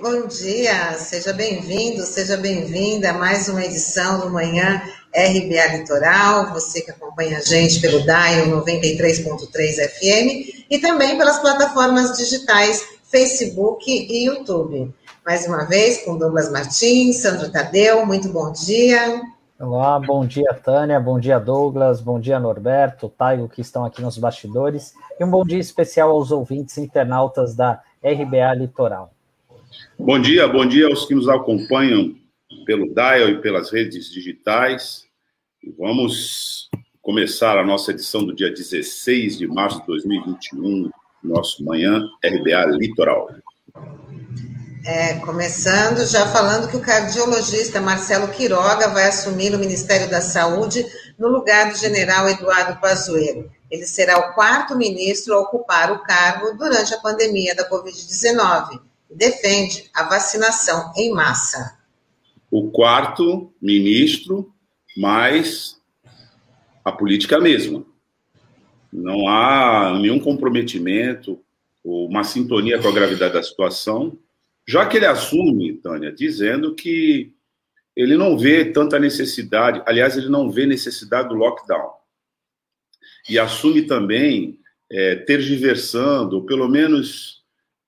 bom 0.00 0.26
dia. 0.26 0.94
Seja 0.94 1.32
bem-vindo, 1.32 2.02
seja 2.02 2.36
bem-vinda 2.36 3.10
a 3.10 3.12
mais 3.12 3.48
uma 3.48 3.64
edição 3.64 4.20
do 4.20 4.30
Manhã 4.30 4.82
RBA 5.14 5.76
Litoral. 5.76 6.52
Você 6.52 6.80
que 6.80 6.90
acompanha 6.90 7.38
a 7.38 7.40
gente 7.40 7.80
pelo 7.80 8.04
DAIO 8.04 8.50
93.3 8.50 9.88
FM 9.88 10.66
e 10.70 10.78
também 10.78 11.16
pelas 11.16 11.38
plataformas 11.38 12.16
digitais 12.16 12.82
Facebook 13.04 13.90
e 13.90 14.26
YouTube. 14.26 14.92
Mais 15.24 15.46
uma 15.46 15.64
vez 15.64 16.04
com 16.04 16.18
Douglas 16.18 16.50
Martins, 16.50 17.20
Sandro 17.20 17.50
Tadeu, 17.50 18.04
muito 18.04 18.28
bom 18.28 18.52
dia. 18.52 19.22
Olá, 19.58 20.00
bom 20.00 20.26
dia, 20.26 20.52
Tânia, 20.62 20.98
bom 20.98 21.18
dia, 21.20 21.38
Douglas, 21.38 22.00
bom 22.00 22.18
dia, 22.18 22.40
Norberto, 22.40 23.08
Taigo, 23.08 23.48
que 23.48 23.60
estão 23.60 23.84
aqui 23.84 24.02
nos 24.02 24.18
bastidores, 24.18 24.92
e 25.18 25.24
um 25.24 25.30
bom 25.30 25.44
dia 25.44 25.60
especial 25.60 26.10
aos 26.10 26.32
ouvintes 26.32 26.76
internautas 26.76 27.54
da 27.54 27.80
RBA 28.02 28.54
Litoral. 28.54 29.13
Bom 29.98 30.20
dia, 30.20 30.46
bom 30.48 30.66
dia 30.66 30.86
aos 30.86 31.06
que 31.06 31.14
nos 31.14 31.28
acompanham 31.28 32.14
pelo 32.66 32.92
Dial 32.92 33.28
e 33.28 33.40
pelas 33.40 33.70
redes 33.70 34.10
digitais. 34.10 35.04
Vamos 35.78 36.68
começar 37.00 37.56
a 37.56 37.64
nossa 37.64 37.92
edição 37.92 38.24
do 38.24 38.34
dia 38.34 38.50
16 38.50 39.38
de 39.38 39.46
março 39.46 39.80
de 39.80 39.86
2021, 39.86 40.90
nosso 41.22 41.64
Manhã 41.64 42.02
RBA 42.24 42.76
Litoral. 42.76 43.30
É, 44.84 45.14
começando 45.20 46.04
já 46.06 46.26
falando 46.26 46.68
que 46.68 46.76
o 46.76 46.82
cardiologista 46.82 47.80
Marcelo 47.80 48.28
Quiroga 48.28 48.88
vai 48.88 49.06
assumir 49.08 49.54
o 49.54 49.58
Ministério 49.58 50.10
da 50.10 50.20
Saúde 50.20 50.84
no 51.18 51.28
lugar 51.28 51.70
do 51.70 51.78
general 51.78 52.28
Eduardo 52.28 52.78
Pazuello. 52.80 53.50
Ele 53.70 53.86
será 53.86 54.18
o 54.18 54.34
quarto 54.34 54.76
ministro 54.76 55.34
a 55.34 55.40
ocupar 55.40 55.92
o 55.92 56.02
cargo 56.02 56.56
durante 56.58 56.92
a 56.92 57.00
pandemia 57.00 57.54
da 57.54 57.68
Covid-19 57.70 58.74
e 58.74 58.93
defende 59.14 59.90
a 59.94 60.04
vacinação 60.04 60.92
em 60.96 61.12
massa. 61.12 61.78
O 62.50 62.70
quarto 62.70 63.52
ministro, 63.60 64.52
mas 64.96 65.80
a 66.84 66.92
política 66.92 67.40
mesma. 67.40 67.84
Não 68.92 69.26
há 69.26 69.98
nenhum 69.98 70.20
comprometimento 70.20 71.40
ou 71.82 72.06
uma 72.08 72.24
sintonia 72.24 72.80
com 72.80 72.88
a 72.88 72.92
gravidade 72.92 73.34
da 73.34 73.42
situação, 73.42 74.16
já 74.66 74.86
que 74.86 74.96
ele 74.96 75.06
assume, 75.06 75.74
Tânia, 75.74 76.12
dizendo 76.12 76.74
que 76.74 77.32
ele 77.96 78.16
não 78.16 78.38
vê 78.38 78.64
tanta 78.64 78.98
necessidade, 78.98 79.82
aliás, 79.86 80.16
ele 80.16 80.28
não 80.28 80.50
vê 80.50 80.66
necessidade 80.66 81.28
do 81.28 81.34
lockdown 81.34 81.92
e 83.28 83.38
assume 83.38 83.82
também 83.82 84.58
é, 84.90 85.16
tergiversando, 85.16 86.44
pelo 86.44 86.68
menos 86.68 87.33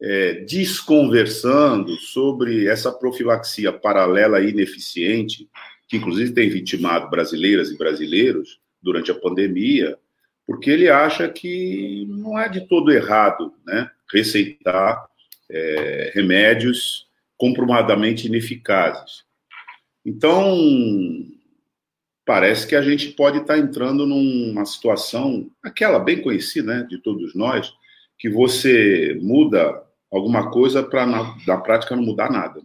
é, 0.01 0.45
desconversando 0.45 1.97
sobre 1.97 2.67
essa 2.67 2.93
profilaxia 2.93 3.73
paralela 3.73 4.41
e 4.41 4.51
ineficiente, 4.51 5.49
que 5.89 5.97
inclusive 5.97 6.33
tem 6.33 6.49
vitimado 6.49 7.09
brasileiras 7.09 7.71
e 7.71 7.79
brasileiros 7.79 8.61
durante 8.83 9.11
a 9.11 9.15
pandemia, 9.15 9.99
porque 10.47 10.71
ele 10.71 10.89
acha 10.89 11.29
que 11.29 12.07
não 12.09 12.39
é 12.39 12.49
de 12.49 12.69
todo 12.69 12.93
errado 12.93 13.53
né, 13.67 13.91
receitar 14.13 15.07
é, 15.51 16.13
remédios 16.15 17.07
comprovadamente 17.37 18.27
ineficazes. 18.27 19.25
Então, 20.05 20.57
parece 22.25 22.67
que 22.67 22.77
a 22.77 22.83
gente 22.83 23.09
pode 23.09 23.39
estar 23.39 23.59
entrando 23.59 24.07
numa 24.07 24.65
situação, 24.65 25.51
aquela 25.63 25.99
bem 25.99 26.23
conhecida, 26.23 26.77
né, 26.77 26.87
de 26.89 26.99
todos 26.99 27.35
nós, 27.35 27.73
que 28.19 28.29
você 28.29 29.19
muda 29.21 29.86
alguma 30.13 30.51
coisa 30.51 30.83
para 30.83 31.07
na, 31.07 31.35
na, 31.47 31.57
prática 31.59 31.97
não 31.97 32.03
mudar 32.03 32.31
nada. 32.31 32.61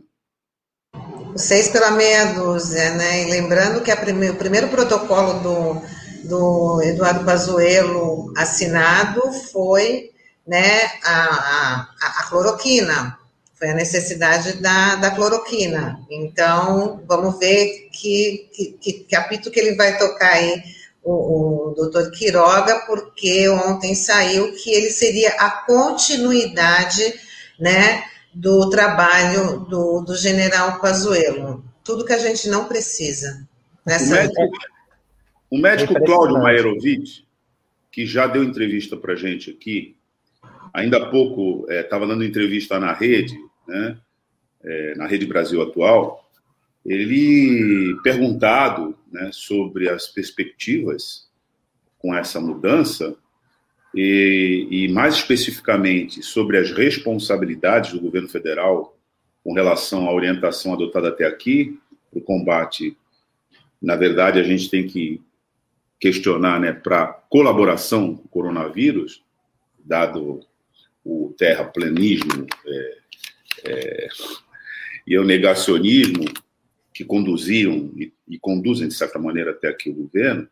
Seis 1.36 1.70
pela 1.70 1.92
meia 1.92 2.34
dúzia, 2.34 2.94
né? 2.96 3.24
E 3.24 3.32
lembrando 3.32 3.82
que 3.82 3.96
prime, 3.96 4.32
o 4.32 4.36
primeiro 4.36 4.68
protocolo 4.68 5.40
do, 5.40 5.82
do 6.28 6.82
Eduardo 6.82 7.26
Pazuello 7.26 8.34
assinado 8.36 9.22
foi 9.52 10.12
né, 10.46 10.84
a, 11.04 11.88
a, 12.02 12.20
a 12.20 12.24
cloroquina, 12.30 13.18
foi 13.58 13.70
a 13.70 13.76
necessidade 13.76 14.54
da, 14.54 14.96
da 14.96 15.12
cloroquina. 15.12 16.00
Então, 16.10 17.02
vamos 17.08 17.38
ver 17.40 17.90
que, 17.92 18.50
que, 18.54 18.66
que 18.82 18.94
capítulo 19.10 19.52
que 19.52 19.60
ele 19.60 19.76
vai 19.76 19.98
tocar 19.98 20.34
aí, 20.34 20.62
o, 21.04 21.70
o 21.70 21.74
doutor 21.76 22.12
Quiroga, 22.12 22.84
porque 22.86 23.50
ontem 23.50 23.96
saiu 23.96 24.54
que 24.54 24.72
ele 24.72 24.92
seria 24.92 25.32
a 25.32 25.50
continuidade, 25.50 27.14
né, 27.62 28.04
do 28.34 28.70
trabalho 28.72 29.60
do, 29.70 30.02
do 30.02 30.16
general 30.16 30.82
Pazuello. 30.82 31.64
Tudo 31.84 32.04
que 32.04 32.14
a 32.14 32.18
gente 32.18 32.50
não 32.50 32.68
precisa. 32.68 33.48
Nessa... 33.86 34.06
O 34.06 34.18
médico, 34.18 34.58
o 35.52 35.58
médico 35.58 36.06
Cláudio 36.06 36.40
Maerovic, 36.40 37.26
que 37.92 38.06
já 38.06 38.26
deu 38.26 38.44
entrevista 38.44 38.98
para 38.98 39.16
gente 39.16 39.52
aqui, 39.52 39.96
ainda 40.74 40.98
há 40.98 41.10
pouco 41.10 41.70
estava 41.70 42.06
é, 42.06 42.08
dando 42.08 42.24
entrevista 42.24 42.80
na 42.80 42.94
rede, 42.94 43.38
né, 43.68 43.98
é, 44.64 44.96
na 44.96 45.06
Rede 45.06 45.26
Brasil 45.28 45.62
Atual, 45.62 46.28
ele 46.84 47.96
perguntado 48.02 48.98
né, 49.12 49.30
sobre 49.32 49.88
as 49.88 50.08
perspectivas 50.08 51.30
com 52.00 52.16
essa 52.16 52.40
mudança 52.40 53.16
e, 53.94 54.68
e, 54.70 54.88
mais 54.88 55.16
especificamente 55.16 56.24
sobre 56.24 56.58
as 56.58 56.72
responsabilidades 56.72 57.92
do 57.92 58.00
governo 58.00 58.30
federal 58.30 58.98
com 59.44 59.54
relação 59.54 60.08
à 60.08 60.14
orientação 60.14 60.74
adotada 60.74 61.10
até 61.10 61.26
aqui 61.26 61.78
o 62.12 62.22
combate. 62.22 62.96
Na 63.82 63.96
verdade, 63.96 64.40
a 64.40 64.44
gente 64.44 64.70
tem 64.70 64.88
que 64.88 65.22
questionar 66.00 66.60
né, 66.60 66.72
para 66.72 67.08
colaboração 67.30 68.16
com 68.16 68.26
o 68.26 68.30
coronavírus, 68.30 69.24
dado 69.80 70.42
o 71.04 71.34
terraplanismo 71.38 72.46
é, 72.66 72.98
é, 73.66 74.08
e 75.06 75.18
o 75.18 75.24
negacionismo 75.24 76.26
que 76.94 77.04
conduziam 77.04 77.92
e, 77.96 78.14
e, 78.28 78.38
conduzem, 78.40 78.88
de 78.88 78.94
certa 78.94 79.18
maneira, 79.18 79.52
até 79.52 79.68
aqui 79.68 79.90
o 79.90 79.96
governo, 79.96 80.48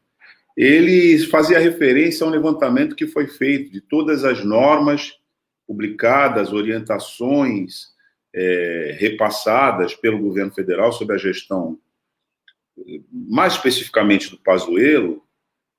ele 0.61 1.17
fazia 1.27 1.57
referência 1.57 2.25
a 2.25 2.27
um 2.27 2.31
levantamento 2.31 2.93
que 2.93 3.07
foi 3.07 3.27
feito 3.27 3.71
de 3.71 3.79
todas 3.79 4.25
as 4.25 4.43
normas 4.43 5.17
publicadas, 5.65 6.51
orientações 6.51 7.93
é, 8.35 8.97
repassadas 8.99 9.95
pelo 9.95 10.19
governo 10.19 10.51
federal 10.51 10.91
sobre 10.91 11.15
a 11.15 11.17
gestão, 11.17 11.79
mais 13.09 13.53
especificamente 13.53 14.29
do 14.29 14.37
Pazuello, 14.37 15.23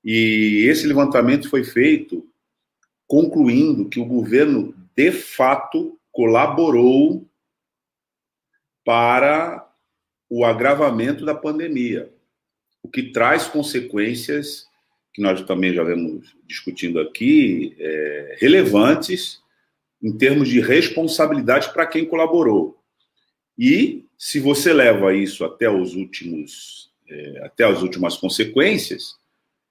e 0.03 0.65
esse 0.67 0.87
levantamento 0.87 1.47
foi 1.47 1.63
feito 1.63 2.27
concluindo 3.07 3.87
que 3.87 3.99
o 3.99 4.05
governo, 4.05 4.73
de 4.95 5.11
fato, 5.11 5.95
colaborou 6.11 7.29
para 8.83 9.71
o 10.27 10.43
agravamento 10.43 11.23
da 11.23 11.35
pandemia, 11.35 12.11
o 12.81 12.89
que 12.89 13.11
traz 13.11 13.45
consequências 13.45 14.70
que 15.13 15.21
nós 15.21 15.41
também 15.43 15.73
já 15.73 15.83
vemos 15.83 16.35
discutindo 16.47 16.99
aqui, 16.99 17.75
é, 17.79 18.37
relevantes 18.39 19.41
em 20.01 20.11
termos 20.17 20.47
de 20.47 20.59
responsabilidade 20.59 21.71
para 21.73 21.85
quem 21.85 22.05
colaborou. 22.05 22.77
E 23.57 24.05
se 24.17 24.39
você 24.39 24.73
leva 24.73 25.13
isso 25.13 25.43
até 25.43 25.69
os 25.69 25.95
últimos, 25.95 26.91
é, 27.09 27.41
até 27.45 27.65
as 27.65 27.81
últimas 27.81 28.17
consequências, 28.17 29.15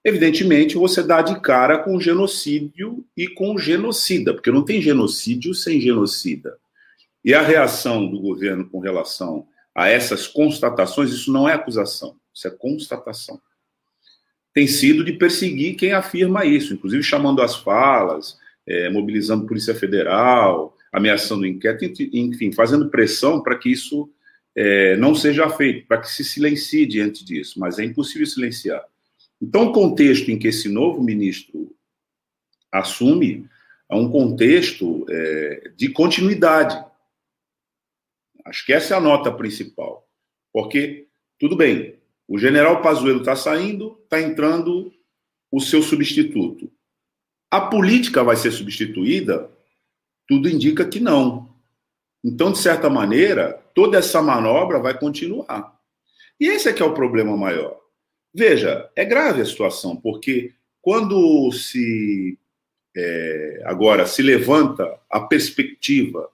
evidentemente 0.03 0.75
você 0.75 1.03
dá 1.03 1.21
de 1.21 1.39
cara 1.41 1.79
com 1.79 1.99
genocídio 1.99 3.05
e 3.17 3.27
com 3.27 3.57
genocida, 3.57 4.33
porque 4.33 4.51
não 4.51 4.63
tem 4.63 4.81
genocídio 4.81 5.53
sem 5.53 5.81
genocida. 5.81 6.57
E 7.23 7.33
a 7.33 7.41
reação 7.41 8.09
do 8.09 8.19
governo 8.19 8.67
com 8.69 8.79
relação 8.79 9.47
a 9.75 9.87
essas 9.87 10.27
constatações, 10.27 11.11
isso 11.11 11.31
não 11.31 11.47
é 11.47 11.53
acusação, 11.53 12.15
isso 12.33 12.47
é 12.47 12.51
constatação. 12.51 13.39
Tem 14.53 14.67
sido 14.67 15.03
de 15.03 15.13
perseguir 15.13 15.75
quem 15.75 15.93
afirma 15.93 16.45
isso, 16.45 16.73
inclusive 16.73 17.03
chamando 17.03 17.41
as 17.41 17.55
falas, 17.55 18.37
é, 18.67 18.89
mobilizando 18.89 19.47
Polícia 19.47 19.73
Federal, 19.73 20.77
ameaçando 20.91 21.43
o 21.43 21.47
inquérito, 21.47 22.03
enfim, 22.13 22.51
fazendo 22.51 22.89
pressão 22.89 23.41
para 23.41 23.57
que 23.57 23.69
isso 23.69 24.09
é, 24.55 24.97
não 24.97 25.15
seja 25.15 25.49
feito, 25.49 25.87
para 25.87 26.01
que 26.01 26.09
se 26.11 26.23
silencie 26.23 26.85
diante 26.85 27.23
disso, 27.23 27.59
mas 27.59 27.79
é 27.79 27.85
impossível 27.85 28.27
silenciar. 28.27 28.83
Então, 29.41 29.67
o 29.67 29.71
contexto 29.71 30.29
em 30.29 30.37
que 30.37 30.49
esse 30.49 30.69
novo 30.69 31.01
ministro 31.01 31.73
assume 32.71 33.49
é 33.89 33.95
um 33.95 34.09
contexto 34.09 35.05
é, 35.09 35.71
de 35.75 35.89
continuidade. 35.89 36.83
Acho 38.45 38.65
que 38.65 38.73
essa 38.73 38.93
é 38.93 38.97
a 38.97 39.01
nota 39.01 39.31
principal. 39.31 40.07
Porque, 40.53 41.07
tudo 41.39 41.55
bem, 41.55 41.95
o 42.31 42.37
general 42.37 42.81
Pazuello 42.81 43.19
está 43.19 43.35
saindo, 43.35 43.99
está 44.05 44.21
entrando 44.21 44.89
o 45.51 45.59
seu 45.59 45.81
substituto. 45.81 46.71
A 47.51 47.59
política 47.59 48.23
vai 48.23 48.37
ser 48.37 48.51
substituída? 48.51 49.51
Tudo 50.25 50.47
indica 50.47 50.87
que 50.87 51.01
não. 51.01 51.53
Então, 52.23 52.53
de 52.53 52.59
certa 52.59 52.89
maneira, 52.89 53.61
toda 53.75 53.97
essa 53.97 54.21
manobra 54.21 54.79
vai 54.79 54.97
continuar. 54.97 55.77
E 56.39 56.47
esse 56.47 56.69
é 56.69 56.73
que 56.73 56.81
é 56.81 56.85
o 56.85 56.93
problema 56.93 57.35
maior. 57.35 57.77
Veja, 58.33 58.89
é 58.95 59.03
grave 59.03 59.41
a 59.41 59.45
situação, 59.45 59.97
porque 59.97 60.53
quando 60.81 61.51
se 61.51 62.39
é, 62.95 63.61
agora 63.65 64.05
se 64.05 64.21
levanta 64.21 64.97
a 65.09 65.19
perspectiva 65.19 66.29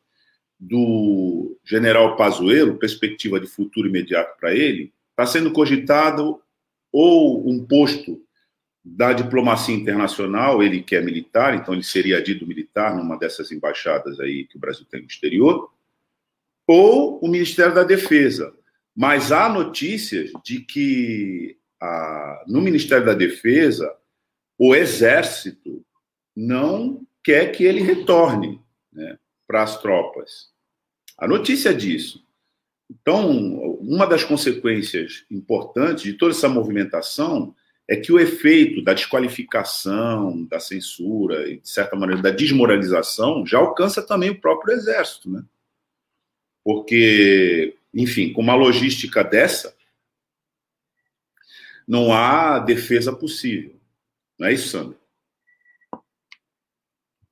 do 0.60 1.58
general 1.66 2.16
Pazuello, 2.16 2.78
perspectiva 2.78 3.40
de 3.40 3.48
futuro 3.48 3.88
imediato 3.88 4.38
para 4.40 4.54
ele, 4.54 4.94
está 5.18 5.26
sendo 5.26 5.52
cogitado 5.52 6.40
ou 6.94 7.50
um 7.50 7.66
posto 7.66 8.22
da 8.86 9.12
diplomacia 9.12 9.76
internacional, 9.76 10.62
ele 10.62 10.84
que 10.84 10.96
é 10.96 11.02
militar, 11.02 11.56
então 11.56 11.74
ele 11.74 11.84
seria 11.84 12.22
dito 12.22 12.46
militar 12.46 12.96
numa 12.96 13.18
dessas 13.18 13.52
embaixadas 13.52 14.20
aí 14.20 14.46
que 14.46 14.56
o 14.56 14.60
Brasil 14.60 14.86
tem 14.90 15.02
no 15.02 15.08
exterior, 15.08 15.74
ou 16.68 17.20
o 17.20 17.28
Ministério 17.28 17.74
da 17.74 17.84
Defesa. 17.84 18.54
Mas 18.96 19.32
há 19.32 19.50
notícias 19.50 20.32
de 20.46 20.62
que 20.62 21.58
a, 21.82 22.44
no 22.48 22.62
Ministério 22.62 23.06
da 23.06 23.14
Defesa 23.14 23.94
o 24.58 24.76
Exército 24.76 25.84
não 26.36 27.06
quer 27.24 27.52
que 27.52 27.64
ele 27.64 27.82
retorne 27.82 28.62
né, 28.92 29.18
para 29.48 29.64
as 29.64 29.82
tropas. 29.82 30.52
A 31.18 31.28
notícia 31.28 31.74
disso. 31.74 32.27
Então, 32.90 33.30
uma 33.80 34.06
das 34.06 34.24
consequências 34.24 35.26
importantes 35.30 36.04
de 36.04 36.14
toda 36.14 36.32
essa 36.32 36.48
movimentação 36.48 37.54
é 37.88 37.96
que 37.96 38.12
o 38.12 38.20
efeito 38.20 38.84
da 38.84 38.94
desqualificação, 38.94 40.46
da 40.46 40.60
censura 40.60 41.50
e, 41.50 41.60
de 41.60 41.70
certa 41.70 41.96
maneira, 41.96 42.22
da 42.22 42.32
desmoralização 42.32 43.46
já 43.46 43.58
alcança 43.58 44.02
também 44.02 44.30
o 44.30 44.40
próprio 44.40 44.74
exército, 44.74 45.30
né? 45.30 45.44
Porque, 46.64 47.78
enfim, 47.94 48.34
com 48.34 48.42
uma 48.42 48.56
logística 48.56 49.24
dessa, 49.24 49.74
não 51.88 52.14
há 52.14 52.60
defesa 52.60 53.14
possível. 53.14 53.76
Não 54.38 54.48
é 54.48 54.54
isso, 54.54 54.70
Sandro? 54.70 54.98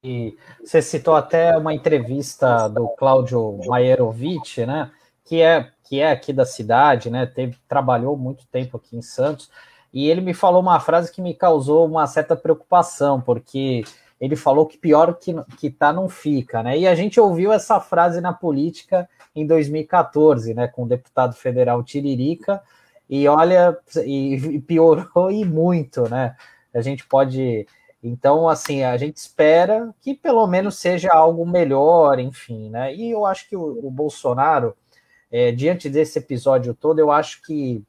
E 0.01 0.37
você 0.63 0.81
citou 0.81 1.15
até 1.15 1.57
uma 1.57 1.73
entrevista 1.73 2.69
do 2.69 2.87
Cláudio 2.89 3.59
Maierovic, 3.65 4.65
né? 4.65 4.91
Que 5.25 5.41
é, 5.41 5.71
que 5.83 5.99
é 5.99 6.11
aqui 6.11 6.31
da 6.31 6.45
cidade, 6.45 7.09
né? 7.09 7.25
Teve, 7.25 7.57
trabalhou 7.67 8.15
muito 8.15 8.47
tempo 8.47 8.77
aqui 8.77 8.95
em 8.95 9.01
Santos 9.01 9.49
e 9.93 10.09
ele 10.09 10.21
me 10.21 10.33
falou 10.33 10.61
uma 10.61 10.79
frase 10.79 11.11
que 11.11 11.21
me 11.21 11.33
causou 11.33 11.85
uma 11.85 12.05
certa 12.05 12.35
preocupação, 12.35 13.21
porque 13.21 13.83
ele 14.19 14.35
falou 14.35 14.65
que 14.65 14.77
pior 14.77 15.13
que, 15.15 15.33
que 15.57 15.69
tá 15.69 15.91
não 15.93 16.09
fica, 16.09 16.61
né? 16.61 16.77
E 16.77 16.87
a 16.87 16.95
gente 16.95 17.19
ouviu 17.19 17.51
essa 17.51 17.79
frase 17.79 18.21
na 18.21 18.33
política 18.33 19.09
em 19.35 19.45
2014, 19.45 20.53
né, 20.53 20.67
com 20.67 20.83
o 20.83 20.87
deputado 20.87 21.35
federal 21.35 21.83
Tiririca, 21.83 22.61
e 23.09 23.27
olha, 23.27 23.77
e, 24.05 24.59
piorou 24.67 25.31
e 25.31 25.45
muito, 25.45 26.09
né? 26.09 26.35
A 26.73 26.81
gente 26.81 27.05
pode. 27.07 27.67
Então, 28.03 28.47
assim, 28.49 28.83
a 28.83 28.97
gente 28.97 29.17
espera 29.17 29.93
que 30.01 30.13
pelo 30.13 30.45
menos 30.45 30.77
seja 30.77 31.09
algo 31.11 31.45
melhor, 31.45 32.19
enfim, 32.19 32.69
né? 32.69 32.93
E 32.93 33.11
eu 33.11 33.25
acho 33.25 33.47
que 33.47 33.55
o, 33.55 33.85
o 33.87 33.89
Bolsonaro, 33.89 34.75
é, 35.37 35.51
diante 35.51 35.89
desse 35.89 36.17
episódio 36.17 36.73
todo, 36.73 36.97
eu 36.97 37.11
acho 37.11 37.41
que 37.41 37.83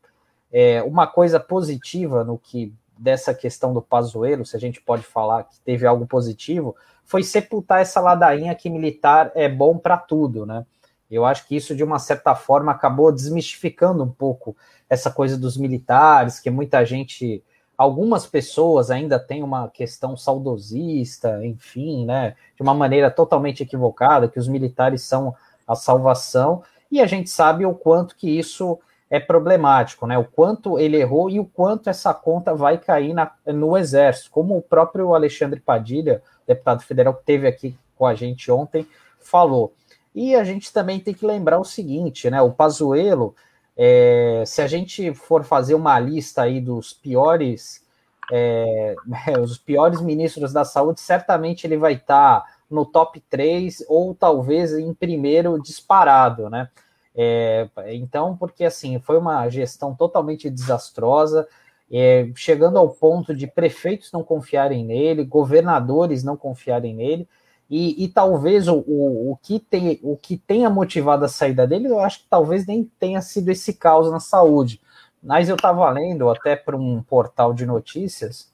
é, 0.53 0.83
uma 0.83 1.07
coisa 1.07 1.39
positiva 1.39 2.25
no 2.25 2.37
que 2.37 2.75
dessa 2.99 3.33
questão 3.33 3.73
do 3.73 3.81
Pazuello, 3.81 4.45
se 4.45 4.57
a 4.57 4.59
gente 4.59 4.81
pode 4.81 5.05
falar 5.05 5.45
que 5.45 5.61
teve 5.61 5.87
algo 5.87 6.09
positivo, 6.09 6.75
foi 7.05 7.23
sepultar 7.23 7.81
essa 7.81 8.01
ladainha 8.01 8.53
que 8.57 8.69
militar 8.69 9.31
é 9.33 9.49
bom 9.49 9.79
para 9.79 9.97
tudo, 9.97 10.45
né? 10.45 10.67
Eu 11.09 11.25
acho 11.25 11.47
que 11.47 11.55
isso, 11.55 11.77
de 11.77 11.85
uma 11.85 12.01
certa 12.01 12.35
forma, 12.35 12.73
acabou 12.73 13.13
desmistificando 13.13 14.03
um 14.03 14.11
pouco 14.11 14.57
essa 14.91 15.09
coisa 15.09 15.39
dos 15.39 15.57
militares, 15.57 16.41
que 16.41 16.51
muita 16.51 16.85
gente, 16.85 17.45
algumas 17.79 18.27
pessoas 18.27 18.91
ainda 18.91 19.21
têm 19.21 19.45
uma 19.45 19.69
questão 19.69 20.17
saudosista, 20.17 21.47
enfim, 21.47 22.07
né? 22.07 22.35
De 22.57 22.63
uma 22.63 22.75
maneira 22.75 23.09
totalmente 23.09 23.63
equivocada, 23.63 24.27
que 24.27 24.41
os 24.41 24.49
militares 24.49 25.03
são 25.03 25.33
a 25.65 25.77
salvação, 25.77 26.65
e 26.91 27.01
a 27.01 27.07
gente 27.07 27.31
sabe 27.31 27.65
o 27.67 27.75
quanto 27.75 28.17
que 28.17 28.29
isso 28.29 28.79
é 29.09 29.21
problemático, 29.21 30.07
né? 30.07 30.19
O 30.19 30.25
quanto 30.25 30.79
ele 30.79 30.97
errou 30.97 31.31
e 31.31 31.39
o 31.39 31.45
quanto 31.45 31.89
essa 31.89 32.13
conta 32.13 32.55
vai 32.55 32.79
cair 32.79 33.15
na, 33.15 33.31
no 33.47 33.77
Exército, 33.77 34.31
como 34.31 34.57
o 34.57 34.63
próprio 34.63 35.15
Alexandre 35.15 35.61
Padilha, 35.61 36.23
deputado 36.47 36.83
federal 36.83 37.15
que 37.15 37.25
teve 37.25 37.47
aqui 37.47 37.79
com 37.97 38.07
a 38.07 38.15
gente 38.15 38.51
ontem, 38.51 38.87
falou. 39.21 39.73
E 40.15 40.35
a 40.35 40.45
gente 40.45 40.73
também 40.73 40.99
tem 40.99 41.15
que 41.15 41.27
lembrar 41.27 41.59
o 41.59 41.65
seguinte, 41.65 42.29
né? 42.31 42.41
O 42.43 42.51
Pazuello, 42.51 43.35
é, 43.77 44.43
se 44.47 44.63
a 44.63 44.67
gente 44.67 45.15
for 45.15 45.45
fazer 45.45 45.75
uma 45.75 45.99
lista 46.01 46.43
aí 46.43 46.61
dos 46.61 46.93
piores, 46.93 47.85
é, 48.33 48.97
os 49.41 49.59
piores 49.59 50.01
ministros 50.01 50.53
da 50.53 50.65
saúde, 50.65 51.01
certamente 51.01 51.67
ele 51.67 51.77
vai 51.77 51.95
estar 51.95 52.41
tá 52.41 52.56
no 52.71 52.85
top 52.85 53.21
3 53.29 53.85
ou 53.89 54.15
talvez 54.15 54.73
em 54.73 54.93
primeiro 54.93 55.61
disparado, 55.61 56.51
né? 56.51 56.69
É, 57.15 57.69
então, 57.95 58.37
porque 58.37 58.65
assim, 58.65 58.99
foi 59.01 59.17
uma 59.17 59.49
gestão 59.49 59.95
totalmente 59.95 60.51
desastrosa, 60.51 61.49
é, 61.91 62.31
chegando 62.35 62.79
ao 62.79 62.91
ponto 62.91 63.35
de 63.35 63.47
prefeitos 63.47 64.13
não 64.13 64.23
confiarem 64.23 64.85
nele, 64.85 65.25
governadores 65.25 66.23
não 66.23 66.37
confiarem 66.37 66.95
nele, 66.95 67.29
e, 67.71 68.05
e 68.05 68.09
talvez 68.09 68.69
o, 68.69 68.77
o, 68.87 69.33
o, 69.33 69.37
que 69.43 69.59
tem, 69.59 69.99
o 70.03 70.17
que 70.17 70.37
tenha 70.37 70.69
motivado 70.71 71.25
a 71.25 71.29
saída 71.29 71.67
dele, 71.67 71.89
eu 71.89 71.99
acho 72.01 72.21
que 72.21 72.27
talvez 72.29 72.67
nem 72.67 72.85
tenha 72.99 73.21
sido 73.23 73.49
esse 73.49 73.75
caos 73.75 74.11
na 74.11 74.21
saúde. 74.21 74.81
Mas 75.23 75.49
eu 75.49 75.57
estava 75.57 75.89
lendo 75.91 76.29
até 76.29 76.55
para 76.55 76.77
um 76.77 77.03
portal 77.03 77.53
de 77.53 77.67
notícias 77.67 78.53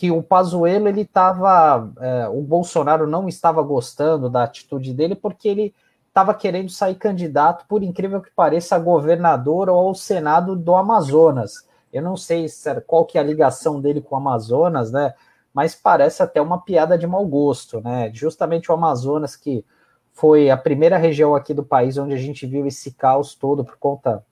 que 0.00 0.10
o 0.10 0.22
Pazuello 0.22 0.88
ele 0.88 1.02
estava, 1.02 1.92
é, 2.00 2.26
o 2.26 2.40
Bolsonaro 2.40 3.06
não 3.06 3.28
estava 3.28 3.62
gostando 3.62 4.30
da 4.30 4.44
atitude 4.44 4.94
dele 4.94 5.14
porque 5.14 5.46
ele 5.46 5.74
estava 6.08 6.32
querendo 6.32 6.70
sair 6.70 6.94
candidato, 6.94 7.66
por 7.68 7.82
incrível 7.82 8.22
que 8.22 8.30
pareça, 8.30 8.74
a 8.74 8.78
governador 8.78 9.68
ou 9.68 9.88
ao 9.88 9.94
Senado 9.94 10.56
do 10.56 10.74
Amazonas. 10.74 11.68
Eu 11.92 12.00
não 12.00 12.16
sei 12.16 12.46
qual 12.86 13.04
que 13.04 13.18
é 13.18 13.20
a 13.20 13.24
ligação 13.24 13.78
dele 13.78 14.00
com 14.00 14.14
o 14.14 14.18
Amazonas, 14.18 14.90
né? 14.90 15.12
Mas 15.52 15.74
parece 15.74 16.22
até 16.22 16.40
uma 16.40 16.62
piada 16.62 16.96
de 16.96 17.06
mau 17.06 17.26
gosto, 17.26 17.82
né? 17.82 18.10
Justamente 18.14 18.70
o 18.70 18.74
Amazonas, 18.74 19.36
que 19.36 19.62
foi 20.14 20.48
a 20.48 20.56
primeira 20.56 20.96
região 20.96 21.34
aqui 21.34 21.52
do 21.52 21.62
país 21.62 21.98
onde 21.98 22.14
a 22.14 22.18
gente 22.18 22.46
viu 22.46 22.66
esse 22.66 22.92
caos 22.92 23.34
todo 23.34 23.66
por 23.66 23.76
conta 23.76 24.24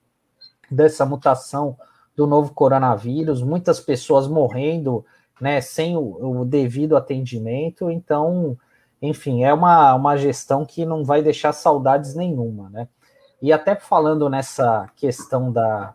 dessa 0.71 1.05
mutação 1.05 1.77
do 2.15 2.25
novo 2.25 2.55
coronavírus, 2.55 3.43
muitas 3.43 3.79
pessoas 3.79 4.27
morrendo, 4.27 5.05
né, 5.39 5.61
sem 5.61 5.95
o, 5.95 6.41
o 6.41 6.45
devido 6.45 6.97
atendimento. 6.97 7.89
Então, 7.89 8.57
enfim, 9.01 9.43
é 9.43 9.53
uma, 9.53 9.93
uma 9.93 10.17
gestão 10.17 10.65
que 10.65 10.85
não 10.85 11.03
vai 11.03 11.21
deixar 11.21 11.53
saudades 11.53 12.15
nenhuma, 12.15 12.69
né? 12.69 12.87
E 13.41 13.53
até 13.53 13.75
falando 13.75 14.29
nessa 14.29 14.89
questão 14.97 15.51
da, 15.51 15.93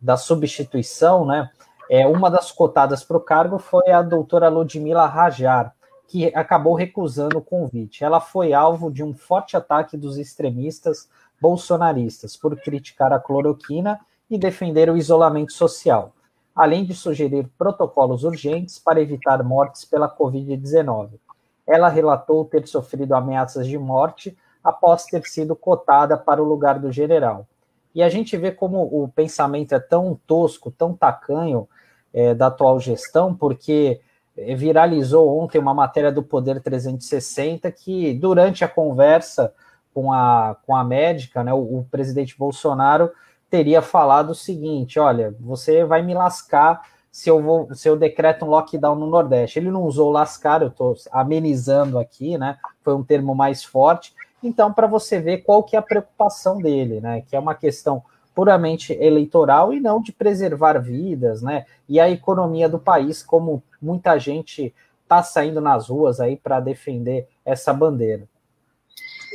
da 0.00 0.16
substituição, 0.16 1.26
né? 1.26 1.50
É, 1.90 2.06
uma 2.06 2.30
das 2.30 2.50
cotadas 2.50 3.04
para 3.04 3.16
o 3.16 3.20
cargo 3.20 3.58
foi 3.58 3.90
a 3.90 4.02
doutora 4.02 4.48
Ludmila 4.48 5.06
Rajar, 5.06 5.72
que 6.08 6.26
acabou 6.34 6.74
recusando 6.74 7.38
o 7.38 7.42
convite. 7.42 8.02
Ela 8.02 8.20
foi 8.20 8.52
alvo 8.52 8.90
de 8.90 9.04
um 9.04 9.14
forte 9.14 9.56
ataque 9.56 9.96
dos 9.96 10.18
extremistas 10.18 11.08
bolsonaristas 11.40 12.36
por 12.36 12.56
criticar 12.56 13.12
a 13.12 13.18
cloroquina 13.18 14.00
e 14.28 14.38
defender 14.38 14.90
o 14.90 14.96
isolamento 14.96 15.52
social, 15.52 16.12
além 16.56 16.84
de 16.84 16.94
sugerir 16.94 17.46
protocolos 17.58 18.24
urgentes 18.24 18.78
para 18.78 19.00
evitar 19.00 19.42
mortes 19.44 19.84
pela 19.84 20.08
Covid-19 20.08 21.10
ela 21.66 21.88
relatou 21.88 22.44
ter 22.44 22.66
sofrido 22.68 23.14
ameaças 23.14 23.66
de 23.66 23.76
morte 23.76 24.36
após 24.62 25.04
ter 25.04 25.26
sido 25.26 25.56
cotada 25.56 26.16
para 26.16 26.42
o 26.42 26.46
lugar 26.46 26.78
do 26.78 26.92
general. 26.92 27.46
E 27.94 28.02
a 28.02 28.08
gente 28.08 28.36
vê 28.36 28.52
como 28.52 28.82
o 28.82 29.08
pensamento 29.08 29.74
é 29.74 29.80
tão 29.80 30.18
tosco, 30.26 30.70
tão 30.70 30.94
tacanho 30.94 31.68
é, 32.12 32.34
da 32.34 32.46
atual 32.46 32.78
gestão, 32.78 33.34
porque 33.34 34.00
viralizou 34.36 35.38
ontem 35.38 35.58
uma 35.58 35.72
matéria 35.72 36.12
do 36.12 36.22
Poder 36.22 36.60
360 36.60 37.70
que, 37.72 38.12
durante 38.14 38.64
a 38.64 38.68
conversa 38.68 39.52
com 39.94 40.12
a, 40.12 40.56
com 40.66 40.76
a 40.76 40.84
médica, 40.84 41.42
né, 41.42 41.54
o, 41.54 41.78
o 41.78 41.86
presidente 41.90 42.36
Bolsonaro 42.38 43.10
teria 43.50 43.82
falado 43.82 44.30
o 44.30 44.34
seguinte: 44.34 44.98
olha, 44.98 45.34
você 45.40 45.84
vai 45.84 46.02
me 46.02 46.14
lascar 46.14 46.82
se 47.10 47.30
eu 47.30 47.42
vou, 47.42 47.74
se 47.74 47.88
eu 47.88 47.96
decreto 47.96 48.44
um 48.44 48.48
lockdown 48.48 48.94
no 48.94 49.06
Nordeste. 49.06 49.58
Ele 49.58 49.70
não 49.70 49.84
usou 49.84 50.10
lascar, 50.10 50.60
eu 50.60 50.68
estou 50.68 50.94
amenizando 51.10 51.98
aqui, 51.98 52.36
né? 52.36 52.58
Foi 52.82 52.94
um 52.94 53.02
termo 53.02 53.34
mais 53.34 53.64
forte. 53.64 54.14
Então, 54.42 54.72
para 54.72 54.86
você 54.86 55.18
ver 55.18 55.38
qual 55.38 55.62
que 55.62 55.76
é 55.76 55.78
a 55.78 55.82
preocupação 55.82 56.60
dele, 56.60 57.00
né? 57.00 57.22
Que 57.22 57.34
é 57.34 57.38
uma 57.38 57.54
questão 57.54 58.02
puramente 58.34 58.92
eleitoral 58.92 59.72
e 59.72 59.80
não 59.80 59.98
de 60.02 60.12
preservar 60.12 60.78
vidas, 60.78 61.40
né? 61.40 61.64
E 61.88 61.98
a 61.98 62.10
economia 62.10 62.68
do 62.68 62.78
país, 62.78 63.22
como 63.22 63.62
muita 63.80 64.18
gente 64.18 64.74
está 65.02 65.22
saindo 65.22 65.58
nas 65.58 65.88
ruas 65.88 66.20
aí 66.20 66.36
para 66.36 66.60
defender 66.60 67.26
essa 67.46 67.72
bandeira. 67.72 68.28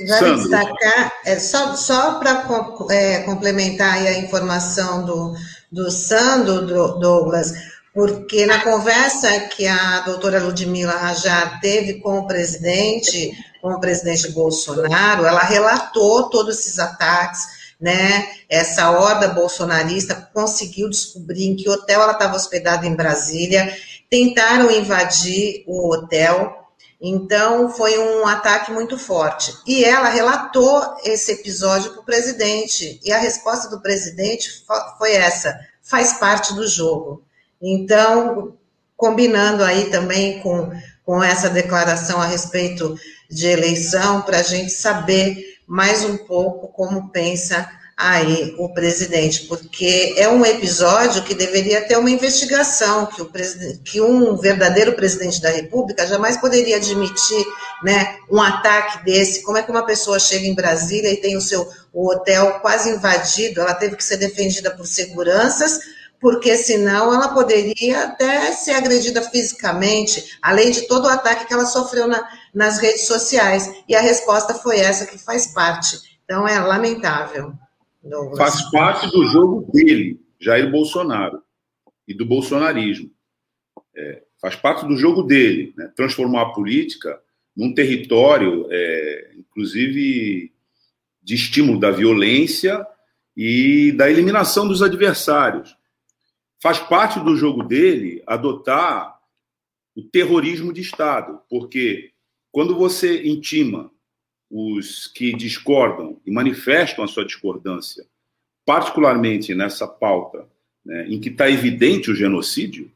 Vale 0.07 0.35
destacar, 0.35 1.13
é, 1.25 1.39
só, 1.39 1.75
só 1.75 2.19
para 2.19 2.45
é, 2.89 3.19
complementar 3.19 3.97
a 3.97 4.13
informação 4.13 5.05
do, 5.05 5.33
do 5.71 5.91
Sandro, 5.91 6.65
do 6.65 6.99
Douglas, 6.99 7.53
porque 7.93 8.45
na 8.45 8.61
conversa 8.61 9.39
que 9.41 9.67
a 9.67 9.99
doutora 10.01 10.39
Ludmila 10.39 11.13
já 11.13 11.59
teve 11.59 11.95
com 11.95 12.19
o 12.19 12.27
presidente, 12.27 13.31
com 13.61 13.73
o 13.73 13.79
presidente 13.79 14.31
Bolsonaro, 14.31 15.25
ela 15.25 15.41
relatou 15.41 16.29
todos 16.29 16.59
esses 16.59 16.79
ataques, 16.79 17.41
né? 17.79 18.27
Essa 18.47 18.91
horda 18.91 19.29
bolsonarista 19.29 20.29
conseguiu 20.33 20.89
descobrir 20.89 21.47
em 21.47 21.55
que 21.55 21.69
hotel 21.69 22.01
ela 22.01 22.13
estava 22.13 22.35
hospedada 22.35 22.87
em 22.87 22.95
Brasília, 22.95 23.75
tentaram 24.09 24.71
invadir 24.71 25.63
o 25.67 25.93
hotel, 25.93 26.60
então, 27.01 27.71
foi 27.71 27.97
um 27.97 28.27
ataque 28.27 28.71
muito 28.71 28.95
forte. 28.95 29.57
E 29.65 29.83
ela 29.83 30.09
relatou 30.09 30.97
esse 31.03 31.31
episódio 31.31 31.91
para 31.93 32.01
o 32.01 32.05
presidente. 32.05 32.99
E 33.03 33.11
a 33.11 33.17
resposta 33.17 33.67
do 33.69 33.81
presidente 33.81 34.63
foi 34.99 35.13
essa: 35.13 35.59
faz 35.81 36.13
parte 36.13 36.53
do 36.53 36.67
jogo. 36.67 37.23
Então, 37.59 38.55
combinando 38.95 39.63
aí 39.63 39.89
também 39.89 40.41
com, 40.41 40.71
com 41.03 41.23
essa 41.23 41.49
declaração 41.49 42.21
a 42.21 42.25
respeito 42.27 42.95
de 43.27 43.47
eleição, 43.47 44.21
para 44.21 44.37
a 44.37 44.43
gente 44.43 44.69
saber 44.69 45.57
mais 45.65 46.03
um 46.03 46.17
pouco 46.17 46.67
como 46.67 47.09
pensa 47.09 47.67
aí 48.01 48.55
o 48.57 48.73
presidente, 48.73 49.45
porque 49.47 50.15
é 50.17 50.27
um 50.27 50.45
episódio 50.45 51.23
que 51.23 51.35
deveria 51.35 51.81
ter 51.81 51.97
uma 51.97 52.09
investigação, 52.09 53.05
que, 53.05 53.21
o 53.21 53.29
que 53.83 54.01
um 54.01 54.35
verdadeiro 54.35 54.93
presidente 54.93 55.41
da 55.41 55.49
República 55.49 56.07
jamais 56.07 56.37
poderia 56.37 56.77
admitir 56.77 57.45
né, 57.83 58.17
um 58.29 58.41
ataque 58.41 59.05
desse. 59.05 59.43
Como 59.43 59.57
é 59.57 59.63
que 59.63 59.71
uma 59.71 59.85
pessoa 59.85 60.19
chega 60.19 60.47
em 60.47 60.55
Brasília 60.55 61.11
e 61.11 61.17
tem 61.17 61.37
o 61.37 61.41
seu 61.41 61.67
o 61.93 62.09
hotel 62.09 62.59
quase 62.61 62.89
invadido, 62.89 63.61
ela 63.61 63.73
teve 63.73 63.97
que 63.97 64.03
ser 64.03 64.17
defendida 64.17 64.71
por 64.71 64.87
seguranças, 64.87 65.79
porque 66.21 66.55
senão 66.55 67.13
ela 67.13 67.29
poderia 67.29 68.03
até 68.03 68.51
ser 68.53 68.71
agredida 68.71 69.21
fisicamente, 69.23 70.37
além 70.41 70.71
de 70.71 70.87
todo 70.87 71.05
o 71.05 71.09
ataque 71.09 71.45
que 71.45 71.53
ela 71.53 71.65
sofreu 71.65 72.07
na, 72.07 72.25
nas 72.53 72.77
redes 72.77 73.07
sociais. 73.07 73.69
E 73.87 73.95
a 73.95 74.01
resposta 74.01 74.53
foi 74.53 74.79
essa, 74.79 75.05
que 75.05 75.17
faz 75.17 75.47
parte. 75.47 75.99
Então 76.23 76.47
é 76.47 76.59
lamentável. 76.59 77.53
Faz 78.35 78.69
parte 78.71 79.07
do 79.11 79.27
jogo 79.27 79.71
dele, 79.71 80.19
Jair 80.39 80.69
Bolsonaro, 80.71 81.41
e 82.07 82.13
do 82.13 82.25
bolsonarismo. 82.25 83.11
É, 83.95 84.23
faz 84.41 84.55
parte 84.55 84.87
do 84.87 84.97
jogo 84.97 85.23
dele, 85.23 85.73
né? 85.77 85.91
transformar 85.95 86.41
a 86.41 86.53
política 86.53 87.21
num 87.55 87.73
território, 87.73 88.67
é, 88.71 89.33
inclusive, 89.37 90.51
de 91.21 91.35
estímulo 91.35 91.79
da 91.79 91.91
violência 91.91 92.85
e 93.35 93.91
da 93.91 94.09
eliminação 94.09 94.67
dos 94.67 94.81
adversários. 94.81 95.75
Faz 96.61 96.79
parte 96.79 97.19
do 97.19 97.35
jogo 97.35 97.63
dele 97.63 98.23
adotar 98.25 99.19
o 99.95 100.01
terrorismo 100.03 100.73
de 100.73 100.81
Estado, 100.81 101.41
porque 101.49 102.11
quando 102.51 102.75
você 102.75 103.27
intima 103.27 103.91
os 104.51 105.07
que 105.07 105.33
discordam 105.33 106.19
e 106.25 106.31
manifestam 106.31 107.03
a 107.03 107.07
sua 107.07 107.25
discordância, 107.25 108.05
particularmente 108.65 109.55
nessa 109.55 109.87
pauta 109.87 110.45
né, 110.85 111.07
em 111.07 111.19
que 111.19 111.29
está 111.29 111.49
evidente 111.49 112.11
o 112.11 112.15
genocídio, 112.15 112.91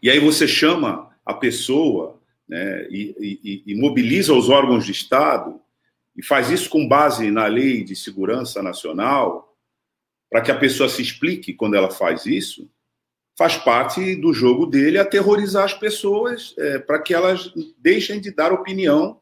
e 0.00 0.08
aí 0.08 0.20
você 0.20 0.46
chama 0.46 1.10
a 1.24 1.34
pessoa 1.34 2.20
né, 2.48 2.86
e, 2.88 3.62
e, 3.66 3.72
e 3.72 3.74
mobiliza 3.74 4.32
os 4.32 4.48
órgãos 4.48 4.84
de 4.84 4.92
Estado 4.92 5.60
e 6.16 6.22
faz 6.22 6.50
isso 6.50 6.68
com 6.68 6.86
base 6.86 7.30
na 7.30 7.46
lei 7.46 7.82
de 7.82 7.96
segurança 7.96 8.62
nacional, 8.62 9.56
para 10.30 10.40
que 10.40 10.50
a 10.50 10.58
pessoa 10.58 10.88
se 10.88 11.02
explique 11.02 11.54
quando 11.54 11.74
ela 11.74 11.90
faz 11.90 12.26
isso, 12.26 12.70
faz 13.36 13.56
parte 13.56 14.14
do 14.16 14.32
jogo 14.32 14.66
dele 14.66 14.98
aterrorizar 14.98 15.64
as 15.64 15.74
pessoas 15.74 16.54
é, 16.58 16.78
para 16.78 17.00
que 17.00 17.14
elas 17.14 17.52
deixem 17.78 18.20
de 18.20 18.30
dar 18.30 18.52
opinião 18.52 19.21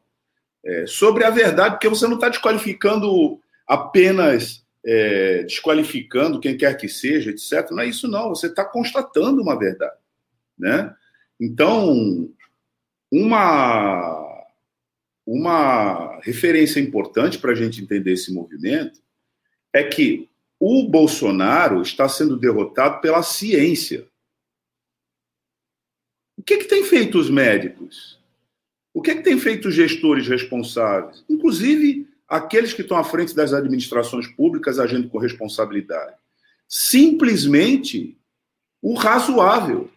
é, 0.63 0.85
sobre 0.85 1.23
a 1.23 1.29
verdade, 1.29 1.75
porque 1.75 1.89
você 1.89 2.07
não 2.07 2.15
está 2.15 2.29
desqualificando 2.29 3.39
apenas 3.67 4.61
é, 4.83 5.43
desqualificando 5.43 6.39
quem 6.39 6.57
quer 6.57 6.75
que 6.75 6.87
seja, 6.87 7.29
etc. 7.29 7.69
Não 7.71 7.81
é 7.81 7.87
isso, 7.87 8.07
não. 8.07 8.29
Você 8.29 8.47
está 8.47 8.65
constatando 8.65 9.41
uma 9.41 9.57
verdade. 9.57 9.99
Né? 10.57 10.93
Então, 11.39 12.29
uma, 13.11 14.45
uma 15.25 16.19
referência 16.21 16.79
importante 16.79 17.37
para 17.37 17.51
a 17.51 17.55
gente 17.55 17.81
entender 17.81 18.13
esse 18.13 18.33
movimento 18.33 19.01
é 19.73 19.83
que 19.83 20.29
o 20.59 20.87
Bolsonaro 20.87 21.81
está 21.81 22.07
sendo 22.07 22.37
derrotado 22.37 23.01
pela 23.01 23.23
ciência. 23.23 24.07
O 26.37 26.43
que, 26.43 26.57
que 26.57 26.65
tem 26.65 26.83
feito 26.83 27.17
os 27.17 27.29
médicos? 27.29 28.20
O 28.93 29.01
que, 29.01 29.11
é 29.11 29.15
que 29.15 29.23
tem 29.23 29.39
feito 29.39 29.69
os 29.69 29.75
gestores 29.75 30.27
responsáveis? 30.27 31.23
Inclusive 31.29 32.07
aqueles 32.27 32.73
que 32.73 32.81
estão 32.81 32.97
à 32.97 33.03
frente 33.03 33.35
das 33.35 33.53
administrações 33.53 34.27
públicas 34.27 34.79
agindo 34.79 35.09
com 35.09 35.17
responsabilidade. 35.17 36.15
Simplesmente 36.67 38.17
o 38.81 38.93
razoável. 38.93 39.89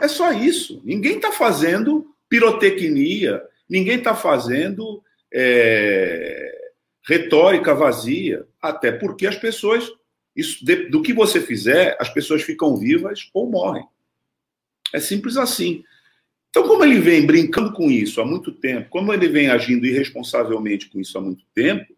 É 0.00 0.08
só 0.08 0.32
isso. 0.32 0.80
Ninguém 0.84 1.16
está 1.16 1.30
fazendo 1.30 2.10
pirotecnia, 2.28 3.42
ninguém 3.68 3.98
está 3.98 4.14
fazendo 4.14 5.02
é, 5.32 6.70
retórica 7.06 7.74
vazia, 7.74 8.46
até 8.60 8.90
porque 8.90 9.26
as 9.26 9.36
pessoas, 9.36 9.90
isso, 10.34 10.64
do 10.90 11.02
que 11.02 11.12
você 11.12 11.40
fizer, 11.40 11.96
as 12.00 12.08
pessoas 12.08 12.42
ficam 12.42 12.76
vivas 12.76 13.30
ou 13.32 13.48
morrem. 13.48 13.86
É 14.92 15.00
simples 15.00 15.36
assim. 15.36 15.84
Então, 16.56 16.66
como 16.66 16.82
ele 16.82 16.98
vem 16.98 17.26
brincando 17.26 17.70
com 17.70 17.90
isso 17.90 18.18
há 18.18 18.24
muito 18.24 18.50
tempo, 18.50 18.88
como 18.88 19.12
ele 19.12 19.28
vem 19.28 19.50
agindo 19.50 19.84
irresponsavelmente 19.84 20.88
com 20.88 20.98
isso 20.98 21.18
há 21.18 21.20
muito 21.20 21.44
tempo, 21.54 21.94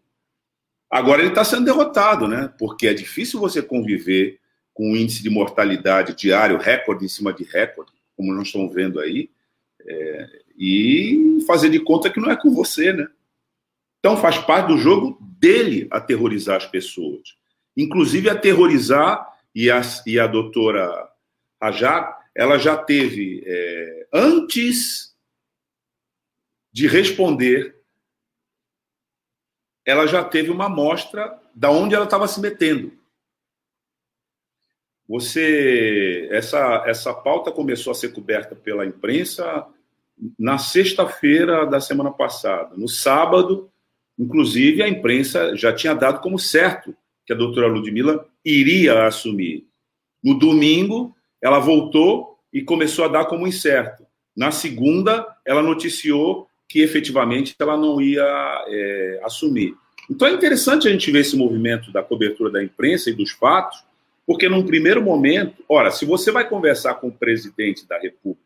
agora 0.91 1.21
ele 1.21 1.29
está 1.29 1.45
sendo 1.45 1.63
derrotado, 1.63 2.27
né? 2.27 2.53
Porque 2.59 2.85
é 2.85 2.93
difícil 2.93 3.39
você 3.39 3.61
conviver 3.61 4.37
com 4.73 4.91
um 4.91 4.97
índice 4.97 5.23
de 5.23 5.29
mortalidade 5.29 6.13
diário, 6.13 6.57
recorde 6.57 7.05
em 7.05 7.07
cima 7.07 7.31
de 7.31 7.45
recorde, 7.45 7.93
como 8.17 8.33
nós 8.33 8.47
estamos 8.47 8.73
vendo 8.73 8.99
aí, 8.99 9.29
é, 9.87 10.41
e 10.57 11.41
fazer 11.47 11.69
de 11.69 11.79
conta 11.79 12.09
que 12.09 12.19
não 12.19 12.29
é 12.29 12.35
com 12.35 12.53
você, 12.53 12.91
né? 12.91 13.07
Então 13.99 14.17
faz 14.17 14.39
parte 14.39 14.67
do 14.67 14.77
jogo 14.77 15.17
dele 15.39 15.87
aterrorizar 15.89 16.57
as 16.57 16.65
pessoas. 16.65 17.33
Inclusive 17.77 18.29
aterrorizar, 18.29 19.25
e 19.55 19.71
a, 19.71 19.79
e 20.05 20.19
a 20.19 20.27
doutora 20.27 21.09
Rajar 21.61 22.18
ela 22.35 22.57
já 22.57 22.77
teve, 22.77 23.43
é, 23.45 24.07
antes 24.13 25.15
de 26.71 26.87
responder, 26.87 27.75
ela 29.85 30.05
já 30.05 30.23
teve 30.23 30.51
uma 30.51 30.65
amostra 30.65 31.39
da 31.55 31.71
onde 31.71 31.95
ela 31.95 32.05
estava 32.05 32.27
se 32.27 32.39
metendo. 32.39 32.97
Você, 35.07 36.29
essa, 36.31 36.83
essa 36.85 37.13
pauta 37.13 37.51
começou 37.51 37.91
a 37.91 37.95
ser 37.95 38.13
coberta 38.13 38.55
pela 38.55 38.85
imprensa 38.85 39.65
na 40.37 40.59
sexta-feira 40.59 41.65
da 41.65 41.81
semana 41.81 42.11
passada. 42.11 42.75
No 42.77 42.87
sábado, 42.87 43.71
inclusive, 44.17 44.83
a 44.83 44.87
imprensa 44.87 45.55
já 45.55 45.73
tinha 45.73 45.95
dado 45.95 46.21
como 46.21 46.37
certo 46.37 46.95
que 47.25 47.33
a 47.33 47.35
doutora 47.35 47.67
Ludmilla 47.67 48.23
iria 48.45 49.07
assumir. 49.07 49.67
No 50.23 50.37
domingo, 50.37 51.15
ela 51.41 51.59
voltou 51.59 52.37
e 52.51 52.61
começou 52.61 53.05
a 53.05 53.07
dar 53.07 53.25
como 53.25 53.47
incerto. 53.47 54.05
Na 54.35 54.51
segunda, 54.51 55.25
ela 55.45 55.61
noticiou 55.61 56.47
que 56.67 56.81
efetivamente 56.81 57.55
ela 57.59 57.75
não 57.75 57.99
ia 57.99 58.23
é, 58.67 59.19
assumir. 59.23 59.75
Então 60.09 60.27
é 60.27 60.31
interessante 60.31 60.87
a 60.87 60.91
gente 60.91 61.11
ver 61.11 61.19
esse 61.19 61.35
movimento 61.35 61.91
da 61.91 62.03
cobertura 62.03 62.51
da 62.51 62.63
imprensa 62.63 63.09
e 63.09 63.13
dos 63.13 63.31
fatos, 63.31 63.83
porque 64.25 64.47
num 64.47 64.65
primeiro 64.65 65.01
momento, 65.01 65.63
ora, 65.67 65.91
se 65.91 66.05
você 66.05 66.31
vai 66.31 66.47
conversar 66.47 66.95
com 66.95 67.07
o 67.07 67.11
presidente 67.11 67.87
da 67.87 67.99
República 67.99 68.43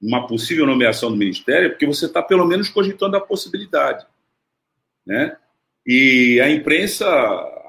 uma 0.00 0.26
possível 0.26 0.66
nomeação 0.66 1.10
do 1.10 1.16
ministério, 1.16 1.66
é 1.66 1.68
porque 1.70 1.86
você 1.86 2.06
está 2.06 2.22
pelo 2.22 2.46
menos 2.46 2.68
cogitando 2.68 3.16
a 3.16 3.20
possibilidade, 3.20 4.06
né? 5.06 5.36
E 5.86 6.40
a 6.40 6.50
imprensa, 6.50 7.06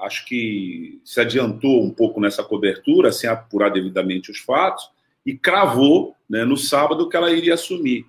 acho 0.02 0.24
que 0.26 1.00
se 1.04 1.20
adiantou 1.20 1.82
um 1.82 1.90
pouco 1.90 2.20
nessa 2.20 2.42
cobertura, 2.42 3.12
sem 3.12 3.28
apurar 3.28 3.70
devidamente 3.70 4.30
os 4.30 4.38
fatos, 4.38 4.90
e 5.24 5.36
cravou 5.36 6.14
né, 6.28 6.44
no 6.44 6.56
sábado 6.56 7.08
que 7.08 7.16
ela 7.16 7.30
iria 7.30 7.54
assumir. 7.54 8.06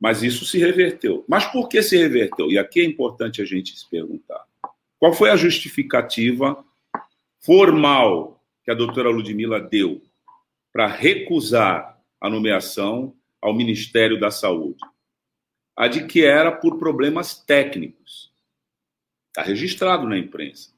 Mas 0.00 0.22
isso 0.22 0.44
se 0.44 0.58
reverteu. 0.58 1.24
Mas 1.28 1.44
por 1.46 1.68
que 1.68 1.82
se 1.82 1.96
reverteu? 1.96 2.50
E 2.50 2.58
aqui 2.58 2.80
é 2.80 2.84
importante 2.84 3.40
a 3.40 3.44
gente 3.44 3.78
se 3.78 3.88
perguntar. 3.88 4.42
Qual 4.98 5.12
foi 5.12 5.30
a 5.30 5.36
justificativa 5.36 6.64
formal 7.40 8.42
que 8.64 8.70
a 8.70 8.74
doutora 8.74 9.10
Ludmilla 9.10 9.60
deu 9.60 10.02
para 10.72 10.86
recusar 10.86 12.00
a 12.20 12.30
nomeação 12.30 13.14
ao 13.40 13.54
Ministério 13.54 14.18
da 14.18 14.30
Saúde? 14.30 14.78
a 15.76 15.88
de 15.88 16.06
que 16.06 16.24
era 16.24 16.52
por 16.52 16.78
problemas 16.78 17.34
técnicos. 17.34 18.32
Está 19.28 19.42
registrado 19.42 20.06
na 20.06 20.18
imprensa. 20.18 20.71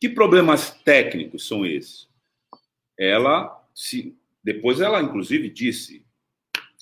Que 0.00 0.08
problemas 0.08 0.70
técnicos 0.82 1.46
são 1.46 1.66
esses? 1.66 2.08
Ela 2.98 3.60
se 3.74 4.16
depois 4.42 4.80
ela 4.80 5.02
inclusive 5.02 5.50
disse, 5.50 6.04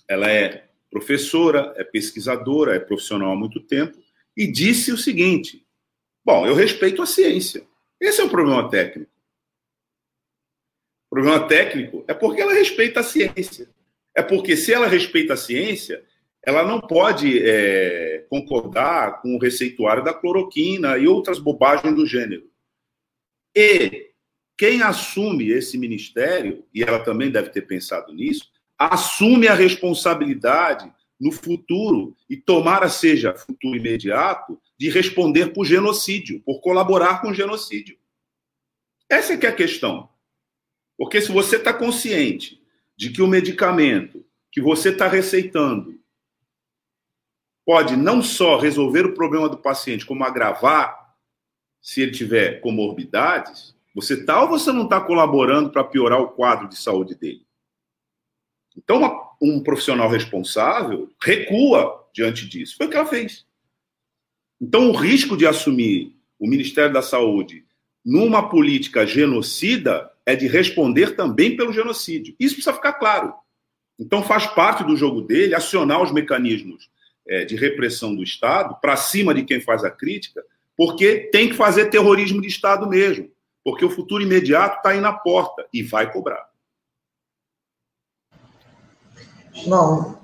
ela 0.08 0.30
é 0.30 0.68
professora, 0.90 1.74
é 1.76 1.84
pesquisadora, 1.84 2.76
é 2.76 2.78
profissional 2.78 3.32
há 3.32 3.36
muito 3.36 3.60
tempo 3.60 3.98
e 4.36 4.46
disse 4.46 4.92
o 4.92 4.96
seguinte: 4.96 5.66
Bom, 6.24 6.46
eu 6.46 6.54
respeito 6.54 7.02
a 7.02 7.06
ciência. 7.06 7.66
Esse 8.00 8.20
é 8.20 8.24
o 8.24 8.30
problema 8.30 8.68
técnico. 8.70 9.10
O 11.10 11.14
problema 11.14 11.48
técnico 11.48 12.04
é 12.06 12.14
porque 12.14 12.40
ela 12.40 12.52
respeita 12.52 13.00
a 13.00 13.02
ciência. 13.02 13.68
É 14.14 14.22
porque 14.22 14.56
se 14.56 14.72
ela 14.72 14.86
respeita 14.86 15.34
a 15.34 15.36
ciência, 15.36 16.04
ela 16.44 16.62
não 16.62 16.80
pode 16.80 17.38
é, 17.42 18.26
concordar 18.28 19.20
com 19.20 19.34
o 19.34 19.38
receituário 19.38 20.04
da 20.04 20.14
cloroquina 20.14 20.96
e 20.98 21.08
outras 21.08 21.38
bobagens 21.38 21.94
do 21.94 22.06
gênero. 22.06 22.48
E 23.60 24.12
quem 24.56 24.82
assume 24.82 25.50
esse 25.50 25.76
ministério, 25.76 26.64
e 26.72 26.80
ela 26.80 27.00
também 27.00 27.28
deve 27.28 27.50
ter 27.50 27.62
pensado 27.62 28.14
nisso, 28.14 28.48
assume 28.78 29.48
a 29.48 29.54
responsabilidade 29.54 30.88
no 31.20 31.32
futuro, 31.32 32.16
e 32.30 32.36
tomara 32.36 32.88
seja 32.88 33.34
futuro 33.34 33.76
imediato, 33.76 34.62
de 34.78 34.88
responder 34.88 35.52
por 35.52 35.64
genocídio, 35.64 36.40
por 36.44 36.60
colaborar 36.60 37.20
com 37.20 37.34
genocídio. 37.34 37.98
Essa 39.10 39.32
é 39.32 39.36
que 39.36 39.44
é 39.44 39.48
a 39.48 39.56
questão. 39.56 40.08
Porque 40.96 41.20
se 41.20 41.32
você 41.32 41.56
está 41.56 41.74
consciente 41.74 42.62
de 42.96 43.10
que 43.10 43.20
o 43.20 43.26
medicamento 43.26 44.24
que 44.52 44.60
você 44.60 44.90
está 44.90 45.08
receitando 45.08 46.00
pode 47.66 47.96
não 47.96 48.22
só 48.22 48.56
resolver 48.56 49.04
o 49.04 49.14
problema 49.14 49.48
do 49.48 49.58
paciente, 49.58 50.06
como 50.06 50.22
agravar 50.22 50.97
se 51.80 52.02
ele 52.02 52.12
tiver 52.12 52.60
comorbidades, 52.60 53.74
você 53.94 54.14
está 54.14 54.42
ou 54.42 54.48
você 54.48 54.72
não 54.72 54.84
está 54.84 55.00
colaborando 55.00 55.70
para 55.70 55.84
piorar 55.84 56.20
o 56.20 56.28
quadro 56.28 56.68
de 56.68 56.76
saúde 56.76 57.14
dele? 57.14 57.46
Então, 58.76 58.98
uma, 58.98 59.30
um 59.42 59.60
profissional 59.60 60.08
responsável 60.08 61.10
recua 61.20 62.06
diante 62.14 62.48
disso. 62.48 62.76
Foi 62.76 62.86
o 62.86 62.90
que 62.90 62.96
ela 62.96 63.06
fez. 63.06 63.44
Então, 64.60 64.90
o 64.90 64.96
risco 64.96 65.36
de 65.36 65.46
assumir 65.46 66.14
o 66.38 66.48
Ministério 66.48 66.92
da 66.92 67.02
Saúde 67.02 67.64
numa 68.04 68.48
política 68.48 69.06
genocida 69.06 70.10
é 70.24 70.36
de 70.36 70.46
responder 70.46 71.16
também 71.16 71.56
pelo 71.56 71.72
genocídio. 71.72 72.34
Isso 72.38 72.54
precisa 72.54 72.74
ficar 72.74 72.94
claro. 72.94 73.34
Então, 73.98 74.22
faz 74.22 74.46
parte 74.46 74.84
do 74.84 74.96
jogo 74.96 75.22
dele 75.22 75.54
acionar 75.54 76.00
os 76.00 76.12
mecanismos 76.12 76.88
é, 77.26 77.44
de 77.44 77.56
repressão 77.56 78.14
do 78.14 78.22
Estado 78.22 78.76
para 78.80 78.96
cima 78.96 79.34
de 79.34 79.44
quem 79.44 79.60
faz 79.60 79.84
a 79.84 79.90
crítica, 79.90 80.44
porque 80.78 81.28
tem 81.32 81.48
que 81.48 81.56
fazer 81.56 81.86
terrorismo 81.86 82.40
de 82.40 82.46
Estado 82.46 82.88
mesmo, 82.88 83.28
porque 83.64 83.84
o 83.84 83.90
futuro 83.90 84.22
imediato 84.22 84.76
está 84.76 84.90
aí 84.90 85.00
na 85.00 85.12
porta 85.12 85.66
e 85.72 85.82
vai 85.82 86.12
cobrar. 86.12 86.46
Bom, 89.66 90.16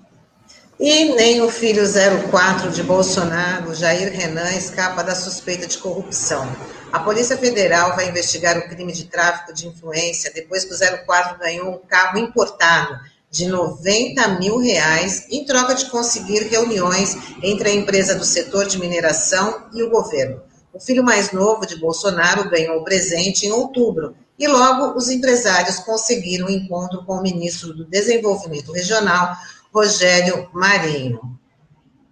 e 0.79 1.13
nem 1.17 1.43
o 1.43 1.51
filho 1.51 1.83
04 2.31 2.71
de 2.71 2.85
Bolsonaro, 2.85 3.75
Jair 3.75 4.13
Renan, 4.13 4.53
escapa 4.53 5.03
da 5.03 5.17
suspeita 5.17 5.67
de 5.67 5.77
corrupção. 5.79 6.47
A 6.93 7.01
Polícia 7.01 7.37
Federal 7.37 7.97
vai 7.97 8.09
investigar 8.09 8.57
o 8.57 8.69
crime 8.69 8.93
de 8.93 9.07
tráfico 9.07 9.53
de 9.53 9.67
influência 9.67 10.33
depois 10.33 10.65
que 10.65 10.73
o 10.73 11.05
04 11.05 11.37
ganhou 11.37 11.75
um 11.75 11.79
carro 11.79 12.19
importado 12.19 13.01
de 13.35 13.49
90 13.49 14.39
mil 14.39 14.59
reais 14.59 15.27
em 15.29 15.45
troca 15.45 15.75
de 15.75 15.87
conseguir 15.87 16.45
reuniões 16.45 17.17
entre 17.43 17.69
a 17.69 17.75
empresa 17.75 18.15
do 18.15 18.25
setor 18.25 18.65
de 18.65 18.79
mineração 18.79 19.67
e 19.75 19.83
o 19.83 19.91
governo. 19.91 20.41
O 20.73 20.79
filho 20.79 21.03
mais 21.03 21.33
novo 21.33 21.67
de 21.67 21.75
Bolsonaro 21.75 22.49
ganhou 22.49 22.79
o 22.79 22.85
presente 22.85 23.45
em 23.45 23.51
outubro 23.51 24.15
e 24.39 24.47
logo 24.47 24.97
os 24.97 25.11
empresários 25.11 25.81
conseguiram 25.81 26.47
um 26.47 26.51
encontro 26.51 27.05
com 27.05 27.15
o 27.15 27.23
ministro 27.23 27.75
do 27.75 27.85
Desenvolvimento 27.85 28.71
Regional, 28.71 29.37
Rogério 29.75 30.49
Marinho. 30.53 31.21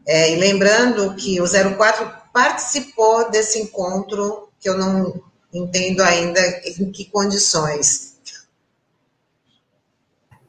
É, 0.05 0.33
e 0.33 0.37
lembrando 0.37 1.15
que 1.15 1.41
o 1.41 1.45
04 1.45 2.11
participou 2.33 3.31
desse 3.31 3.61
encontro, 3.61 4.49
que 4.59 4.69
eu 4.69 4.77
não 4.77 5.23
entendo 5.55 6.01
ainda 6.01 6.41
em 6.65 6.91
que 6.91 7.05
condições. 7.05 8.12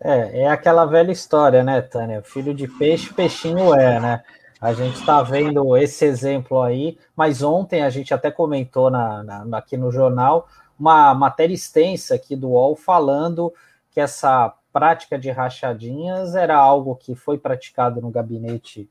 É, 0.03 0.41
é 0.41 0.47
aquela 0.49 0.85
velha 0.85 1.13
história, 1.13 1.63
né, 1.63 1.81
Tânia? 1.81 2.21
Filho 2.21 2.53
de 2.53 2.67
peixe, 2.67 3.13
peixinho 3.13 3.73
é, 3.73 4.01
né? 4.01 4.23
A 4.59 4.73
gente 4.73 4.99
está 4.99 5.23
vendo 5.23 5.77
esse 5.77 6.03
exemplo 6.03 6.61
aí, 6.61 6.97
mas 7.15 7.41
ontem 7.41 7.83
a 7.83 7.89
gente 7.89 8.13
até 8.13 8.29
comentou 8.29 8.89
na, 8.89 9.23
na, 9.23 9.57
aqui 9.57 9.77
no 9.77 9.91
jornal 9.91 10.47
uma 10.77 11.13
matéria 11.13 11.53
extensa 11.53 12.15
aqui 12.15 12.35
do 12.35 12.49
UOL 12.49 12.75
falando 12.75 13.53
que 13.91 14.01
essa 14.01 14.53
prática 14.73 15.17
de 15.17 15.29
rachadinhas 15.29 16.35
era 16.35 16.57
algo 16.57 16.95
que 16.95 17.15
foi 17.15 17.37
praticado 17.37 18.01
no 18.01 18.09
gabinete 18.09 18.89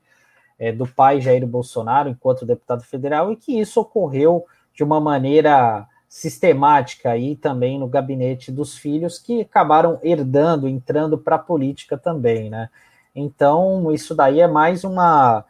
é, 0.59 0.73
do 0.73 0.87
pai 0.87 1.21
Jair 1.21 1.47
Bolsonaro 1.47 2.09
enquanto 2.09 2.47
deputado 2.47 2.85
federal 2.85 3.33
e 3.33 3.37
que 3.37 3.59
isso 3.59 3.81
ocorreu 3.81 4.47
de 4.75 4.83
uma 4.83 5.01
maneira 5.01 5.87
sistemática 6.13 7.11
aí 7.11 7.35
também 7.35 7.79
no 7.79 7.89
gabinete 7.89 8.53
dos 8.53 8.77
filhos 8.77 9.19
que 9.19 9.41
acabaram 9.41 9.99
herdando, 10.03 10.69
entrando 10.69 11.17
para 11.17 11.37
a 11.37 11.39
política 11.39 11.97
também, 11.97 12.51
né? 12.51 12.69
Então, 13.15 13.91
isso 13.91 14.15
daí 14.15 14.39
é 14.39 14.47
mais 14.47 14.85
uma 14.85 15.43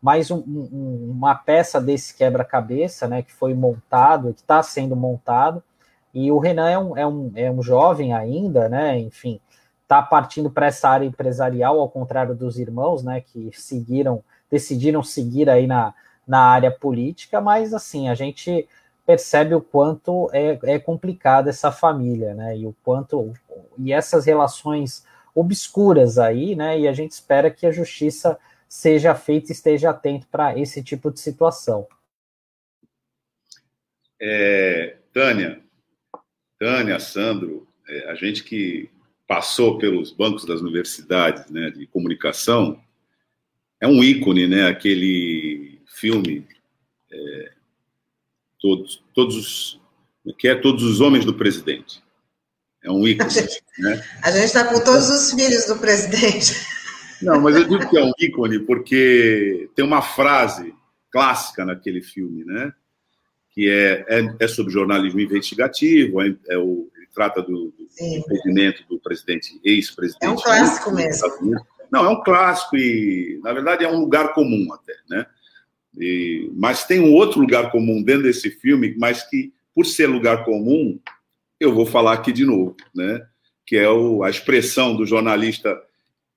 mais 0.00 0.30
um, 0.30 0.36
um, 0.36 1.10
uma 1.16 1.34
peça 1.34 1.80
desse 1.80 2.14
quebra-cabeça, 2.14 3.08
né, 3.08 3.22
que 3.22 3.32
foi 3.32 3.54
montado, 3.54 4.32
que 4.32 4.40
está 4.40 4.62
sendo 4.62 4.94
montado, 4.94 5.60
e 6.12 6.30
o 6.30 6.38
Renan 6.38 6.70
é 6.70 6.78
um, 6.78 6.96
é 6.96 7.06
um, 7.06 7.32
é 7.34 7.50
um 7.50 7.62
jovem 7.62 8.12
ainda, 8.12 8.68
né, 8.68 8.96
enfim, 9.00 9.40
está 9.82 10.00
partindo 10.00 10.48
para 10.48 10.66
essa 10.66 10.90
área 10.90 11.06
empresarial, 11.06 11.80
ao 11.80 11.88
contrário 11.88 12.36
dos 12.36 12.58
irmãos, 12.58 13.02
né, 13.02 13.20
que 13.20 13.50
seguiram, 13.52 14.22
decidiram 14.50 15.02
seguir 15.02 15.50
aí 15.50 15.66
na, 15.66 15.92
na 16.28 16.40
área 16.40 16.70
política, 16.70 17.40
mas 17.40 17.74
assim, 17.74 18.08
a 18.08 18.14
gente 18.14 18.68
percebe 19.06 19.54
o 19.54 19.60
quanto 19.60 20.30
é, 20.32 20.58
é 20.64 20.78
complicada 20.78 21.50
essa 21.50 21.70
família, 21.70 22.34
né? 22.34 22.56
E 22.56 22.66
o 22.66 22.74
quanto 22.82 23.32
e 23.78 23.92
essas 23.92 24.24
relações 24.24 25.04
obscuras 25.34 26.18
aí, 26.18 26.54
né? 26.54 26.78
E 26.78 26.88
a 26.88 26.92
gente 26.92 27.12
espera 27.12 27.50
que 27.50 27.66
a 27.66 27.72
justiça 27.72 28.38
seja 28.68 29.14
feita 29.14 29.50
e 29.50 29.54
esteja 29.54 29.90
atento 29.90 30.26
para 30.28 30.58
esse 30.58 30.82
tipo 30.82 31.10
de 31.10 31.20
situação. 31.20 31.86
É, 34.20 34.96
Tânia, 35.12 35.60
Tânia, 36.58 36.98
Sandro, 36.98 37.68
é, 37.88 38.10
a 38.10 38.14
gente 38.14 38.42
que 38.42 38.90
passou 39.26 39.78
pelos 39.78 40.12
bancos 40.12 40.44
das 40.44 40.60
universidades, 40.60 41.50
né, 41.50 41.70
de 41.70 41.86
comunicação, 41.86 42.82
é 43.80 43.86
um 43.86 44.02
ícone, 44.02 44.46
né? 44.46 44.66
Aquele 44.66 45.80
filme 45.86 46.46
é, 47.10 47.53
todos, 48.64 49.04
todos 49.12 49.36
os, 49.36 49.80
que 50.38 50.48
é 50.48 50.54
todos 50.54 50.82
os 50.82 51.02
homens 51.02 51.26
do 51.26 51.34
presidente. 51.34 52.02
É 52.82 52.90
um 52.90 53.06
ícone. 53.06 53.28
A 53.28 54.30
gente 54.30 54.38
né? 54.38 54.44
está 54.44 54.64
com 54.64 54.82
todos 54.82 55.10
os 55.10 55.32
filhos 55.32 55.66
do 55.66 55.76
presidente. 55.76 56.54
Não, 57.20 57.38
mas 57.42 57.56
eu 57.56 57.68
digo 57.68 57.90
que 57.90 57.98
é 57.98 58.02
um 58.02 58.12
ícone 58.18 58.58
porque 58.60 59.68
tem 59.74 59.84
uma 59.84 60.00
frase 60.00 60.74
clássica 61.10 61.62
naquele 61.62 62.00
filme, 62.00 62.42
né? 62.42 62.72
Que 63.50 63.68
é, 63.68 64.06
é, 64.08 64.36
é 64.40 64.48
sobre 64.48 64.72
jornalismo 64.72 65.20
investigativo, 65.20 66.22
é, 66.22 66.34
é 66.48 66.56
o, 66.56 66.90
ele 66.96 67.08
trata 67.14 67.42
do, 67.42 67.70
do 67.70 67.86
impedimento 68.00 68.82
do 68.88 68.98
presidente, 68.98 69.60
ex-presidente. 69.62 70.24
É 70.24 70.30
um 70.30 70.36
clássico 70.36 70.90
mesmo. 70.90 71.54
Não, 71.92 72.04
é 72.06 72.08
um 72.08 72.22
clássico 72.22 72.78
e, 72.78 73.38
na 73.44 73.52
verdade, 73.52 73.84
é 73.84 73.88
um 73.88 74.00
lugar 74.00 74.32
comum 74.32 74.72
até, 74.72 74.94
né? 75.08 75.26
E, 75.98 76.50
mas 76.54 76.84
tem 76.84 77.00
um 77.00 77.12
outro 77.12 77.40
lugar 77.40 77.70
comum 77.70 78.02
dentro 78.02 78.24
desse 78.24 78.50
filme, 78.50 78.94
mas 78.98 79.22
que, 79.28 79.52
por 79.74 79.86
ser 79.86 80.06
lugar 80.06 80.44
comum, 80.44 80.98
eu 81.58 81.74
vou 81.74 81.86
falar 81.86 82.12
aqui 82.12 82.32
de 82.32 82.44
novo, 82.44 82.76
né? 82.94 83.26
Que 83.66 83.76
é 83.76 83.88
o, 83.88 84.22
a 84.22 84.30
expressão 84.30 84.96
do 84.96 85.06
jornalista 85.06 85.80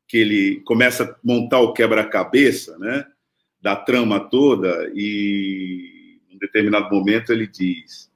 que 0.07 0.17
ele 0.17 0.61
começa 0.61 1.03
a 1.03 1.15
montar 1.23 1.59
o 1.59 1.73
quebra-cabeça, 1.73 2.77
né? 2.77 3.05
Da 3.59 3.75
trama 3.75 4.19
toda 4.19 4.89
e, 4.93 6.19
em 6.29 6.37
determinado 6.37 6.93
momento, 6.93 7.31
ele 7.31 7.47
diz: 7.47 8.09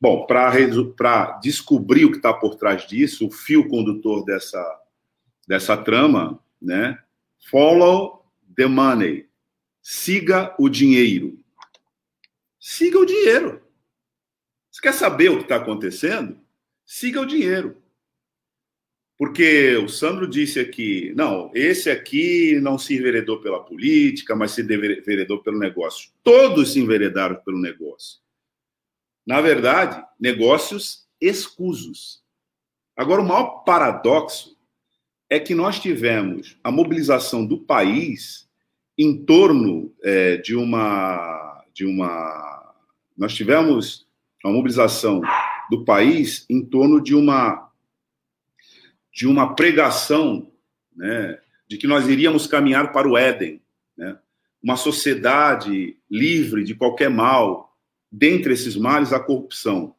Bom, 0.00 0.26
para 0.26 1.38
descobrir 1.42 2.04
o 2.04 2.10
que 2.10 2.16
está 2.16 2.32
por 2.32 2.54
trás 2.54 2.86
disso, 2.86 3.26
o 3.26 3.30
fio 3.30 3.68
condutor 3.68 4.24
dessa, 4.24 4.80
dessa 5.46 5.76
trama, 5.76 6.40
né? 6.60 6.98
Follow 7.50 8.24
the 8.56 8.66
money. 8.66 9.27
Siga 9.82 10.54
o 10.58 10.68
dinheiro. 10.68 11.38
Siga 12.58 12.98
o 12.98 13.06
dinheiro. 13.06 13.62
Você 14.70 14.82
quer 14.82 14.92
saber 14.92 15.30
o 15.30 15.38
que 15.38 15.42
está 15.42 15.56
acontecendo? 15.56 16.38
Siga 16.84 17.20
o 17.20 17.26
dinheiro. 17.26 17.82
Porque 19.18 19.76
o 19.76 19.88
Sandro 19.88 20.28
disse 20.28 20.60
aqui, 20.60 21.12
não, 21.16 21.50
esse 21.52 21.90
aqui 21.90 22.60
não 22.60 22.78
se 22.78 22.94
enveredou 22.96 23.40
pela 23.40 23.64
política, 23.64 24.36
mas 24.36 24.52
se 24.52 24.62
enveredou 24.62 25.42
pelo 25.42 25.58
negócio. 25.58 26.10
Todos 26.22 26.72
se 26.72 26.78
enveredaram 26.78 27.34
pelo 27.36 27.60
negócio. 27.60 28.20
Na 29.26 29.40
verdade, 29.40 30.02
negócios 30.18 31.08
escusos. 31.20 32.22
Agora, 32.96 33.20
o 33.20 33.26
maior 33.26 33.64
paradoxo 33.64 34.56
é 35.28 35.38
que 35.38 35.54
nós 35.54 35.80
tivemos 35.80 36.56
a 36.62 36.70
mobilização 36.70 37.44
do 37.44 37.58
país 37.58 38.47
em 38.98 39.24
torno 39.24 39.94
é, 40.02 40.36
de 40.38 40.56
uma 40.56 41.64
de 41.72 41.86
uma 41.86 42.74
nós 43.16 43.34
tivemos 43.34 44.06
a 44.44 44.50
mobilização 44.50 45.20
do 45.70 45.84
país 45.84 46.44
em 46.50 46.64
torno 46.64 47.00
de 47.00 47.14
uma 47.14 47.70
de 49.12 49.26
uma 49.26 49.54
pregação 49.54 50.50
né, 50.94 51.38
de 51.68 51.76
que 51.76 51.86
nós 51.86 52.08
iríamos 52.08 52.46
caminhar 52.46 52.92
para 52.92 53.08
o 53.08 53.16
Éden, 53.16 53.60
né, 53.96 54.18
uma 54.62 54.76
sociedade 54.76 55.96
livre 56.10 56.64
de 56.64 56.74
qualquer 56.74 57.10
mal, 57.10 57.76
dentre 58.10 58.52
esses 58.52 58.76
males, 58.76 59.12
a 59.12 59.20
corrupção. 59.20 59.94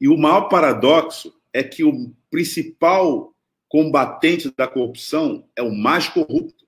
E 0.00 0.08
o 0.08 0.16
maior 0.16 0.42
paradoxo 0.42 1.34
é 1.52 1.62
que 1.62 1.84
o 1.84 2.12
principal 2.30 3.34
combatente 3.68 4.52
da 4.56 4.66
corrupção 4.66 5.44
é 5.54 5.62
o 5.62 5.74
mais 5.74 6.08
corrupto, 6.08 6.59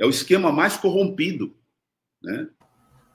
é 0.00 0.06
o 0.06 0.10
esquema 0.10 0.50
mais 0.50 0.76
corrompido. 0.76 1.54
Né? 2.22 2.48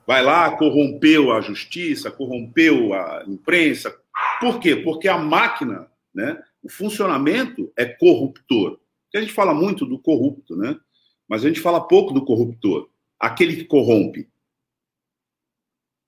Vai 0.06 0.22
lá, 0.22 0.56
corrompeu 0.56 1.32
a 1.32 1.40
justiça, 1.40 2.10
corrompeu 2.10 2.94
a 2.94 3.24
imprensa. 3.26 3.94
Por 4.40 4.60
quê? 4.60 4.76
Porque 4.76 5.08
a 5.08 5.18
máquina 5.18 5.90
né, 6.14 6.42
o 6.62 6.70
funcionamento 6.70 7.70
é 7.76 7.84
corruptor. 7.84 8.80
A 9.14 9.20
gente 9.20 9.32
fala 9.32 9.54
muito 9.54 9.86
do 9.86 9.98
corrupto, 9.98 10.54
né? 10.54 10.78
Mas 11.26 11.42
a 11.42 11.48
gente 11.48 11.60
fala 11.60 11.86
pouco 11.86 12.12
do 12.12 12.24
corruptor, 12.24 12.90
aquele 13.18 13.56
que 13.56 13.64
corrompe. 13.64 14.28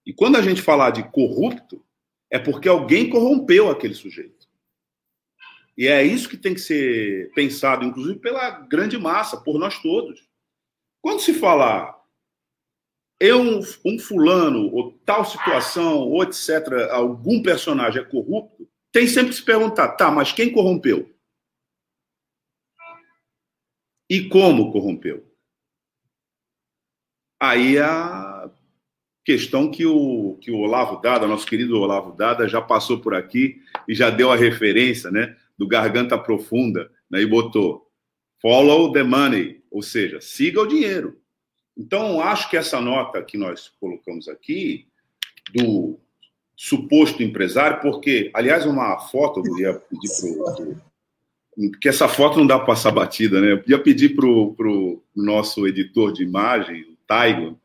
E 0.05 0.13
quando 0.13 0.37
a 0.37 0.43
gente 0.43 0.61
falar 0.61 0.91
de 0.91 1.03
corrupto, 1.11 1.83
é 2.31 2.39
porque 2.39 2.69
alguém 2.69 3.09
corrompeu 3.09 3.71
aquele 3.71 3.95
sujeito. 3.95 4.47
E 5.77 5.87
é 5.87 6.03
isso 6.03 6.29
que 6.29 6.37
tem 6.37 6.53
que 6.53 6.61
ser 6.61 7.31
pensado, 7.35 7.85
inclusive 7.85 8.19
pela 8.19 8.51
grande 8.51 8.99
massa, 8.99 9.39
por 9.39 9.59
nós 9.59 9.81
todos. 9.81 10.28
Quando 11.01 11.21
se 11.21 11.35
falar 11.35 11.99
eu, 13.21 13.61
um, 13.85 13.99
fulano, 13.99 14.73
ou 14.73 14.93
tal 15.05 15.25
situação, 15.25 15.99
ou 15.99 16.23
etc., 16.23 16.91
algum 16.91 17.43
personagem 17.43 18.01
é 18.01 18.05
corrupto, 18.05 18.69
tem 18.93 19.07
sempre 19.07 19.31
que 19.31 19.37
se 19.37 19.45
perguntar, 19.45 19.89
tá, 19.93 20.11
mas 20.11 20.33
quem 20.33 20.53
corrompeu? 20.53 21.13
E 24.09 24.29
como 24.29 24.73
corrompeu? 24.73 25.27
Aí 27.41 27.79
a 27.79 28.51
questão 29.25 29.71
que 29.71 29.85
o, 29.85 30.39
que 30.41 30.51
o 30.51 30.59
Olavo 30.59 31.01
Dada, 31.01 31.27
nosso 31.27 31.47
querido 31.47 31.79
Olavo 31.79 32.17
Dada, 32.17 32.49
já 32.49 32.63
passou 32.63 33.01
por 33.01 33.15
aqui 33.15 33.61
e 33.87 33.95
já 33.95 34.11
deu 34.11 34.33
a 34.33 34.37
referência 34.37 35.11
né, 35.11 35.37
do 35.57 35.69
Garganta 35.69 36.17
Profunda, 36.17 36.91
né, 37.11 37.21
e 37.21 37.27
botou 37.27 37.88
follow 38.41 38.93
the 38.93 39.03
money, 39.03 39.63
ou 39.71 39.83
seja, 39.83 40.21
siga 40.21 40.61
o 40.61 40.67
dinheiro. 40.67 41.21
Então, 41.77 42.21
acho 42.21 42.51
que 42.51 42.57
essa 42.57 42.81
nota 42.81 43.23
que 43.23 43.39
nós 43.39 43.71
colocamos 43.81 44.29
aqui, 44.29 44.87
do 45.55 45.99
suposto 46.57 47.23
empresário, 47.23 47.81
porque, 47.81 48.31
aliás, 48.35 48.67
uma 48.67 48.99
foto, 48.99 49.43
eu 49.47 49.59
ia 49.59 49.75
pedir 49.75 50.11
para 50.37 50.89
que 51.81 51.89
essa 51.89 52.09
foto 52.09 52.39
não 52.39 52.47
dá 52.47 52.57
para 52.57 52.67
passar 52.67 52.93
batida, 52.93 53.41
né? 53.41 53.53
Eu 53.53 53.63
ia 53.67 53.83
pedir 53.83 54.15
para 54.15 54.27
o 54.27 55.03
nosso 55.15 55.67
editor 55.67 56.13
de 56.13 56.23
imagem, 56.23 56.83
o 56.83 56.97
Taigo, 57.07 57.61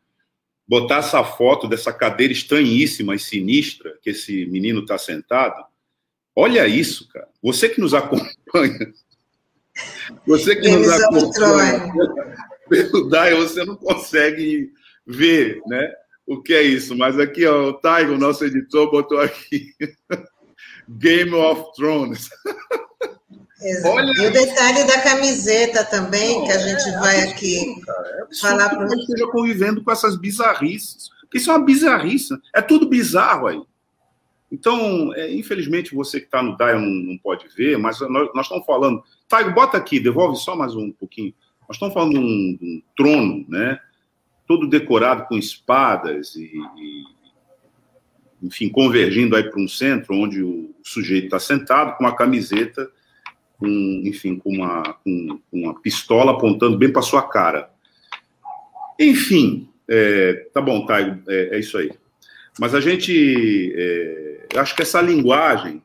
botar 0.68 0.98
essa 0.98 1.24
foto 1.24 1.68
dessa 1.68 1.94
cadeira 1.94 2.34
estranhíssima 2.34 3.14
e 3.14 3.20
sinistra 3.20 3.98
que 4.02 4.10
esse 4.12 4.46
menino 4.48 4.82
está 4.82 4.98
sentado. 4.98 5.64
Olha 6.36 6.68
isso, 6.68 7.08
cara. 7.10 7.28
Você 7.42 7.70
que 7.70 7.80
nos 7.80 7.94
acompanha, 7.94 8.94
você 10.26 10.56
que 10.56 10.70
nos 10.70 10.90
acompanha 10.90 11.92
pelo 12.70 13.08
DAI, 13.10 13.36
você 13.36 13.66
não 13.66 13.76
consegue 13.76 14.72
ver, 15.06 15.62
né? 15.68 15.92
o 16.26 16.42
que 16.42 16.54
é 16.54 16.62
isso, 16.62 16.96
mas 16.96 17.20
aqui, 17.20 17.46
ó, 17.46 17.70
o 17.70 17.74
Taigo, 17.74 18.18
nosso 18.18 18.46
editor, 18.46 18.90
botou 18.90 19.20
aqui 19.20 19.74
Game 20.88 21.34
of 21.34 21.72
Thrones. 21.76 22.30
Olha... 23.86 24.12
E 24.22 24.28
o 24.28 24.32
detalhe 24.32 24.84
da 24.86 25.02
camiseta 25.02 25.86
também, 25.86 26.40
Não, 26.40 26.46
que 26.46 26.52
a 26.52 26.58
gente 26.58 26.90
é, 26.90 27.00
vai 27.00 27.22
aqui 27.30 27.82
cara, 27.86 28.28
é 28.32 28.36
falar 28.36 28.70
para 28.70 28.88
que 28.88 28.96
esteja 28.96 29.28
convivendo 29.28 29.84
com 29.84 29.92
essas 29.92 30.18
bizarrices. 30.18 31.10
Porque 31.22 31.38
isso 31.38 31.50
é 31.50 31.54
uma 31.54 31.66
bizarrice. 31.66 32.34
É 32.54 32.62
tudo 32.62 32.90
bizarro 32.90 33.48
aí. 33.48 33.62
Então, 34.54 35.12
é, 35.16 35.34
infelizmente, 35.34 35.96
você 35.96 36.20
que 36.20 36.28
está 36.28 36.44
no 36.44 36.56
DAI 36.56 36.76
não, 36.76 36.86
não, 36.86 37.18
pode 37.18 37.48
ver, 37.58 37.76
mas 37.80 38.00
nós, 38.02 38.30
nós, 38.36 38.46
estamos 38.46 38.66
falando. 38.66 39.04
Taigo, 39.28 39.52
bota 39.52 39.76
aqui, 39.76 40.00
devolve 40.00 40.38
só 40.38 40.56
mais 40.56 40.76
um 40.76 40.92
pouquinho. 40.92 41.34
Nós 41.68 41.76
estamos 41.76 41.94
falando 41.94 42.12
de 42.12 42.20
um, 42.20 42.58
um 42.62 42.82
trono, 42.96 43.46
né? 43.50 43.80
todo 44.48 44.68
decorado 44.68 45.26
com 45.26 45.36
espadas 45.38 46.36
e, 46.36 46.52
e 46.78 47.04
enfim, 48.44 48.70
convergindo 48.70 49.36
aí 49.36 49.44
para 49.44 49.60
um 49.60 49.68
centro 49.68 50.14
onde 50.16 50.44
o 50.44 50.76
sujeito 50.84 51.26
está 51.26 51.40
sentado 51.40 51.96
com 51.96 52.04
uma 52.04 52.16
camiseta, 52.16 52.92
com, 53.58 53.68
enfim, 54.06 54.38
com 54.38 54.50
uma, 54.52 54.84
com, 55.04 55.40
uma 55.52 55.82
pistola 55.82 56.34
apontando 56.34 56.78
bem 56.78 56.92
para 56.92 57.02
sua 57.02 57.22
cara. 57.24 57.72
Enfim, 59.00 59.70
é, 59.88 60.48
tá 60.54 60.62
bom, 60.62 60.86
Taigo, 60.86 61.22
é, 61.28 61.56
é, 61.56 61.60
isso 61.60 61.78
aí. 61.78 61.90
Mas 62.60 62.76
a 62.76 62.82
gente, 62.82 63.74
é, 63.76 64.33
acho 64.56 64.76
que 64.76 64.82
essa 64.82 65.02
linguagem, 65.02 65.82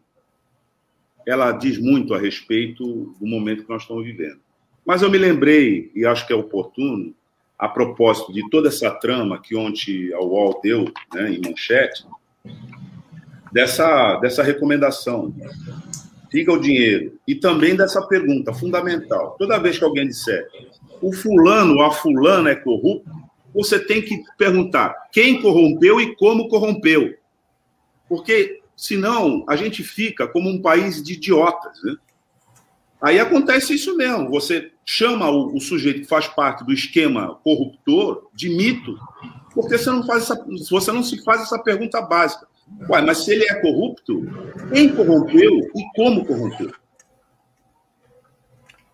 ela 1.26 1.52
diz 1.52 1.78
muito 1.78 2.14
a 2.14 2.18
respeito 2.18 3.14
do 3.20 3.26
momento 3.26 3.64
que 3.64 3.70
nós 3.70 3.82
estamos 3.82 4.04
vivendo. 4.04 4.40
Mas 4.84 5.02
eu 5.02 5.10
me 5.10 5.18
lembrei, 5.18 5.90
e 5.94 6.06
acho 6.06 6.26
que 6.26 6.32
é 6.32 6.36
oportuno, 6.36 7.14
a 7.58 7.68
propósito 7.68 8.32
de 8.32 8.48
toda 8.48 8.68
essa 8.68 8.90
trama 8.90 9.40
que 9.40 9.56
ontem 9.56 10.12
a 10.14 10.20
UOL 10.20 10.60
deu 10.62 10.84
né, 11.12 11.30
em 11.30 11.40
manchete, 11.40 12.06
dessa, 13.52 14.16
dessa 14.16 14.42
recomendação. 14.42 15.34
Siga 16.30 16.52
o 16.52 16.60
dinheiro. 16.60 17.18
E 17.26 17.34
também 17.34 17.74
dessa 17.74 18.00
pergunta 18.02 18.52
fundamental. 18.52 19.34
Toda 19.38 19.58
vez 19.58 19.78
que 19.78 19.84
alguém 19.84 20.06
disser 20.06 20.46
o 21.00 21.12
fulano 21.12 21.74
ou 21.74 21.82
a 21.82 21.90
fulana 21.90 22.50
é 22.50 22.54
corrupto, 22.54 23.10
você 23.54 23.78
tem 23.78 24.02
que 24.02 24.22
perguntar 24.36 24.94
quem 25.12 25.40
corrompeu 25.40 26.00
e 26.00 26.14
como 26.16 26.48
corrompeu. 26.48 27.14
Porque 28.08 28.62
senão 28.76 29.44
a 29.48 29.56
gente 29.56 29.82
fica 29.82 30.26
como 30.26 30.48
um 30.48 30.62
país 30.62 31.02
de 31.02 31.14
idiotas. 31.14 31.82
Né? 31.82 31.96
Aí 33.00 33.18
acontece 33.18 33.74
isso 33.74 33.96
mesmo. 33.96 34.30
Você 34.30 34.72
chama 34.84 35.28
o, 35.30 35.56
o, 35.56 35.60
sujeito 35.60 36.00
que 36.00 36.06
faz 36.06 36.26
parte 36.26 36.64
do 36.64 36.72
esquema 36.72 37.38
corruptor 37.44 38.28
de 38.32 38.48
mito, 38.48 38.96
porque 39.52 39.76
você 39.76 39.90
não 39.90 40.04
faz 40.06 40.24
essa, 40.24 40.46
você 40.70 40.92
não 40.92 41.02
se 41.02 41.22
faz 41.22 41.42
essa 41.42 41.58
pergunta 41.58 42.00
básica. 42.00 42.46
Mas 42.88 43.24
se 43.24 43.32
ele 43.32 43.44
é 43.44 43.60
corrupto, 43.60 44.22
quem 44.72 44.94
corrompeu 44.94 45.50
e 45.74 45.84
como 45.96 46.24
corrompeu? 46.24 46.72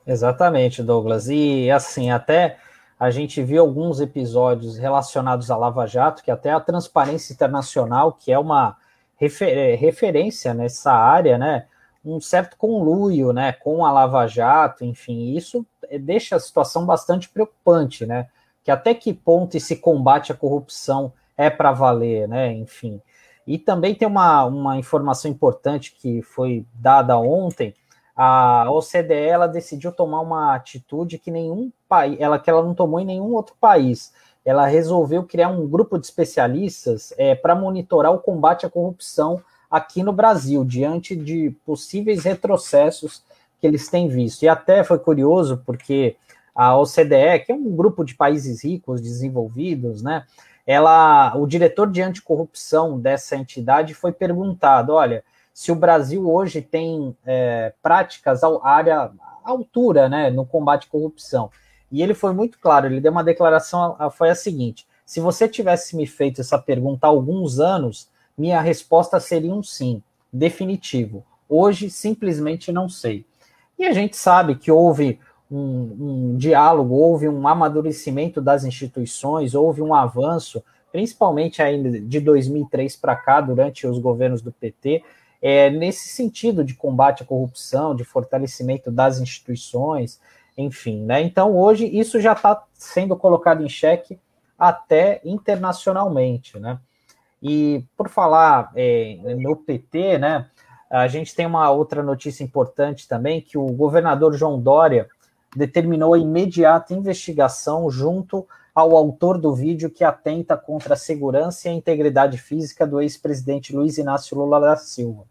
Exatamente, 0.07 0.83
Douglas. 0.83 1.29
E 1.29 1.71
assim, 1.71 2.11
até 2.11 2.59
a 2.99 3.11
gente 3.11 3.43
viu 3.43 3.63
alguns 3.63 4.01
episódios 4.01 4.79
relacionados 4.79 5.51
à 5.51 5.57
Lava 5.57 5.87
Jato, 5.87 6.23
que 6.23 6.31
até 6.31 6.51
a 6.51 6.61
Transparência 6.61 7.33
Internacional, 7.33 8.13
que 8.13 8.31
é 8.31 8.39
uma 8.39 8.77
refer 9.17 9.77
referência 9.79 10.53
nessa 10.55 10.93
área, 10.93 11.39
né? 11.39 11.67
um 12.05 12.21
certo 12.21 12.57
conluio 12.57 13.33
né, 13.33 13.53
com 13.53 13.85
a 13.85 13.91
Lava 13.91 14.27
Jato, 14.27 14.85
enfim, 14.85 15.35
isso 15.35 15.67
deixa 16.01 16.37
a 16.37 16.41
situação 16.41 16.85
bastante 16.85 17.29
preocupante, 17.29 18.05
né? 18.05 18.29
Que 18.63 18.71
até 18.71 18.95
que 18.95 19.13
ponto 19.13 19.57
esse 19.57 19.77
combate 19.77 20.33
à 20.33 20.35
corrupção 20.35 21.13
é 21.37 21.49
para 21.49 21.73
valer, 21.73 22.29
né? 22.29 22.53
Enfim. 22.53 23.01
E 23.47 23.59
também 23.59 23.95
tem 23.95 24.07
uma, 24.07 24.45
uma 24.45 24.79
informação 24.79 25.31
importante 25.31 25.95
que 25.99 26.23
foi 26.23 26.67
dada 26.75 27.19
ontem. 27.19 27.75
A 28.17 28.71
OCDE 28.71 29.15
ela 29.15 29.47
decidiu 29.47 29.93
tomar 29.93 30.21
uma 30.21 30.55
atitude 30.55 31.19
que 31.19 31.31
nenhum 31.31 31.71
país, 31.89 32.19
ela 32.21 32.39
que 32.39 32.49
ela 32.49 32.63
não 32.63 32.75
tomou 32.75 33.01
em 33.01 33.05
nenhum 33.05 33.33
outro 33.33 33.55
país. 33.61 34.13
Ela 34.45 34.67
resolveu 34.67 35.25
criar 35.25 35.49
um 35.49 35.67
grupo 35.67 35.99
de 35.99 36.07
especialistas 36.07 37.15
é, 37.17 37.35
para 37.35 37.55
monitorar 37.55 38.13
o 38.13 38.19
combate 38.19 38.67
à 38.67 38.71
corrupção 38.71 39.41
aqui 39.71 40.03
no 40.03 40.13
Brasil, 40.13 40.65
diante 40.65 41.17
de 41.17 41.51
possíveis 41.65 42.23
retrocessos 42.25 43.23
que 43.61 43.67
eles 43.67 43.89
têm 43.89 44.09
visto. 44.09 44.43
E 44.43 44.49
até 44.49 44.85
foi 44.85 44.99
curioso, 44.99 45.63
porque 45.65 46.17
a 46.55 46.77
OCDE, 46.77 47.45
que 47.45 47.53
é 47.53 47.55
um 47.55 47.75
grupo 47.75 48.05
de 48.05 48.15
países 48.15 48.63
ricos, 48.63 49.01
desenvolvidos, 49.01 50.03
né? 50.03 50.25
Ela, 50.67 51.37
o 51.37 51.47
diretor 51.47 51.91
de 51.91 52.01
anticorrupção 52.01 52.99
dessa 52.99 53.37
entidade 53.37 53.93
foi 53.95 54.13
perguntado: 54.13 54.93
olha, 54.93 55.25
se 55.53 55.71
o 55.71 55.75
Brasil 55.75 56.31
hoje 56.31 56.63
tem 56.63 57.17
é, 57.25 57.73
práticas 57.83 58.43
à 58.43 58.49
área 58.63 59.11
à 59.45 59.51
altura, 59.51 60.09
né, 60.09 60.31
no 60.31 60.47
combate 60.47 60.87
à 60.87 60.91
corrupção. 60.91 61.51
E 61.95 62.03
ele 62.03 62.13
foi 62.13 62.35
muito 62.35 62.59
claro, 62.59 62.87
ele 62.87 63.01
deu 63.01 63.13
uma 63.13 63.23
declaração, 63.23 63.97
foi 64.11 64.29
a 64.29 64.35
seguinte: 64.35 64.85
se 65.07 65.21
você 65.21 65.47
tivesse 65.47 65.97
me 65.97 66.09
feito 66.09 66.41
essa 66.41 66.59
pergunta 66.59 67.07
há 67.07 67.09
alguns 67.09 67.61
anos, 67.61 68.09
minha 68.37 68.61
resposta 68.61 69.21
seria 69.21 69.55
um 69.55 69.63
sim, 69.63 70.03
definitivo. 70.33 71.25
Hoje, 71.49 71.89
simplesmente 71.89 72.73
não 72.73 72.89
sei. 72.89 73.25
E 73.79 73.85
a 73.85 73.93
gente 73.93 74.17
sabe 74.17 74.57
que 74.57 74.73
houve 74.73 75.21
um, 75.49 76.33
um 76.33 76.37
diálogo, 76.37 76.97
houve 76.97 77.29
um 77.29 77.47
amadurecimento 77.47 78.41
das 78.41 78.65
instituições, 78.65 79.55
houve 79.55 79.81
um 79.81 79.95
avanço, 79.95 80.65
principalmente 80.91 81.63
ainda 81.63 82.01
de 82.01 82.19
2003 82.19 82.97
para 82.97 83.15
cá, 83.15 83.41
durante 83.41 83.87
os 83.87 84.01
governos 84.01 84.43
do 84.43 84.51
PT, 84.51 85.01
é, 85.41 85.71
nesse 85.71 86.09
sentido 86.09 86.65
de 86.65 86.75
combate 86.75 87.23
à 87.23 87.27
corrupção, 87.27 87.95
de 87.95 88.03
fortalecimento 88.03 88.91
das 88.91 89.21
instituições, 89.21 90.19
enfim, 90.57 91.05
né? 91.05 91.23
Então 91.23 91.57
hoje 91.57 91.87
isso 91.87 92.21
já 92.21 92.33
está 92.33 92.65
sendo 92.73 93.17
colocado 93.17 93.63
em 93.63 93.69
xeque 93.69 94.19
até 94.59 95.21
internacionalmente, 95.25 96.59
né? 96.59 96.79
E 97.43 97.85
por 97.97 98.09
falar 98.09 98.71
é, 98.75 99.19
no 99.39 99.57
PT, 99.57 100.19
né? 100.19 100.49
A 100.91 101.09
gente 101.09 101.35
tem 101.35 101.45
uma 101.45 101.71
outra 101.71 102.03
notícia 102.03 102.45
importante 102.45 103.09
também 103.09 103.41
que 103.41 103.59
o 103.59 103.67
governador 103.67 104.33
João 104.35 104.61
Dória 104.61 105.09
determinou 105.57 106.15
a 106.15 106.19
imediata 106.19 106.95
investigação 106.95 107.91
junto 107.91 108.47
ao 108.75 108.97
autor 108.97 109.39
do 109.39 109.55
vídeo 109.55 109.91
que 109.91 110.03
atenta 110.03 110.57
contra 110.57 110.95
a 110.95 110.97
segurança 110.97 111.69
e 111.69 111.71
a 111.71 111.75
integridade 111.75 112.39
física 112.39 112.87
do 112.87 113.01
ex-presidente 113.01 113.75
Luiz 113.75 113.99
Inácio 113.99 114.37
Lula 114.37 114.61
da 114.61 114.77
Silva. 114.77 115.25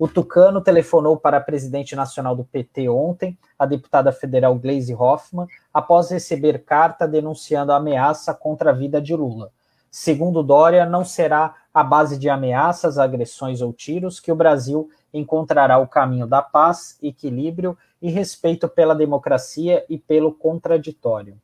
O 0.00 0.08
Tucano 0.08 0.62
telefonou 0.62 1.18
para 1.18 1.36
a 1.36 1.42
presidente 1.42 1.94
nacional 1.94 2.34
do 2.34 2.42
PT 2.42 2.88
ontem, 2.88 3.38
a 3.58 3.66
deputada 3.66 4.10
federal 4.10 4.54
Gleisi 4.54 4.94
Hoffmann, 4.94 5.46
após 5.74 6.10
receber 6.10 6.64
carta 6.64 7.06
denunciando 7.06 7.70
a 7.70 7.76
ameaça 7.76 8.32
contra 8.32 8.70
a 8.70 8.72
vida 8.72 8.98
de 8.98 9.14
Lula. 9.14 9.52
Segundo 9.90 10.42
Dória, 10.42 10.86
não 10.86 11.04
será 11.04 11.54
a 11.74 11.84
base 11.84 12.18
de 12.18 12.30
ameaças, 12.30 12.96
agressões 12.96 13.60
ou 13.60 13.74
tiros 13.74 14.18
que 14.18 14.32
o 14.32 14.34
Brasil 14.34 14.88
encontrará 15.12 15.76
o 15.76 15.86
caminho 15.86 16.26
da 16.26 16.40
paz, 16.40 16.98
equilíbrio 17.02 17.76
e 18.00 18.10
respeito 18.10 18.70
pela 18.70 18.94
democracia 18.94 19.84
e 19.86 19.98
pelo 19.98 20.32
contraditório. 20.32 21.38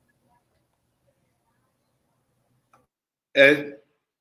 É, 3.34 3.78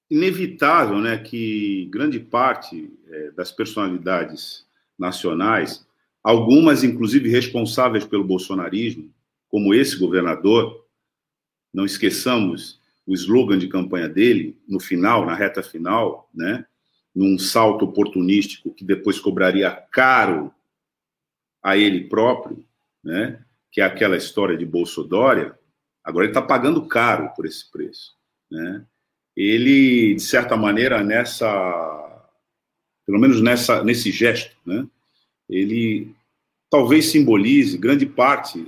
inevitável 0.09 0.99
né, 0.99 1.17
que 1.17 1.85
grande 1.91 2.19
parte 2.19 2.91
é, 3.07 3.31
das 3.31 3.51
personalidades 3.51 4.65
nacionais, 4.97 5.85
algumas 6.23 6.83
inclusive 6.83 7.29
responsáveis 7.29 8.05
pelo 8.05 8.23
bolsonarismo, 8.23 9.11
como 9.49 9.73
esse 9.73 9.97
governador, 9.97 10.85
não 11.73 11.85
esqueçamos 11.85 12.79
o 13.05 13.13
slogan 13.13 13.57
de 13.57 13.67
campanha 13.67 14.09
dele, 14.09 14.57
no 14.67 14.79
final, 14.79 15.25
na 15.25 15.35
reta 15.35 15.61
final, 15.61 16.29
né, 16.33 16.65
num 17.13 17.37
salto 17.37 17.85
oportunístico 17.85 18.73
que 18.73 18.83
depois 18.83 19.19
cobraria 19.19 19.71
caro 19.91 20.51
a 21.63 21.77
ele 21.77 22.05
próprio, 22.05 22.65
né, 23.03 23.43
que 23.71 23.81
é 23.81 23.83
aquela 23.83 24.17
história 24.17 24.57
de 24.57 24.65
Bolsodória, 24.65 25.57
agora 26.03 26.25
ele 26.25 26.31
está 26.31 26.41
pagando 26.41 26.87
caro 26.87 27.31
por 27.35 27.45
esse 27.45 27.69
preço. 27.71 28.15
Né? 28.49 28.85
Ele, 29.35 30.15
de 30.15 30.21
certa 30.21 30.55
maneira, 30.55 31.03
nessa, 31.03 31.47
pelo 33.05 33.19
menos 33.19 33.41
nessa, 33.41 33.83
nesse 33.83 34.11
gesto, 34.11 34.55
né, 34.65 34.87
ele 35.49 36.13
talvez 36.69 37.05
simbolize 37.07 37.77
grande 37.77 38.05
parte 38.05 38.65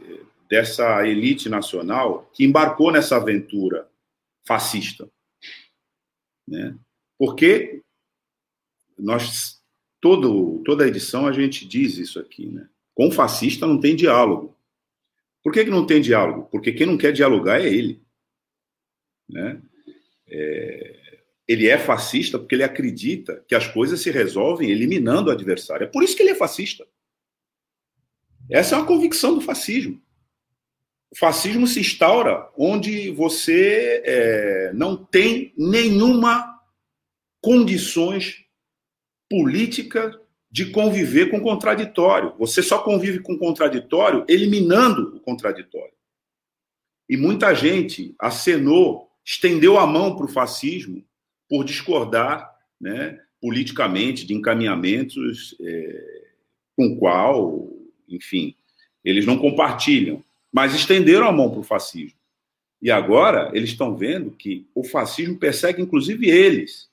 dessa 0.49 1.05
elite 1.07 1.49
nacional 1.49 2.29
que 2.33 2.45
embarcou 2.45 2.91
nessa 2.91 3.17
aventura 3.17 3.89
fascista. 4.45 5.09
Né? 6.47 6.77
Porque 7.17 7.81
nós, 8.97 9.61
todo, 9.99 10.61
toda 10.63 10.87
edição, 10.87 11.27
a 11.27 11.31
gente 11.31 11.67
diz 11.67 11.97
isso 11.97 12.19
aqui, 12.19 12.47
né? 12.47 12.69
Com 12.95 13.11
fascista 13.11 13.67
não 13.67 13.79
tem 13.79 13.95
diálogo. 13.95 14.55
Por 15.43 15.53
que, 15.53 15.65
que 15.65 15.69
não 15.69 15.85
tem 15.85 16.01
diálogo? 16.01 16.47
Porque 16.49 16.71
quem 16.71 16.87
não 16.87 16.97
quer 16.97 17.11
dialogar 17.11 17.61
é 17.61 17.67
ele. 17.67 18.01
Né? 19.29 19.61
É, 20.29 20.97
ele 21.47 21.67
é 21.67 21.77
fascista 21.77 22.37
porque 22.37 22.55
ele 22.55 22.63
acredita 22.63 23.43
que 23.47 23.55
as 23.55 23.67
coisas 23.67 24.01
se 24.01 24.11
resolvem 24.11 24.69
eliminando 24.69 25.29
o 25.29 25.33
adversário. 25.33 25.85
É 25.85 25.87
por 25.87 26.03
isso 26.03 26.15
que 26.15 26.21
ele 26.21 26.31
é 26.31 26.35
fascista. 26.35 26.85
Essa 28.49 28.75
é 28.75 28.77
uma 28.77 28.87
convicção 28.87 29.35
do 29.35 29.41
fascismo. 29.41 30.01
O 31.09 31.17
fascismo 31.17 31.65
se 31.65 31.79
instaura 31.79 32.49
onde 32.57 33.11
você 33.11 34.01
é, 34.05 34.73
não 34.73 34.97
tem 34.97 35.53
nenhuma 35.57 36.57
condições 37.41 38.45
política 39.29 40.19
de 40.51 40.71
conviver 40.71 41.29
com 41.29 41.37
o 41.37 41.41
contraditório. 41.41 42.33
Você 42.37 42.61
só 42.61 42.79
convive 42.79 43.19
com 43.19 43.33
o 43.33 43.39
contraditório 43.39 44.25
eliminando 44.27 45.15
o 45.15 45.19
contraditório. 45.19 45.93
E 47.09 47.15
muita 47.15 47.53
gente 47.53 48.15
acenou 48.19 49.06
estendeu 49.27 49.77
a 49.77 49.85
mão 49.85 50.15
para 50.15 50.25
o 50.25 50.29
fascismo 50.29 51.03
por 51.49 51.65
discordar 51.65 52.49
né, 52.79 53.19
politicamente 53.41 54.25
de 54.25 54.33
encaminhamentos 54.33 55.53
é, 55.59 56.29
com 56.77 56.97
qual, 56.97 57.67
enfim, 58.07 58.55
eles 59.03 59.25
não 59.25 59.37
compartilham, 59.37 60.23
mas 60.49 60.73
estenderam 60.73 61.27
a 61.27 61.31
mão 61.31 61.51
para 61.51 61.59
o 61.59 61.63
fascismo. 61.63 62.17
E 62.81 62.89
agora 62.89 63.51
eles 63.53 63.71
estão 63.71 63.97
vendo 63.97 64.31
que 64.31 64.65
o 64.73 64.81
fascismo 64.81 65.37
persegue 65.37 65.81
inclusive 65.81 66.29
eles. 66.29 66.89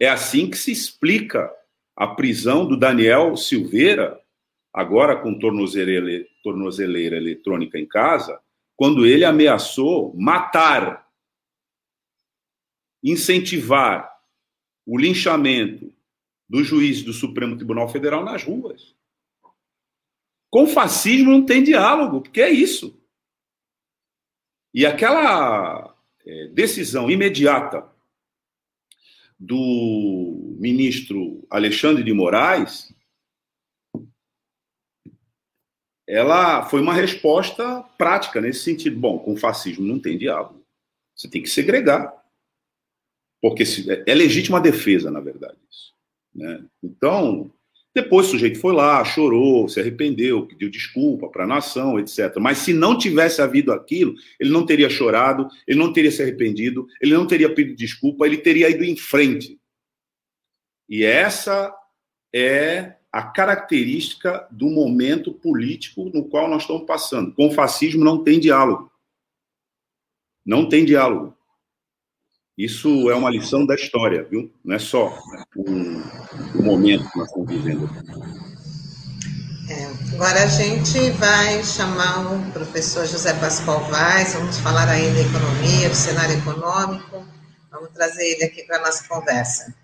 É 0.00 0.08
assim 0.08 0.50
que 0.50 0.58
se 0.58 0.72
explica 0.72 1.52
a 1.94 2.08
prisão 2.08 2.66
do 2.66 2.76
Daniel 2.76 3.36
Silveira, 3.36 4.18
agora 4.72 5.14
com 5.14 5.38
tornozeleira, 5.38 6.26
tornozeleira 6.42 7.16
eletrônica 7.16 7.78
em 7.78 7.86
casa, 7.86 8.40
quando 8.74 9.06
ele 9.06 9.24
ameaçou 9.24 10.12
matar 10.16 11.03
incentivar 13.04 14.10
o 14.86 14.98
linchamento 14.98 15.92
do 16.48 16.64
juiz 16.64 17.02
do 17.02 17.12
Supremo 17.12 17.56
Tribunal 17.56 17.88
Federal 17.88 18.24
nas 18.24 18.42
ruas. 18.42 18.94
Com 20.50 20.66
fascismo 20.66 21.30
não 21.30 21.44
tem 21.44 21.62
diálogo, 21.62 22.22
porque 22.22 22.40
é 22.40 22.48
isso. 22.48 22.98
E 24.72 24.86
aquela 24.86 25.94
é, 26.24 26.48
decisão 26.48 27.10
imediata 27.10 27.88
do 29.38 30.56
ministro 30.58 31.46
Alexandre 31.50 32.02
de 32.02 32.12
Moraes, 32.12 32.94
ela 36.06 36.64
foi 36.66 36.80
uma 36.80 36.94
resposta 36.94 37.82
prática 37.98 38.40
nesse 38.40 38.60
sentido. 38.60 38.98
Bom, 38.98 39.18
com 39.18 39.36
fascismo 39.36 39.84
não 39.84 39.98
tem 39.98 40.16
diálogo. 40.16 40.64
Você 41.14 41.28
tem 41.28 41.42
que 41.42 41.48
segregar. 41.48 42.23
Porque 43.44 43.66
se, 43.66 43.90
é, 43.90 44.02
é 44.06 44.14
legítima 44.14 44.58
defesa, 44.58 45.10
na 45.10 45.20
verdade. 45.20 45.58
Isso, 45.70 45.92
né? 46.34 46.64
Então, 46.82 47.52
depois 47.94 48.26
o 48.26 48.30
sujeito 48.30 48.58
foi 48.58 48.72
lá, 48.72 49.04
chorou, 49.04 49.68
se 49.68 49.78
arrependeu, 49.78 50.46
pediu 50.46 50.70
desculpa 50.70 51.28
para 51.28 51.44
a 51.44 51.46
nação, 51.46 52.00
etc. 52.00 52.34
Mas 52.40 52.56
se 52.56 52.72
não 52.72 52.96
tivesse 52.96 53.42
havido 53.42 53.70
aquilo, 53.70 54.14
ele 54.40 54.48
não 54.48 54.64
teria 54.64 54.88
chorado, 54.88 55.46
ele 55.68 55.78
não 55.78 55.92
teria 55.92 56.10
se 56.10 56.22
arrependido, 56.22 56.86
ele 57.02 57.12
não 57.12 57.26
teria 57.26 57.54
pedido 57.54 57.76
desculpa, 57.76 58.24
ele 58.24 58.38
teria 58.38 58.70
ido 58.70 58.82
em 58.82 58.96
frente. 58.96 59.60
E 60.88 61.04
essa 61.04 61.70
é 62.34 62.96
a 63.12 63.24
característica 63.24 64.48
do 64.50 64.70
momento 64.70 65.34
político 65.34 66.10
no 66.14 66.24
qual 66.30 66.48
nós 66.48 66.62
estamos 66.62 66.86
passando. 66.86 67.34
Com 67.34 67.48
o 67.48 67.52
fascismo 67.52 68.02
não 68.02 68.24
tem 68.24 68.40
diálogo. 68.40 68.90
Não 70.46 70.66
tem 70.66 70.82
diálogo. 70.82 71.36
Isso 72.56 73.10
é 73.10 73.14
uma 73.16 73.30
lição 73.30 73.66
da 73.66 73.74
história, 73.74 74.22
viu? 74.22 74.52
Não 74.64 74.76
é 74.76 74.78
só 74.78 75.18
um, 75.56 76.02
momento 76.62 77.10
que 77.10 77.18
nós 77.18 77.28
estamos 77.28 77.48
vivendo. 77.48 77.90
É, 79.68 80.14
agora 80.14 80.44
a 80.44 80.46
gente 80.46 81.10
vai 81.12 81.64
chamar 81.64 82.32
o 82.32 82.52
professor 82.52 83.06
José 83.06 83.32
Pascoal 83.34 83.80
Vaz, 83.90 84.34
vamos 84.34 84.58
falar 84.58 84.88
aí 84.88 85.10
da 85.10 85.20
economia, 85.20 85.88
do 85.88 85.96
cenário 85.96 86.36
econômico, 86.36 87.26
vamos 87.72 87.90
trazer 87.92 88.22
ele 88.22 88.44
aqui 88.44 88.62
para 88.62 88.76
a 88.76 88.82
nossa 88.82 89.08
conversa. 89.08 89.74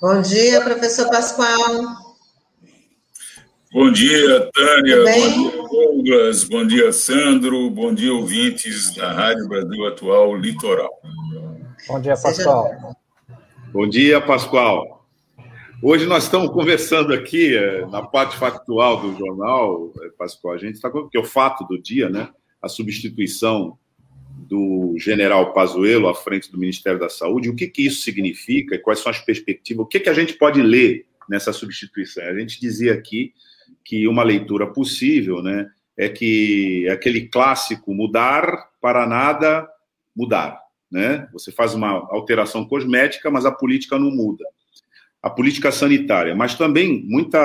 Bom 0.00 0.22
dia, 0.22 0.62
professor 0.62 1.10
Pascoal. 1.10 2.16
Bom 3.70 3.92
dia, 3.92 4.50
Tânia. 4.50 4.96
Bom 4.96 5.12
dia, 5.12 5.68
Douglas. 5.68 6.44
Bom 6.44 6.66
dia, 6.66 6.90
Sandro. 6.90 7.68
Bom 7.68 7.92
dia, 7.92 8.10
ouvintes 8.14 8.94
da 8.94 9.12
Rádio 9.12 9.46
Brasil 9.46 9.86
Atual 9.86 10.34
Litoral. 10.36 10.90
Bom 11.86 12.00
dia, 12.00 12.14
Pascoal. 12.16 12.96
Bom 13.74 13.86
dia, 13.86 14.22
Pascoal. 14.22 15.06
Hoje 15.82 16.06
nós 16.06 16.24
estamos 16.24 16.50
conversando 16.50 17.12
aqui 17.12 17.54
eh, 17.54 17.84
na 17.90 18.00
parte 18.00 18.38
factual 18.38 19.02
do 19.02 19.14
jornal, 19.18 19.92
eh, 20.02 20.08
Pascoal. 20.16 20.54
A 20.54 20.58
gente 20.58 20.76
está 20.76 20.88
com 20.88 21.10
que 21.10 21.18
é 21.18 21.20
o 21.20 21.24
fato 21.24 21.62
do 21.66 21.78
dia, 21.78 22.08
né? 22.08 22.30
A 22.62 22.70
substituição 22.70 23.78
do 24.48 24.94
general 24.96 25.52
Pazuello 25.52 26.08
à 26.08 26.14
frente 26.14 26.50
do 26.50 26.58
Ministério 26.58 26.98
da 26.98 27.08
Saúde. 27.08 27.50
O 27.50 27.56
que, 27.56 27.66
que 27.66 27.86
isso 27.86 28.02
significa? 28.02 28.78
Quais 28.78 29.00
são 29.00 29.10
as 29.10 29.18
perspectivas? 29.18 29.84
O 29.84 29.88
que, 29.88 30.00
que 30.00 30.08
a 30.08 30.14
gente 30.14 30.34
pode 30.34 30.62
ler 30.62 31.06
nessa 31.28 31.52
substituição? 31.52 32.24
A 32.24 32.38
gente 32.38 32.60
dizia 32.60 32.94
aqui 32.94 33.34
que 33.84 34.06
uma 34.08 34.22
leitura 34.22 34.66
possível, 34.66 35.42
né, 35.42 35.70
é 35.96 36.08
que 36.08 36.88
aquele 36.88 37.28
clássico 37.28 37.94
mudar 37.94 38.70
para 38.80 39.06
nada 39.06 39.68
mudar, 40.16 40.60
né? 40.90 41.28
Você 41.32 41.52
faz 41.52 41.74
uma 41.74 41.90
alteração 42.10 42.64
cosmética, 42.64 43.30
mas 43.30 43.44
a 43.44 43.52
política 43.52 43.98
não 43.98 44.10
muda. 44.10 44.44
A 45.22 45.28
política 45.28 45.70
sanitária, 45.70 46.34
mas 46.34 46.54
também 46.54 47.04
muita, 47.06 47.38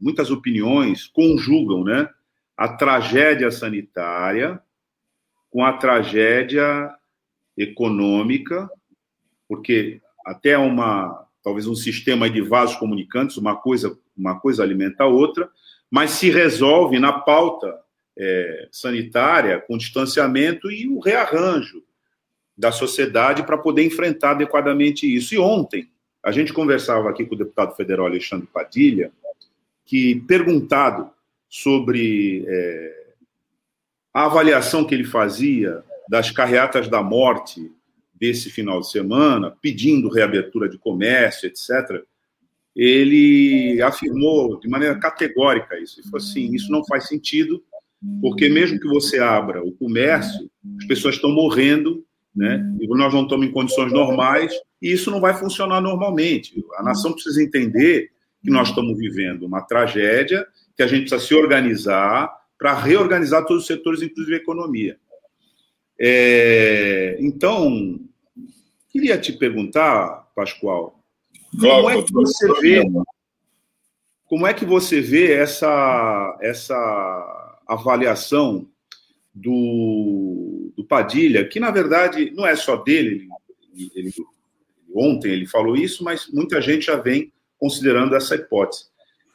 muitas 0.00 0.30
opiniões 0.30 1.06
conjugam, 1.08 1.84
né, 1.84 2.08
a 2.56 2.68
tragédia 2.68 3.50
sanitária 3.50 4.60
com 5.52 5.64
a 5.64 5.74
tragédia 5.74 6.90
econômica, 7.56 8.68
porque 9.46 10.00
até 10.24 10.56
uma 10.56 11.28
talvez 11.44 11.66
um 11.66 11.74
sistema 11.74 12.30
de 12.30 12.40
vasos 12.40 12.76
comunicantes, 12.76 13.36
uma 13.36 13.56
coisa 13.56 13.98
uma 14.16 14.38
coisa 14.40 14.62
alimenta 14.62 15.04
a 15.04 15.08
outra, 15.08 15.48
mas 15.90 16.12
se 16.12 16.30
resolve 16.30 16.98
na 16.98 17.12
pauta 17.12 17.78
é, 18.16 18.68
sanitária 18.70 19.60
com 19.60 19.76
distanciamento 19.76 20.70
e 20.70 20.88
o 20.88 20.98
rearranjo 20.98 21.82
da 22.56 22.70
sociedade 22.70 23.42
para 23.42 23.58
poder 23.58 23.84
enfrentar 23.84 24.32
adequadamente 24.32 25.12
isso. 25.12 25.34
E 25.34 25.38
ontem, 25.38 25.88
a 26.22 26.30
gente 26.30 26.52
conversava 26.52 27.10
aqui 27.10 27.24
com 27.24 27.34
o 27.34 27.38
deputado 27.38 27.74
federal 27.74 28.06
Alexandre 28.06 28.46
Padilha, 28.46 29.10
que, 29.84 30.20
perguntado 30.26 31.10
sobre 31.48 32.44
é, 32.46 33.01
a 34.12 34.26
avaliação 34.26 34.84
que 34.84 34.94
ele 34.94 35.04
fazia 35.04 35.82
das 36.08 36.30
carreatas 36.30 36.88
da 36.88 37.02
morte 37.02 37.70
desse 38.14 38.50
final 38.50 38.80
de 38.80 38.90
semana, 38.90 39.50
pedindo 39.62 40.08
reabertura 40.08 40.68
de 40.68 40.78
comércio, 40.78 41.46
etc., 41.46 42.02
ele 42.74 43.82
afirmou 43.82 44.58
de 44.58 44.68
maneira 44.68 44.98
categórica 44.98 45.78
isso. 45.78 46.00
Ele 46.00 46.08
falou 46.08 46.24
assim: 46.24 46.54
isso 46.54 46.70
não 46.70 46.84
faz 46.86 47.08
sentido, 47.08 47.62
porque 48.20 48.48
mesmo 48.48 48.80
que 48.80 48.88
você 48.88 49.18
abra 49.18 49.62
o 49.62 49.72
comércio, 49.72 50.50
as 50.78 50.86
pessoas 50.86 51.16
estão 51.16 51.30
morrendo, 51.30 52.04
né? 52.34 52.64
E 52.80 52.86
nós 52.86 53.12
não 53.12 53.24
estamos 53.24 53.46
em 53.46 53.52
condições 53.52 53.92
normais, 53.92 54.52
e 54.80 54.90
isso 54.90 55.10
não 55.10 55.20
vai 55.20 55.34
funcionar 55.34 55.80
normalmente. 55.80 56.64
A 56.76 56.82
nação 56.82 57.12
precisa 57.12 57.42
entender 57.42 58.10
que 58.42 58.50
nós 58.50 58.68
estamos 58.68 58.98
vivendo 58.98 59.44
uma 59.44 59.60
tragédia, 59.62 60.46
que 60.76 60.82
a 60.82 60.86
gente 60.86 61.08
precisa 61.08 61.20
se 61.20 61.34
organizar 61.34 62.32
para 62.62 62.74
reorganizar 62.74 63.44
todos 63.44 63.64
os 63.64 63.66
setores, 63.66 64.02
inclusive 64.02 64.36
a 64.36 64.40
economia. 64.40 64.96
É, 65.98 67.16
então, 67.18 67.98
queria 68.88 69.18
te 69.18 69.32
perguntar, 69.32 70.30
Pascoal, 70.32 70.96
como 71.58 71.90
é 71.90 72.00
que 72.00 72.12
você 72.12 72.60
vê? 72.60 72.82
Como 74.26 74.46
é 74.46 74.54
que 74.54 74.64
você 74.64 75.00
vê 75.00 75.32
essa 75.32 76.38
essa 76.40 77.58
avaliação 77.66 78.68
do, 79.34 80.72
do 80.76 80.84
Padilha, 80.84 81.48
que 81.48 81.58
na 81.58 81.72
verdade 81.72 82.30
não 82.30 82.46
é 82.46 82.54
só 82.54 82.76
dele, 82.76 83.26
ele, 83.74 83.90
ele, 83.96 84.12
ontem 84.94 85.32
ele 85.32 85.46
falou 85.46 85.74
isso, 85.74 86.04
mas 86.04 86.28
muita 86.32 86.62
gente 86.62 86.86
já 86.86 86.94
vem 86.94 87.32
considerando 87.58 88.14
essa 88.14 88.36
hipótese. 88.36 88.84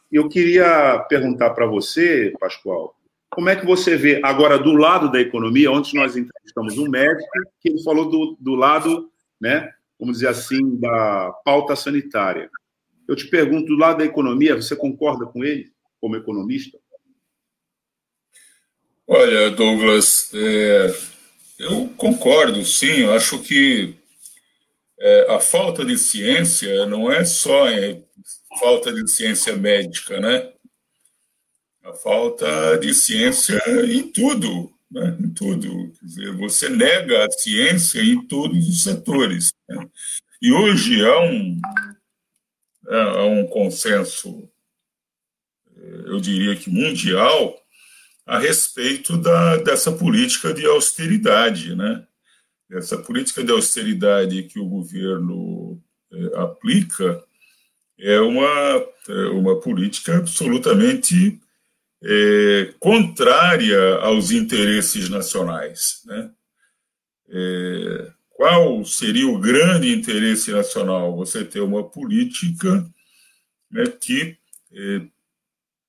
Eu 0.09 0.29
queria 0.29 0.99
perguntar 1.09 1.49
para 1.49 1.65
você, 1.65 2.33
Pascoal, 2.39 2.96
como 3.37 3.49
é 3.49 3.55
que 3.55 3.67
você 3.67 3.95
vê 3.95 4.19
agora 4.23 4.57
do 4.57 4.73
lado 4.73 5.11
da 5.11 5.21
economia, 5.21 5.71
onde 5.71 5.93
nós 5.93 6.17
entrevistamos 6.17 6.75
um 6.79 6.89
médico 6.89 7.29
que 7.61 7.69
ele 7.69 7.83
falou 7.83 8.09
do, 8.09 8.35
do 8.41 8.55
lado 8.55 9.11
né, 9.39 9.71
vamos 9.99 10.15
dizer 10.15 10.29
assim, 10.29 10.79
da 10.79 11.31
pauta 11.45 11.75
sanitária. 11.75 12.49
Eu 13.07 13.15
te 13.15 13.27
pergunto, 13.27 13.67
do 13.67 13.77
lado 13.77 13.99
da 13.99 14.05
economia, 14.05 14.55
você 14.55 14.75
concorda 14.75 15.27
com 15.27 15.43
ele, 15.43 15.71
como 16.01 16.15
economista? 16.15 16.79
Olha, 19.05 19.51
Douglas, 19.51 20.31
é, 20.33 20.95
eu 21.59 21.89
concordo, 21.95 22.65
sim. 22.65 23.01
Eu 23.01 23.13
acho 23.13 23.37
que 23.43 23.95
é, 24.99 25.35
a 25.35 25.39
falta 25.39 25.85
de 25.85 25.95
ciência 25.95 26.87
não 26.87 27.11
é 27.11 27.23
só 27.23 27.65
falta 28.59 28.91
de 28.91 29.07
ciência 29.07 29.55
médica, 29.55 30.19
né? 30.19 30.51
A 31.87 31.93
falta 31.93 32.77
de 32.77 32.93
ciência 32.93 33.57
em 33.85 34.11
tudo, 34.11 34.73
né? 34.91 35.17
em 35.21 35.29
tudo. 35.29 35.93
Quer 35.93 36.05
dizer, 36.05 36.35
você 36.35 36.67
nega 36.67 37.25
a 37.25 37.31
ciência 37.31 38.01
em 38.01 38.27
todos 38.27 38.67
os 38.67 38.83
setores. 38.83 39.53
Né? 39.69 39.89
E 40.41 40.51
hoje 40.51 41.01
há 41.05 41.21
um, 41.21 41.61
há 42.89 43.23
um 43.23 43.47
consenso, 43.47 44.49
eu 45.77 46.19
diria 46.19 46.57
que 46.57 46.69
mundial, 46.69 47.57
a 48.25 48.37
respeito 48.37 49.15
da, 49.15 49.55
dessa 49.55 49.89
política 49.89 50.53
de 50.53 50.65
austeridade, 50.65 51.73
né? 51.73 52.05
Essa 52.69 52.97
política 52.97 53.41
de 53.41 53.53
austeridade 53.53 54.43
que 54.43 54.59
o 54.59 54.67
governo 54.67 55.81
é, 56.11 56.37
aplica 56.41 57.23
é 57.97 58.19
uma, 58.19 58.85
é 59.07 59.29
uma 59.29 59.57
política 59.61 60.17
absolutamente 60.17 61.39
é, 62.03 62.73
contrária 62.79 63.95
aos 63.97 64.31
interesses 64.31 65.09
nacionais. 65.09 66.01
Né? 66.05 66.31
É, 67.29 68.11
qual 68.29 68.85
seria 68.85 69.27
o 69.27 69.39
grande 69.39 69.93
interesse 69.93 70.51
nacional? 70.51 71.15
Você 71.15 71.43
ter 71.43 71.61
uma 71.61 71.83
política 71.83 72.85
né, 73.71 73.85
que 73.87 74.37
é, 74.71 75.01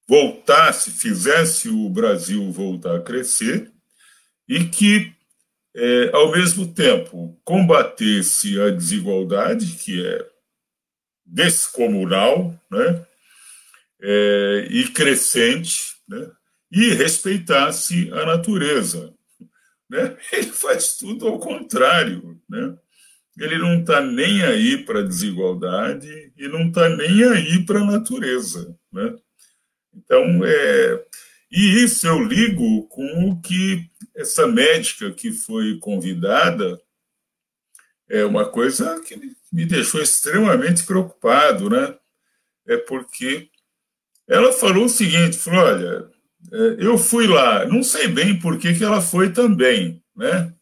voltasse, 0.08 0.90
fizesse 0.90 1.68
o 1.68 1.88
Brasil 1.90 2.50
voltar 2.50 2.96
a 2.96 3.02
crescer 3.02 3.70
e 4.48 4.64
que, 4.64 5.12
é, 5.76 6.10
ao 6.14 6.32
mesmo 6.32 6.72
tempo, 6.72 7.38
combatesse 7.44 8.58
a 8.60 8.70
desigualdade, 8.70 9.76
que 9.76 10.04
é 10.04 10.26
descomunal, 11.26 12.58
né? 12.70 13.04
É, 14.00 14.68
e 14.70 14.88
crescente, 14.88 15.97
né? 16.08 16.30
e 16.70 16.94
respeitasse 16.94 18.10
a 18.12 18.26
natureza. 18.26 19.14
Né? 19.88 20.16
Ele 20.32 20.50
faz 20.50 20.96
tudo 20.96 21.26
ao 21.26 21.38
contrário. 21.38 22.40
Né? 22.48 22.76
Ele 23.38 23.58
não 23.58 23.80
está 23.80 24.00
nem 24.00 24.42
aí 24.42 24.84
para 24.84 25.00
a 25.00 25.04
desigualdade 25.04 26.32
e 26.36 26.48
não 26.48 26.68
está 26.68 26.88
nem 26.88 27.24
aí 27.24 27.64
para 27.64 27.80
a 27.80 27.84
natureza. 27.84 28.76
Né? 28.92 29.16
Então, 29.94 30.44
é, 30.44 31.06
e 31.50 31.82
isso 31.84 32.06
eu 32.06 32.22
ligo 32.22 32.86
com 32.88 33.30
o 33.30 33.40
que 33.40 33.88
essa 34.14 34.46
médica 34.46 35.10
que 35.12 35.32
foi 35.32 35.78
convidada 35.78 36.80
é 38.08 38.24
uma 38.24 38.48
coisa 38.50 39.00
que 39.00 39.18
me 39.52 39.64
deixou 39.64 40.00
extremamente 40.00 40.84
preocupado, 40.84 41.70
né? 41.70 41.96
É 42.66 42.76
porque 42.76 43.50
ela 44.28 44.52
falou 44.52 44.84
o 44.84 44.88
seguinte: 44.88 45.38
falou, 45.38 45.60
olha, 45.60 46.08
é, 46.52 46.76
eu 46.78 46.98
fui 46.98 47.26
lá, 47.26 47.66
não 47.66 47.82
sei 47.82 48.08
bem 48.08 48.38
por 48.38 48.58
que, 48.58 48.74
que 48.74 48.84
ela 48.84 49.00
foi 49.00 49.30
também, 49.32 50.02
né? 50.16 50.52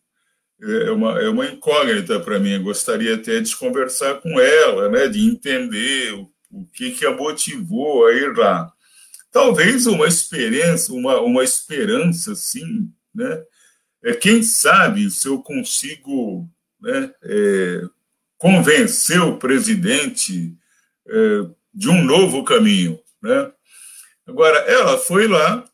É 0.60 0.90
uma, 0.90 1.20
é 1.20 1.28
uma 1.28 1.46
incógnita 1.46 2.18
para 2.18 2.38
mim. 2.38 2.52
Eu 2.52 2.62
gostaria 2.62 3.14
até 3.14 3.40
de 3.40 3.54
conversar 3.56 4.14
com 4.20 4.40
ela, 4.40 4.88
né? 4.88 5.06
De 5.08 5.20
entender 5.26 6.14
o, 6.14 6.30
o 6.50 6.66
que, 6.72 6.92
que 6.92 7.04
a 7.04 7.14
motivou 7.14 8.06
a 8.06 8.12
ir 8.12 8.34
lá. 8.34 8.72
Talvez 9.30 9.86
uma 9.86 10.06
experiência, 10.06 10.94
uma, 10.94 11.20
uma 11.20 11.44
esperança, 11.44 12.34
sim, 12.34 12.90
né? 13.14 13.42
É, 14.02 14.14
quem 14.14 14.42
sabe 14.42 15.10
se 15.10 15.28
eu 15.28 15.42
consigo 15.42 16.48
né, 16.80 17.12
é, 17.22 17.82
convencer 18.38 19.20
o 19.20 19.36
presidente 19.36 20.56
é, 21.08 21.40
de 21.74 21.88
um 21.88 22.04
novo 22.04 22.44
caminho, 22.44 22.98
né? 23.22 23.52
Agora, 24.26 24.58
ela 24.58 24.98
foi 24.98 25.28
lá 25.28 25.64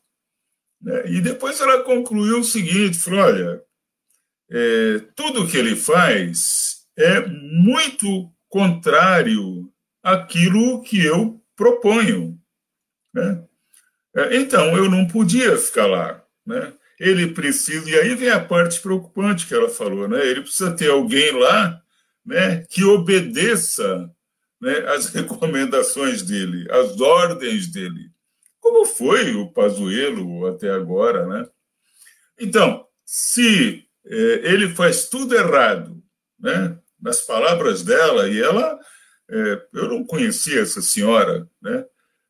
né, 0.81 1.03
e 1.07 1.21
depois 1.21 1.59
ela 1.59 1.83
concluiu 1.83 2.39
o 2.39 2.43
seguinte: 2.43 2.99
falou, 2.99 3.21
olha, 3.21 3.63
é, 4.51 4.99
tudo 5.15 5.47
que 5.47 5.57
ele 5.57 5.75
faz 5.75 6.85
é 6.97 7.25
muito 7.25 8.31
contrário 8.49 9.71
aquilo 10.03 10.81
que 10.83 11.03
eu 11.03 11.41
proponho. 11.55 12.39
Né? 13.13 13.43
É, 14.15 14.35
então, 14.35 14.77
eu 14.77 14.89
não 14.89 15.07
podia 15.07 15.57
ficar 15.57 15.87
lá. 15.87 16.23
Né? 16.45 16.73
Ele 16.99 17.33
precisa, 17.33 17.89
e 17.89 17.95
aí 17.97 18.13
vem 18.15 18.29
a 18.29 18.43
parte 18.43 18.79
preocupante 18.79 19.47
que 19.47 19.53
ela 19.53 19.69
falou, 19.69 20.07
né? 20.07 20.25
ele 20.25 20.41
precisa 20.41 20.75
ter 20.75 20.91
alguém 20.91 21.31
lá 21.31 21.81
né, 22.25 22.63
que 22.69 22.83
obedeça 22.83 24.09
né, 24.61 24.77
as 24.89 25.07
recomendações 25.13 26.21
dele, 26.21 26.67
as 26.69 26.99
ordens 26.99 27.67
dele, 27.67 28.11
como 28.63 28.85
foi 28.85 29.35
o 29.35 29.51
Pazuello 29.51 30.47
até 30.47 30.69
agora. 30.71 31.27
Né? 31.27 31.49
Então, 32.39 32.87
se 33.05 33.85
é, 34.05 34.15
ele 34.51 34.69
faz 34.69 35.09
tudo 35.09 35.35
errado, 35.35 36.01
né, 36.39 36.79
nas 36.99 37.21
palavras 37.21 37.83
dela, 37.83 38.29
e 38.29 38.41
ela, 38.41 38.79
é, 39.29 39.67
eu 39.73 39.89
não 39.89 40.05
conhecia 40.05 40.61
essa 40.61 40.81
senhora, 40.81 41.47
né, 41.61 41.85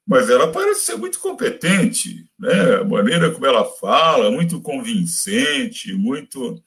mas 0.06 0.28
ela 0.28 0.52
parece 0.52 0.82
ser 0.82 0.96
muito 0.98 1.20
competente, 1.20 2.30
né? 2.38 2.76
A 2.82 2.84
maneira 2.84 3.32
como 3.32 3.46
ela 3.46 3.64
fala, 3.64 4.30
muito 4.30 4.60
convincente, 4.60 5.94
muito. 5.94 6.62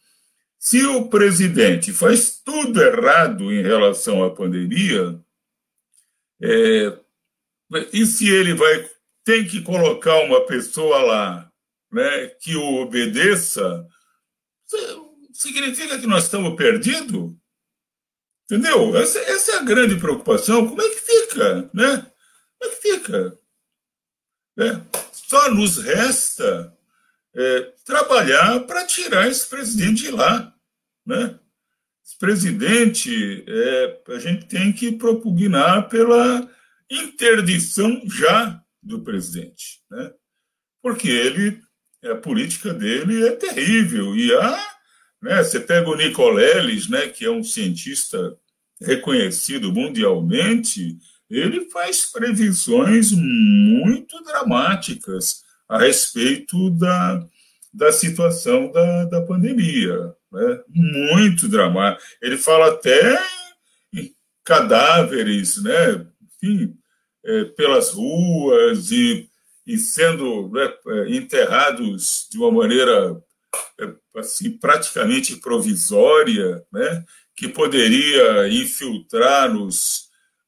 Se 0.58 0.82
o 0.86 1.10
presidente 1.10 1.92
faz 1.92 2.40
tudo 2.42 2.80
errado 2.82 3.52
em 3.52 3.60
relação 3.60 4.24
à 4.24 4.34
pandemia, 4.34 5.20
é... 6.40 6.98
e 7.92 8.06
se 8.06 8.26
ele 8.26 8.54
vai 8.54 8.88
tem 9.26 9.44
que 9.44 9.60
colocar 9.60 10.20
uma 10.20 10.46
pessoa 10.46 11.02
lá, 11.02 11.52
né, 11.90 12.28
que 12.40 12.54
o 12.54 12.82
obedeça, 12.82 13.84
significa 15.32 15.98
que 15.98 16.06
nós 16.06 16.24
estamos 16.24 16.54
perdidos? 16.54 17.34
Entendeu? 18.44 18.96
Essa, 18.96 19.18
essa 19.18 19.52
é 19.52 19.56
a 19.56 19.64
grande 19.64 19.96
preocupação. 19.96 20.68
Como 20.68 20.80
é 20.80 20.88
que 20.88 21.00
fica, 21.00 21.68
né? 21.74 22.06
Como 22.56 22.72
é 22.72 22.76
que 22.76 22.82
fica? 22.82 23.38
É, 24.60 24.80
só 25.10 25.50
nos 25.50 25.78
resta 25.78 26.72
é, 27.34 27.72
trabalhar 27.84 28.60
para 28.60 28.86
tirar 28.86 29.26
esse 29.28 29.44
presidente 29.48 30.04
de 30.04 30.12
lá. 30.12 30.54
Né? 31.04 31.36
Esse 32.04 32.16
presidente, 32.16 33.44
é, 33.48 34.02
a 34.06 34.18
gente 34.20 34.46
tem 34.46 34.72
que 34.72 34.92
propugnar 34.92 35.88
pela 35.88 36.48
interdição 36.88 38.00
já 38.08 38.64
do 38.87 39.01
presidente. 39.03 39.80
Né? 39.91 40.12
Porque 40.82 41.09
ele, 41.09 41.61
a 42.05 42.14
política 42.14 42.72
dele 42.72 43.26
é 43.26 43.32
terrível. 43.32 44.14
E 44.16 44.32
há, 44.34 44.76
né, 45.22 45.43
você 45.43 45.61
pega 45.61 45.89
o 45.89 45.97
Nicoleles, 45.97 46.89
né, 46.89 47.09
que 47.09 47.24
é 47.24 47.30
um 47.30 47.43
cientista 47.43 48.37
reconhecido 48.80 49.72
mundialmente, 49.72 50.99
ele 51.28 51.68
faz 51.70 52.07
previsões 52.12 53.11
muito 53.11 54.22
dramáticas 54.22 55.43
a 55.68 55.78
respeito 55.78 56.70
da, 56.70 57.26
da 57.74 57.91
situação 57.91 58.70
da, 58.70 59.05
da 59.07 59.22
pandemia. 59.22 60.14
Né? 60.30 60.61
Muito 60.68 61.49
dramático. 61.49 62.07
Ele 62.22 62.37
fala 62.37 62.68
até 62.68 63.18
em 63.93 64.14
cadáveres, 64.45 65.61
né? 65.62 66.07
Enfim, 66.22 66.76
é, 66.76 66.86
pelas 67.56 67.90
ruas 67.90 68.90
e, 68.90 69.28
e 69.66 69.78
sendo 69.78 70.48
né, 70.50 70.72
é, 70.86 71.16
enterrados 71.16 72.28
de 72.30 72.38
uma 72.38 72.50
maneira 72.50 73.20
é, 73.80 73.92
assim, 74.16 74.50
praticamente 74.50 75.36
provisória, 75.36 76.64
né? 76.72 77.04
que 77.34 77.48
poderia 77.48 78.48
infiltrar 78.48 79.52
nos 79.52 80.06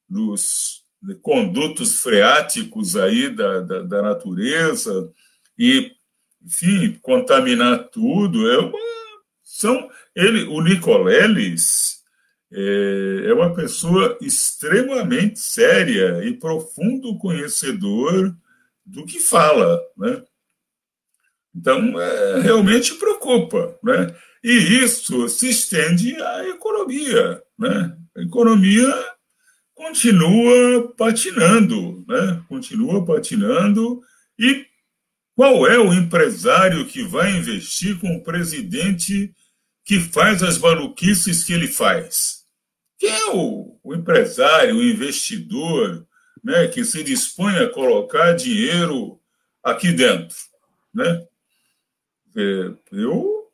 dos 0.09 0.83
condutos 1.21 2.01
freáticos 2.01 2.95
aí 2.95 3.29
da, 3.29 3.61
da, 3.61 3.81
da 3.83 4.01
natureza 4.01 5.11
e, 5.57 5.91
enfim, 6.43 6.97
contaminar 7.01 7.89
tudo. 7.89 8.49
É 8.49 8.57
uma, 8.57 8.79
são, 9.43 9.89
ele, 10.15 10.45
o 10.45 10.61
Nicoleles 10.61 11.98
é, 12.51 13.25
é 13.27 13.33
uma 13.33 13.53
pessoa 13.53 14.17
extremamente 14.21 15.39
séria 15.39 16.23
e 16.23 16.33
profundo 16.33 17.17
conhecedor 17.17 18.35
do 18.85 19.05
que 19.05 19.19
fala, 19.19 19.79
né? 19.97 20.23
Então, 21.55 21.99
é, 21.99 22.41
realmente 22.41 22.95
preocupa, 22.95 23.77
né? 23.83 24.15
E 24.43 24.51
isso 24.83 25.27
se 25.27 25.49
estende 25.49 26.15
à 26.21 26.47
economia, 26.47 27.41
né? 27.57 27.97
A 28.15 28.21
economia 28.21 28.93
continua 29.75 30.93
patinando, 30.97 32.03
né? 32.07 32.43
Continua 32.47 33.05
patinando. 33.05 34.01
E 34.37 34.65
qual 35.35 35.67
é 35.67 35.77
o 35.77 35.93
empresário 35.93 36.85
que 36.85 37.03
vai 37.03 37.37
investir 37.37 37.99
com 37.99 38.15
o 38.15 38.23
presidente 38.23 39.33
que 39.85 39.99
faz 39.99 40.43
as 40.43 40.57
maluquices 40.57 41.43
que 41.43 41.53
ele 41.53 41.67
faz? 41.67 42.38
Quem 42.99 43.09
é 43.09 43.31
o, 43.31 43.79
o 43.81 43.95
empresário, 43.95 44.75
o 44.75 44.83
investidor, 44.83 46.05
né, 46.43 46.67
que 46.67 46.83
se 46.83 47.01
dispõe 47.03 47.55
a 47.57 47.69
colocar 47.69 48.33
dinheiro 48.33 49.19
aqui 49.63 49.91
dentro, 49.91 50.35
né? 50.93 51.25
É, 52.35 52.71
eu 52.91 53.49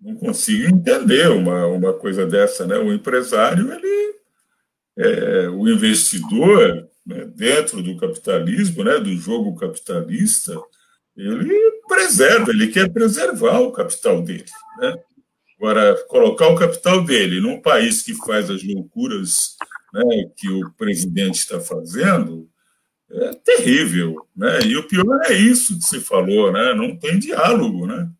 não 0.00 0.16
consigo 0.16 0.66
entender 0.66 1.28
uma, 1.28 1.66
uma 1.66 1.92
coisa 1.92 2.26
dessa, 2.26 2.66
né? 2.66 2.76
O 2.78 2.92
empresário 2.92 3.72
ele 3.72 4.18
é, 4.96 5.48
o 5.48 5.68
investidor, 5.68 6.88
né, 7.06 7.24
dentro 7.26 7.82
do 7.82 7.96
capitalismo, 7.96 8.82
né, 8.82 8.98
do 8.98 9.14
jogo 9.16 9.54
capitalista, 9.56 10.60
ele 11.16 11.54
preserva, 11.86 12.50
ele 12.50 12.68
quer 12.68 12.92
preservar 12.92 13.60
o 13.60 13.72
capital 13.72 14.22
dele. 14.22 14.44
Né? 14.78 14.94
Agora, 15.58 15.96
colocar 16.06 16.48
o 16.48 16.56
capital 16.56 17.04
dele 17.04 17.40
num 17.40 17.60
país 17.60 18.02
que 18.02 18.14
faz 18.14 18.48
as 18.48 18.62
loucuras 18.62 19.56
né, 19.92 20.30
que 20.36 20.48
o 20.48 20.70
presidente 20.72 21.40
está 21.40 21.60
fazendo 21.60 22.48
é 23.10 23.34
terrível. 23.34 24.26
Né? 24.36 24.60
E 24.66 24.76
o 24.76 24.86
pior 24.86 25.20
é 25.26 25.32
isso 25.32 25.78
que 25.78 25.84
se 25.84 26.00
falou, 26.00 26.52
né? 26.52 26.74
não 26.74 26.96
tem 26.96 27.18
diálogo. 27.18 27.86
Né? 27.86 28.08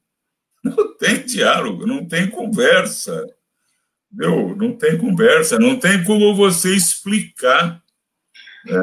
Não 0.65 0.97
tem 0.97 1.25
diálogo, 1.25 1.87
não 1.87 2.05
tem 2.05 2.29
conversa. 2.29 3.25
Meu, 4.11 4.57
não 4.57 4.77
tem 4.77 4.99
conversa, 4.99 5.57
não 5.57 5.79
tem 5.79 6.03
como 6.03 6.35
você 6.35 6.75
explicar. 6.75 7.81
Né? 8.65 8.81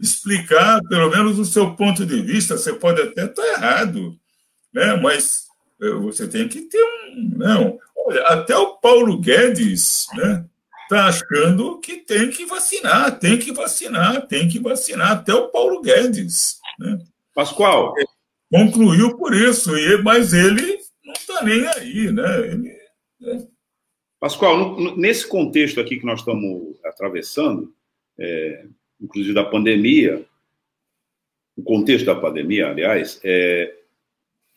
Explicar, 0.00 0.80
pelo 0.88 1.10
menos, 1.10 1.38
o 1.38 1.44
seu 1.44 1.76
ponto 1.76 2.06
de 2.06 2.22
vista. 2.22 2.56
Você 2.56 2.72
pode 2.72 3.02
até 3.02 3.26
estar 3.26 3.46
errado, 3.46 4.18
né? 4.72 4.96
mas 4.96 5.44
eh, 5.82 5.90
você 5.90 6.26
tem 6.26 6.48
que 6.48 6.62
ter 6.62 6.82
um. 6.82 7.36
Não. 7.36 7.78
Olha, 8.10 8.22
até 8.22 8.56
o 8.56 8.76
Paulo 8.78 9.20
Guedes 9.20 10.08
né, 10.14 10.44
está 10.82 11.06
achando 11.06 11.78
que 11.78 11.98
tem 11.98 12.28
que 12.28 12.44
vacinar, 12.44 13.16
tem 13.20 13.38
que 13.38 13.52
vacinar, 13.52 14.26
tem 14.26 14.48
que 14.48 14.58
vacinar. 14.58 15.12
Até 15.12 15.32
o 15.32 15.48
Paulo 15.48 15.80
Guedes. 15.80 16.58
Né? 16.76 16.98
Pascoal. 17.32 17.94
Concluiu 18.50 19.16
por 19.16 19.32
isso, 19.32 19.70
mas 20.02 20.32
ele 20.32 20.80
não 21.04 21.12
está 21.12 21.44
nem 21.44 21.64
aí, 21.68 22.10
né? 22.10 22.38
Ele, 22.40 22.76
né? 23.20 23.46
Pascoal, 24.18 24.96
nesse 24.96 25.26
contexto 25.26 25.80
aqui 25.80 26.00
que 26.00 26.04
nós 26.04 26.18
estamos 26.18 26.76
atravessando, 26.84 27.72
é, 28.18 28.66
inclusive 29.00 29.32
da 29.32 29.44
pandemia, 29.44 30.26
o 31.56 31.62
contexto 31.62 32.06
da 32.06 32.16
pandemia, 32.16 32.70
aliás, 32.70 33.20
é, 33.22 33.72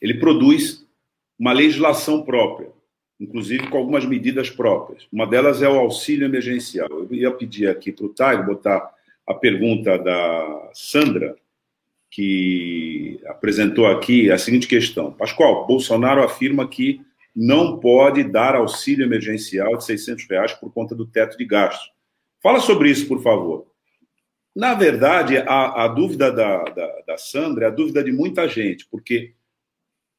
ele 0.01 0.15
produz 0.15 0.83
uma 1.37 1.53
legislação 1.53 2.23
própria, 2.23 2.73
inclusive 3.19 3.69
com 3.69 3.77
algumas 3.77 4.05
medidas 4.05 4.49
próprias. 4.49 5.07
Uma 5.11 5.25
delas 5.25 5.61
é 5.61 5.69
o 5.69 5.79
auxílio 5.79 6.25
emergencial. 6.25 6.89
Eu 6.89 7.07
ia 7.13 7.31
pedir 7.31 7.67
aqui 7.67 7.91
para 7.91 8.05
o 8.05 8.09
Taio 8.09 8.45
botar 8.45 8.91
a 9.25 9.33
pergunta 9.33 9.97
da 9.97 10.69
Sandra, 10.73 11.35
que 12.09 13.19
apresentou 13.25 13.87
aqui 13.87 14.31
a 14.31 14.37
seguinte 14.37 14.67
questão. 14.67 15.11
Pascoal, 15.11 15.65
Bolsonaro 15.65 16.23
afirma 16.23 16.67
que 16.67 17.01
não 17.35 17.79
pode 17.79 18.23
dar 18.23 18.55
auxílio 18.55 19.05
emergencial 19.05 19.75
de 19.77 19.85
600 19.85 20.27
reais 20.29 20.53
por 20.53 20.71
conta 20.71 20.93
do 20.93 21.05
teto 21.05 21.37
de 21.37 21.45
gastos. 21.45 21.91
Fala 22.41 22.59
sobre 22.59 22.91
isso, 22.91 23.07
por 23.07 23.21
favor. 23.23 23.65
Na 24.55 24.75
verdade, 24.75 25.37
a, 25.37 25.85
a 25.85 25.87
dúvida 25.87 26.31
da, 26.31 26.63
da, 26.63 27.01
da, 27.07 27.17
Sandra 27.17 27.65
é 27.65 27.67
a 27.69 27.71
dúvida 27.71 28.03
de 28.03 28.11
muita 28.11 28.47
gente, 28.47 28.85
porque 28.85 29.33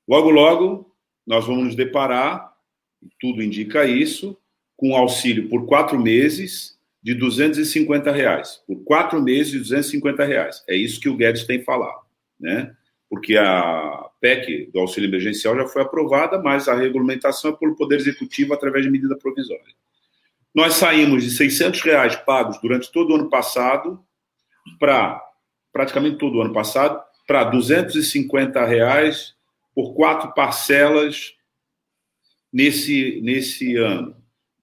logo, 0.08 0.30
logo 0.30 0.92
nós 1.24 1.46
vamos 1.46 1.64
nos 1.66 1.76
deparar, 1.76 2.52
tudo 3.20 3.42
indica 3.42 3.84
isso, 3.84 4.36
com 4.76 4.96
auxílio 4.96 5.48
por 5.48 5.66
quatro 5.66 5.98
meses 5.98 6.78
de 7.02 7.14
250 7.14 8.10
reais. 8.10 8.62
Por 8.66 8.82
quatro 8.84 9.22
meses 9.22 9.52
de 9.52 9.58
250 9.58 10.24
reais. 10.24 10.64
É 10.68 10.74
isso 10.74 11.00
que 11.00 11.08
o 11.08 11.16
Guedes 11.16 11.44
tem 11.44 11.62
falado, 11.62 12.02
né? 12.40 12.74
Porque 13.08 13.36
a, 13.36 14.08
PEC 14.24 14.70
do 14.72 14.80
auxílio 14.80 15.10
emergencial 15.10 15.54
já 15.54 15.66
foi 15.66 15.82
aprovada, 15.82 16.40
mas 16.40 16.66
a 16.66 16.74
regulamentação 16.74 17.50
é 17.50 17.56
pelo 17.56 17.76
Poder 17.76 17.96
Executivo 17.96 18.54
através 18.54 18.82
de 18.82 18.90
medida 18.90 19.14
provisória. 19.18 19.74
nós 20.54 20.74
saímos 20.74 21.22
de 21.24 21.30
600 21.30 21.82
reais 21.82 22.16
pagos 22.16 22.58
durante 22.62 22.90
todo 22.90 23.10
o 23.10 23.16
ano 23.16 23.28
passado 23.28 24.02
para, 24.80 25.20
praticamente 25.70 26.16
todo 26.16 26.38
o 26.38 26.40
ano 26.40 26.54
passado, 26.54 27.02
para 27.26 27.44
250 27.44 28.64
reais 28.64 29.34
por 29.74 29.94
quatro 29.94 30.32
parcelas 30.32 31.34
nesse, 32.54 33.20
nesse 33.20 33.74
ano. 33.76 34.16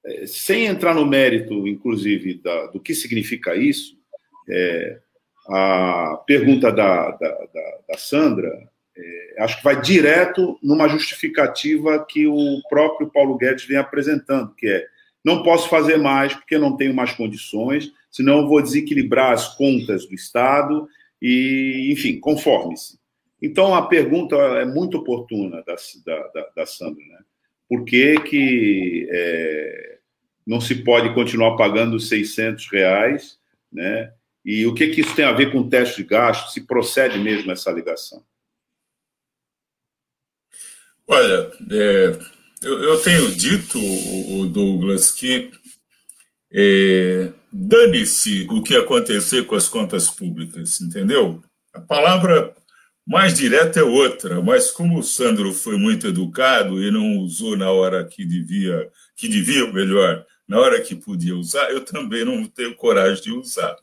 É, 0.05 0.25
sem 0.25 0.65
entrar 0.65 0.95
no 0.95 1.05
mérito, 1.05 1.67
inclusive, 1.67 2.35
da, 2.35 2.67
do 2.67 2.79
que 2.79 2.95
significa 2.95 3.53
isso, 3.53 3.97
é, 4.49 4.99
a 5.49 6.23
pergunta 6.25 6.71
da, 6.71 7.11
da, 7.11 7.47
da, 7.89 7.97
Sandra, 7.97 8.49
é, 8.97 9.43
acho 9.43 9.57
que 9.57 9.63
vai 9.63 9.79
direto 9.81 10.57
numa 10.63 10.87
justificativa 10.87 12.03
que 12.07 12.25
o 12.25 12.61
próprio 12.69 13.09
Paulo 13.09 13.37
Guedes 13.37 13.65
vem 13.65 13.77
apresentando, 13.77 14.55
que 14.55 14.67
é 14.67 14.87
não 15.23 15.43
posso 15.43 15.69
fazer 15.69 15.97
mais 15.97 16.33
porque 16.33 16.57
não 16.57 16.75
tenho 16.75 16.95
mais 16.95 17.11
condições, 17.11 17.91
senão 18.09 18.47
vou 18.47 18.59
desequilibrar 18.59 19.33
as 19.33 19.55
contas 19.55 20.07
do 20.07 20.15
Estado 20.15 20.87
e, 21.21 21.91
enfim, 21.91 22.19
conforme-se. 22.19 22.99
Então, 23.39 23.75
a 23.75 23.85
pergunta 23.85 24.35
é 24.35 24.65
muito 24.65 24.97
oportuna 24.97 25.63
da, 25.63 25.75
da, 26.33 26.49
da 26.55 26.65
Sandra, 26.65 27.03
né? 27.05 27.19
Por 27.71 27.85
que, 27.85 28.19
que 28.19 29.07
é, 29.09 29.99
não 30.45 30.59
se 30.59 30.75
pode 30.83 31.13
continuar 31.13 31.55
pagando 31.55 32.01
600 32.01 32.67
reais, 32.69 33.39
né? 33.71 34.11
E 34.43 34.65
o 34.65 34.73
que, 34.73 34.89
que 34.89 34.99
isso 34.99 35.15
tem 35.15 35.23
a 35.23 35.31
ver 35.31 35.53
com 35.53 35.59
o 35.59 35.69
teste 35.69 36.03
de 36.03 36.09
gasto? 36.09 36.51
Se 36.51 36.67
procede 36.67 37.17
mesmo 37.17 37.49
essa 37.49 37.71
ligação? 37.71 38.21
Olha, 41.07 41.49
é, 41.71 42.19
eu, 42.61 42.83
eu, 42.83 43.01
tenho 43.03 43.33
dito, 43.33 43.79
o 43.79 44.47
Douglas, 44.47 45.13
que 45.13 45.49
é, 46.51 47.31
dane-se 47.53 48.47
o 48.49 48.61
que 48.61 48.75
acontecer 48.75 49.45
com 49.45 49.55
as 49.55 49.69
contas 49.69 50.09
públicas, 50.09 50.81
entendeu? 50.81 51.41
A 51.73 51.79
palavra 51.79 52.53
mais 53.05 53.33
direta 53.33 53.79
é 53.79 53.83
outra, 53.83 54.41
mas 54.41 54.71
como 54.71 54.99
o 54.99 55.03
Sandro 55.03 55.53
foi 55.53 55.77
muito 55.77 56.07
educado 56.07 56.81
e 56.81 56.91
não 56.91 57.17
usou 57.17 57.57
na 57.57 57.71
hora 57.71 58.05
que 58.05 58.23
devia, 58.23 58.89
que 59.15 59.27
devia 59.27 59.71
melhor, 59.71 60.25
na 60.47 60.59
hora 60.59 60.81
que 60.81 60.95
podia 60.95 61.35
usar, 61.35 61.71
eu 61.71 61.83
também 61.83 62.23
não 62.23 62.45
tenho 62.45 62.75
coragem 62.75 63.23
de 63.23 63.31
usar. 63.31 63.75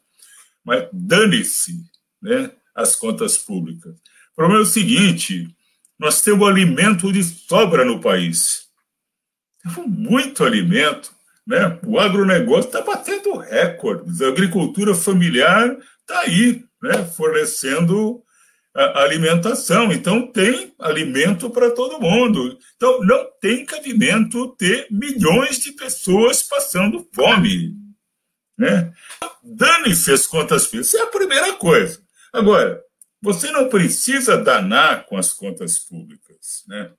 Mas 0.64 0.88
dane-se 0.92 1.82
né, 2.22 2.50
as 2.74 2.94
contas 2.94 3.38
públicas. 3.38 3.92
O 3.92 4.36
problema 4.36 4.60
é 4.60 4.62
o 4.62 4.66
seguinte: 4.66 5.48
nós 5.98 6.20
temos 6.20 6.46
alimento 6.46 7.12
de 7.12 7.24
sobra 7.24 7.84
no 7.84 8.00
país. 8.00 8.68
Temos 9.62 9.86
muito 9.88 10.44
alimento. 10.44 11.10
Né? 11.46 11.78
O 11.86 11.98
agronegócio 11.98 12.68
está 12.68 12.82
batendo 12.82 13.38
recordes. 13.38 14.20
A 14.20 14.28
agricultura 14.28 14.94
familiar 14.94 15.74
está 16.00 16.20
aí, 16.20 16.64
né? 16.82 17.04
fornecendo 17.04 18.22
alimentação. 18.78 19.92
Então, 19.92 20.30
tem 20.30 20.74
alimento 20.78 21.50
para 21.50 21.70
todo 21.70 22.00
mundo. 22.00 22.58
Então, 22.76 23.00
não 23.00 23.28
tem 23.40 23.64
cabimento 23.64 24.54
ter 24.56 24.86
milhões 24.90 25.58
de 25.58 25.72
pessoas 25.72 26.42
passando 26.42 27.06
fome. 27.12 27.74
Né? 28.56 28.92
Dane-se 29.42 30.12
as 30.12 30.26
contas 30.26 30.66
públicas. 30.66 30.88
Isso 30.88 30.98
é 30.98 31.02
a 31.02 31.06
primeira 31.06 31.52
coisa. 31.54 32.00
Agora, 32.32 32.82
você 33.20 33.50
não 33.50 33.68
precisa 33.68 34.36
danar 34.36 35.06
com 35.06 35.16
as 35.16 35.32
contas 35.32 35.78
públicas. 35.78 36.64
Né? 36.66 36.90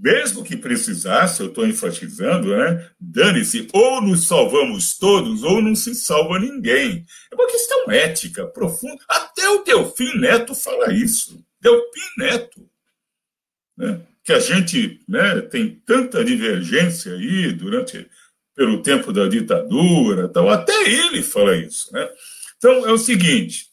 Mesmo 0.00 0.44
que 0.44 0.56
precisasse, 0.56 1.40
eu 1.40 1.48
estou 1.48 1.66
enfatizando, 1.66 2.56
né? 2.56 2.88
dane-se, 3.00 3.66
ou 3.72 4.00
nos 4.00 4.28
salvamos 4.28 4.96
todos, 4.96 5.42
ou 5.42 5.60
não 5.60 5.74
se 5.74 5.92
salva 5.92 6.38
ninguém. 6.38 7.04
É 7.32 7.34
uma 7.34 7.48
questão 7.48 7.90
ética 7.90 8.46
profunda. 8.46 9.02
Até 9.08 9.48
o 9.48 9.64
Delfim 9.64 10.16
Neto 10.18 10.54
fala 10.54 10.92
isso. 10.92 11.44
Delfim 11.60 12.08
Neto. 12.16 12.70
Né? 13.76 14.00
Que 14.22 14.32
a 14.32 14.38
gente 14.38 15.00
né, 15.08 15.40
tem 15.40 15.82
tanta 15.84 16.24
divergência 16.24 17.14
aí 17.14 17.52
durante 17.52 18.08
pelo 18.54 18.82
tempo 18.82 19.12
da 19.12 19.26
ditadura, 19.26 20.28
tal. 20.28 20.48
até 20.48 20.72
ele 20.88 21.22
fala 21.22 21.56
isso. 21.56 21.92
Né? 21.92 22.08
Então, 22.56 22.86
é 22.86 22.92
o 22.92 22.98
seguinte, 22.98 23.66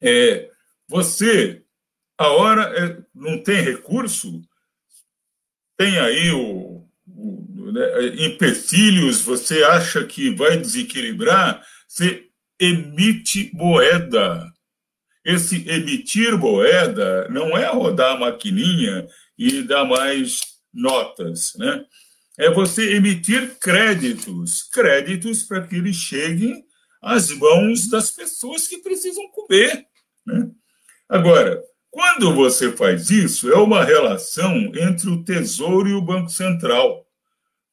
é, 0.00 0.48
você, 0.88 1.62
a 2.16 2.28
hora 2.28 2.62
é, 2.76 3.02
não 3.14 3.42
tem 3.42 3.60
recurso, 3.60 4.40
tem 5.78 5.98
aí 5.98 6.30
o, 6.32 6.84
o 7.06 7.72
né, 7.72 8.26
empecilhos, 8.26 9.22
você 9.22 9.62
acha 9.62 10.04
que 10.04 10.34
vai 10.34 10.58
desequilibrar, 10.58 11.64
você 11.86 12.26
emite 12.60 13.50
moeda. 13.54 14.52
Esse 15.24 15.68
emitir 15.68 16.36
moeda 16.36 17.28
não 17.28 17.56
é 17.56 17.66
rodar 17.66 18.16
a 18.16 18.18
maquininha 18.18 19.06
e 19.38 19.62
dar 19.62 19.84
mais 19.84 20.40
notas, 20.74 21.54
né? 21.56 21.84
é 22.38 22.50
você 22.50 22.94
emitir 22.94 23.56
créditos 23.58 24.62
créditos 24.62 25.42
para 25.42 25.66
que 25.66 25.76
eles 25.76 25.96
cheguem 25.96 26.64
às 27.02 27.30
mãos 27.30 27.88
das 27.88 28.10
pessoas 28.10 28.66
que 28.66 28.78
precisam 28.78 29.28
comer. 29.30 29.86
Né? 30.24 30.50
Agora, 31.08 31.62
quando 31.98 32.32
você 32.32 32.70
faz 32.70 33.10
isso, 33.10 33.50
é 33.50 33.56
uma 33.56 33.82
relação 33.82 34.54
entre 34.72 35.10
o 35.10 35.24
Tesouro 35.24 35.88
e 35.88 35.94
o 35.94 36.00
Banco 36.00 36.30
Central. 36.30 37.04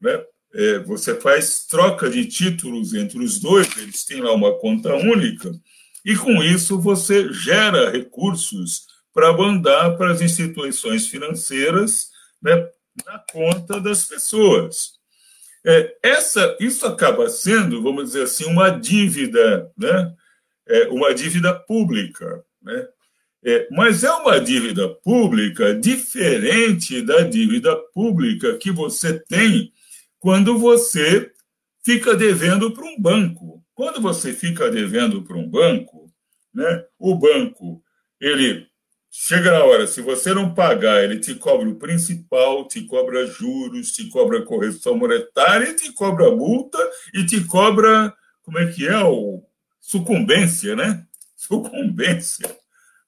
Né? 0.01 0.19
É, 0.51 0.79
você 0.79 1.13
faz 1.13 1.67
troca 1.67 2.09
de 2.09 2.25
títulos 2.25 2.95
entre 2.95 3.19
os 3.19 3.39
dois, 3.39 3.67
eles 3.77 4.03
têm 4.03 4.21
lá 4.21 4.33
uma 4.33 4.57
conta 4.57 4.95
única, 4.95 5.51
e 6.03 6.15
com 6.15 6.41
isso 6.41 6.81
você 6.81 7.31
gera 7.31 7.91
recursos 7.91 8.87
para 9.13 9.31
mandar 9.31 9.95
para 9.95 10.09
as 10.09 10.21
instituições 10.21 11.05
financeiras 11.05 12.09
né, 12.41 12.67
na 13.05 13.19
conta 13.31 13.79
das 13.79 14.05
pessoas. 14.05 14.93
É, 15.63 15.97
essa, 16.01 16.57
isso 16.59 16.87
acaba 16.87 17.29
sendo, 17.29 17.83
vamos 17.83 18.05
dizer 18.05 18.23
assim, 18.23 18.45
uma 18.45 18.71
dívida, 18.71 19.71
né? 19.77 20.15
É 20.67 20.87
uma 20.87 21.13
dívida 21.13 21.53
pública, 21.53 22.43
né? 22.59 22.87
É, 23.45 23.67
mas 23.71 24.03
é 24.03 24.11
uma 24.11 24.39
dívida 24.39 24.89
pública 24.89 25.73
diferente 25.75 27.01
da 27.01 27.21
dívida 27.21 27.75
pública 27.93 28.57
que 28.57 28.71
você 28.71 29.19
tem 29.19 29.71
quando 30.19 30.57
você 30.57 31.31
fica 31.83 32.15
devendo 32.15 32.71
para 32.71 32.85
um 32.85 32.99
banco. 32.99 33.63
Quando 33.75 34.01
você 34.01 34.33
fica 34.33 34.71
devendo 34.71 35.21
para 35.21 35.37
um 35.37 35.47
banco, 35.47 36.11
né, 36.53 36.85
o 36.97 37.13
banco 37.13 37.83
ele 38.19 38.67
Chega 39.17 39.49
na 39.49 39.63
hora, 39.63 39.87
se 39.87 40.01
você 40.01 40.33
não 40.33 40.53
pagar, 40.53 41.01
ele 41.01 41.17
te 41.17 41.33
cobra 41.35 41.69
o 41.69 41.77
principal, 41.77 42.67
te 42.67 42.81
cobra 42.81 43.25
juros, 43.25 43.93
te 43.93 44.09
cobra 44.09 44.43
correção 44.43 44.97
monetária, 44.97 45.73
te 45.73 45.93
cobra 45.93 46.29
multa 46.35 46.77
e 47.13 47.25
te 47.25 47.41
cobra, 47.45 48.13
como 48.43 48.59
é 48.59 48.69
que 48.69 48.85
é, 48.85 49.01
o 49.05 49.41
sucumbência, 49.79 50.75
né? 50.75 51.07
Sucumbência. 51.33 52.45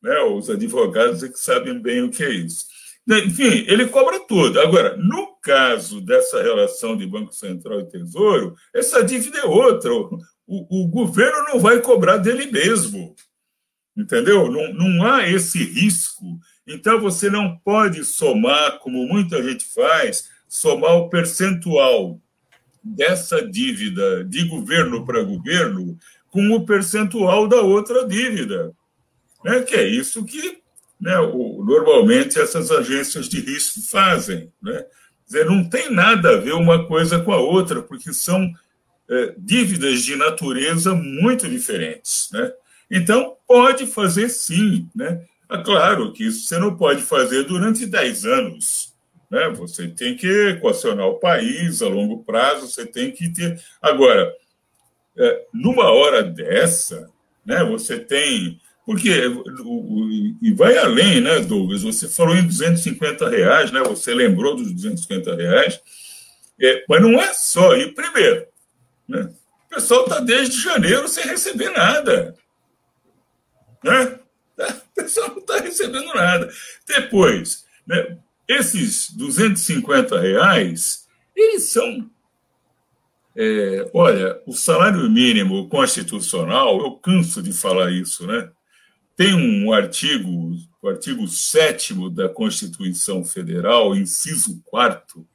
Né? 0.02 0.20
Os 0.22 0.50
advogados 0.50 1.24
é 1.24 1.30
que 1.30 1.40
sabem 1.40 1.80
bem 1.82 2.04
o 2.04 2.10
que 2.10 2.24
é 2.24 2.30
isso. 2.32 2.66
Enfim, 3.08 3.66
ele 3.68 3.88
cobra 3.88 4.20
tudo. 4.20 4.60
Agora, 4.60 4.98
no 4.98 5.36
caso 5.42 6.02
dessa 6.02 6.42
relação 6.42 6.98
de 6.98 7.08
Banco 7.08 7.34
Central 7.34 7.80
e 7.80 7.88
Tesouro, 7.88 8.56
essa 8.74 9.04
dívida 9.04 9.40
é 9.40 9.46
outra. 9.46 9.92
O, 9.94 10.22
o 10.84 10.88
governo 10.88 11.46
não 11.54 11.60
vai 11.60 11.80
cobrar 11.80 12.18
dele 12.18 12.48
mesmo 12.48 13.16
entendeu? 13.98 14.52
Não, 14.52 14.74
não 14.74 15.06
há 15.06 15.28
esse 15.28 15.64
risco. 15.64 16.40
Então 16.68 17.02
você 17.02 17.30
não 17.30 17.58
pode 17.58 18.06
somar, 18.06 18.80
como 18.80 19.08
muita 19.08 19.42
gente 19.42 19.66
faz, 19.66 20.30
somar 20.48 20.96
o 20.98 21.10
percentual 21.10 22.22
dessa 22.84 23.42
dívida 23.42 24.24
de 24.24 24.48
governo 24.48 25.06
para 25.06 25.24
governo 25.24 25.98
com 26.30 26.52
o 26.52 26.66
percentual 26.66 27.48
da 27.48 27.62
outra 27.62 28.08
dívida. 28.08 28.72
Né? 29.44 29.62
Que 29.62 29.76
é 29.76 29.88
isso 29.88 30.24
que 30.26 30.60
né, 31.00 31.18
o, 31.20 31.64
normalmente 31.64 32.40
essas 32.40 32.72
agências 32.72 33.28
de 33.28 33.40
risco 33.40 33.82
fazem. 33.82 34.52
Né? 34.62 34.86
Dizer, 35.26 35.46
não 35.46 35.70
tem 35.70 35.92
nada 35.92 36.32
a 36.32 36.38
ver 36.38 36.54
uma 36.54 36.88
coisa 36.88 37.20
com 37.20 37.32
a 37.32 37.38
outra, 37.38 37.82
porque 37.82 38.14
são 38.14 38.52
é, 39.10 39.36
dívidas 39.38 40.02
de 40.02 40.16
natureza 40.16 40.94
muito 40.94 41.48
diferentes. 41.48 42.30
Né? 42.32 42.52
Então, 42.90 43.36
pode 43.48 43.86
fazer 43.86 44.30
sim. 44.30 44.88
Né? 44.96 45.26
É 45.50 45.58
claro 45.64 46.12
que 46.14 46.26
isso 46.26 46.48
você 46.48 46.58
não 46.58 46.76
pode 46.76 47.02
fazer 47.02 47.44
durante 47.44 47.86
10 47.86 48.26
anos. 48.26 48.94
Né? 49.30 49.50
Você 49.50 49.88
tem 49.88 50.16
que 50.16 50.28
equacionar 50.50 51.08
o 51.08 51.20
país 51.20 51.82
a 51.82 51.88
longo 51.88 52.24
prazo, 52.24 52.68
você 52.68 52.86
tem 52.86 53.12
que 53.12 53.32
ter. 53.32 53.62
Agora, 53.82 54.34
é, 55.18 55.46
numa 55.54 55.92
hora 55.92 56.24
dessa, 56.24 57.10
né, 57.46 57.64
você 57.64 58.00
tem. 58.00 58.60
Porque, 58.88 59.12
e 60.42 60.54
vai 60.54 60.78
além, 60.78 61.20
né, 61.20 61.42
Douglas? 61.42 61.84
Você 61.84 62.08
falou 62.08 62.38
em 62.38 62.48
250 62.48 63.28
reais, 63.28 63.70
né? 63.70 63.82
Você 63.84 64.14
lembrou 64.14 64.56
dos 64.56 64.72
250 64.72 65.36
reais. 65.36 65.82
É, 66.58 66.86
mas 66.88 67.02
não 67.02 67.20
é 67.20 67.34
só. 67.34 67.76
E, 67.76 67.92
primeiro, 67.92 68.48
Né? 69.06 69.30
O 69.66 69.76
pessoal 69.76 70.06
está 70.06 70.22
desde 70.22 70.62
janeiro 70.62 71.06
sem 71.10 71.26
receber 71.26 71.70
nada. 71.72 72.34
Né? 73.84 74.20
O 74.98 75.02
pessoal 75.04 75.30
não 75.30 75.38
está 75.38 75.60
recebendo 75.60 76.12
nada. 76.16 76.50
Depois, 76.88 77.66
né, 77.86 78.18
esses 78.48 79.12
250 79.12 80.20
reais, 80.20 81.08
eles 81.36 81.64
são. 81.66 82.10
É, 83.36 83.88
olha, 83.94 84.42
o 84.48 84.54
salário 84.54 85.08
mínimo 85.08 85.70
constitucional, 85.70 86.80
eu 86.80 86.92
canso 86.94 87.44
de 87.44 87.54
falar 87.54 87.92
isso, 87.92 88.26
né? 88.26 88.50
Tem 89.18 89.34
um 89.34 89.74
artigo, 89.74 90.56
o 90.80 90.88
artigo 90.88 91.28
7 91.28 92.12
da 92.12 92.30
Constituição 92.30 93.26
Federal, 93.26 93.96
inciso 93.96 94.62
4, 94.66 95.28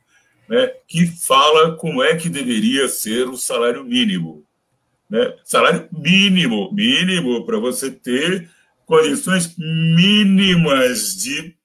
né, 0.49 0.69
que 0.87 1.05
fala 1.09 1.75
como 1.77 2.01
é 2.01 2.15
que 2.15 2.29
deveria 2.29 2.89
ser 2.89 3.29
o 3.29 3.37
salário 3.37 3.83
mínimo. 3.85 4.47
Né? 5.11 5.37
Salário 5.45 5.89
mínimo, 5.91 6.73
mínimo, 6.73 7.45
para 7.45 7.59
você 7.59 7.91
ter 7.91 8.49
condições 8.87 9.53
mínimas 9.59 11.17
de 11.17 11.57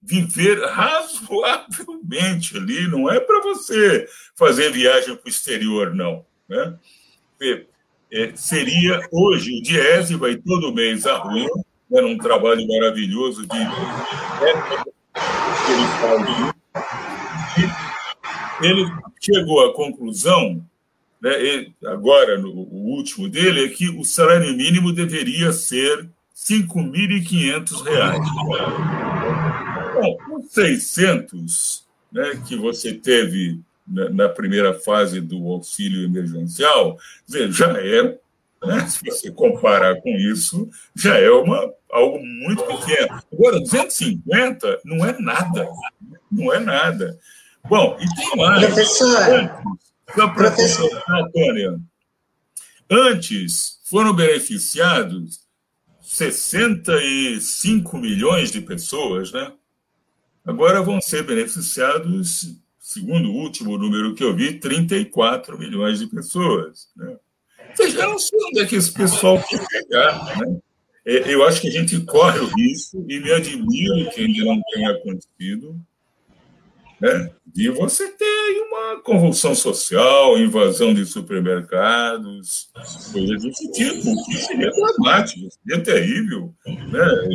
viver 0.00 0.64
razoavelmente 0.64 2.56
ali, 2.56 2.88
não 2.88 3.10
é 3.10 3.20
para 3.20 3.42
você 3.42 4.08
fazer 4.34 4.72
viagem 4.72 5.14
para 5.14 5.26
o 5.26 5.28
exterior, 5.28 5.94
não. 5.94 6.24
Né? 6.48 6.78
É, 8.10 8.32
seria 8.34 9.06
hoje, 9.12 9.58
o 9.58 9.62
Diese 9.62 10.16
vai 10.16 10.36
todo 10.36 10.72
mês 10.72 11.06
à 11.06 11.18
rua, 11.18 11.48
né, 11.90 12.00
num 12.00 12.16
trabalho 12.16 12.66
maravilhoso 12.66 13.46
de. 13.46 13.58
Ele, 18.62 18.80
ele 18.80 18.90
chegou 19.20 19.68
à 19.68 19.74
conclusão, 19.74 20.64
né, 21.20 21.38
ele, 21.38 21.74
agora 21.84 22.38
no, 22.38 22.48
o 22.50 22.96
último 22.96 23.28
dele, 23.28 23.66
é 23.66 23.68
que 23.68 23.90
o 23.90 24.04
salário 24.04 24.56
mínimo 24.56 24.90
deveria 24.90 25.52
ser 25.52 25.98
R$ 25.98 26.08
5.500. 26.34 27.84
Bom, 29.94 30.16
os 30.38 30.50
600 30.52 31.86
né, 32.10 32.42
que 32.46 32.56
você 32.56 32.94
teve 32.94 33.60
na, 33.88 34.10
na, 34.10 34.28
primeira 34.28 34.74
fase 34.74 35.20
do 35.20 35.46
auxílio 35.48 36.04
emergencial, 36.04 36.98
dizer, 37.26 37.50
já 37.52 37.72
é, 37.80 38.18
né, 38.64 38.86
se 38.88 39.04
você 39.04 39.30
comparar 39.30 40.00
com 40.00 40.10
isso, 40.10 40.68
já 40.94 41.16
é 41.16 41.30
uma, 41.30 41.72
algo 41.90 42.18
muito 42.24 42.62
pequeno. 42.64 43.20
Agora, 43.32 43.60
250 43.60 44.80
não 44.84 45.04
é 45.04 45.18
nada, 45.20 45.68
não 46.30 46.52
é 46.52 46.58
nada. 46.58 47.18
Bom, 47.68 47.98
e 48.00 48.14
tem 48.14 48.36
mais. 48.36 48.64
Professor. 48.66 49.18
Só 50.14 50.28
para 50.28 50.50
Tânia. 50.50 51.78
Antes 52.90 53.78
foram 53.84 54.14
beneficiados 54.14 55.40
65 56.00 57.98
milhões 57.98 58.50
de 58.50 58.62
pessoas, 58.62 59.30
né? 59.30 59.52
Agora 60.46 60.80
vão 60.80 60.98
ser 60.98 61.22
beneficiados, 61.22 62.56
segundo 62.88 63.30
o 63.30 63.34
último 63.34 63.76
número 63.76 64.14
que 64.14 64.24
eu 64.24 64.34
vi, 64.34 64.58
34 64.58 65.58
milhões 65.58 65.98
de 65.98 66.06
pessoas. 66.06 66.88
Né? 66.96 67.18
Já 67.90 68.06
não 68.06 68.18
sei 68.18 68.38
onde 68.46 68.60
é 68.60 68.66
que 68.66 68.76
esse 68.76 68.90
pessoal 68.90 69.38
quer 69.42 69.62
pegar, 69.68 70.38
né? 70.38 70.58
É, 71.04 71.34
eu 71.34 71.46
acho 71.46 71.60
que 71.60 71.68
a 71.68 71.70
gente 71.70 72.00
corre 72.00 72.38
o 72.40 72.46
risco, 72.46 73.04
e 73.06 73.20
me 73.20 73.30
admiro 73.30 74.10
que 74.10 74.22
ainda 74.22 74.42
não 74.42 74.62
tenha 74.72 74.90
acontecido, 74.92 75.78
né? 76.98 77.30
de 77.46 77.68
você 77.68 78.08
ter 78.08 78.62
uma 78.62 79.02
convulsão 79.02 79.54
social, 79.54 80.38
invasão 80.38 80.94
de 80.94 81.04
supermercados, 81.04 82.70
coisas 83.12 83.42
desse 83.42 83.70
tipo, 83.72 84.24
que 84.24 84.34
seria 84.34 84.70
dramático, 84.70 85.46
seria 85.62 85.84
terrível. 85.84 86.54
Né? 86.66 87.28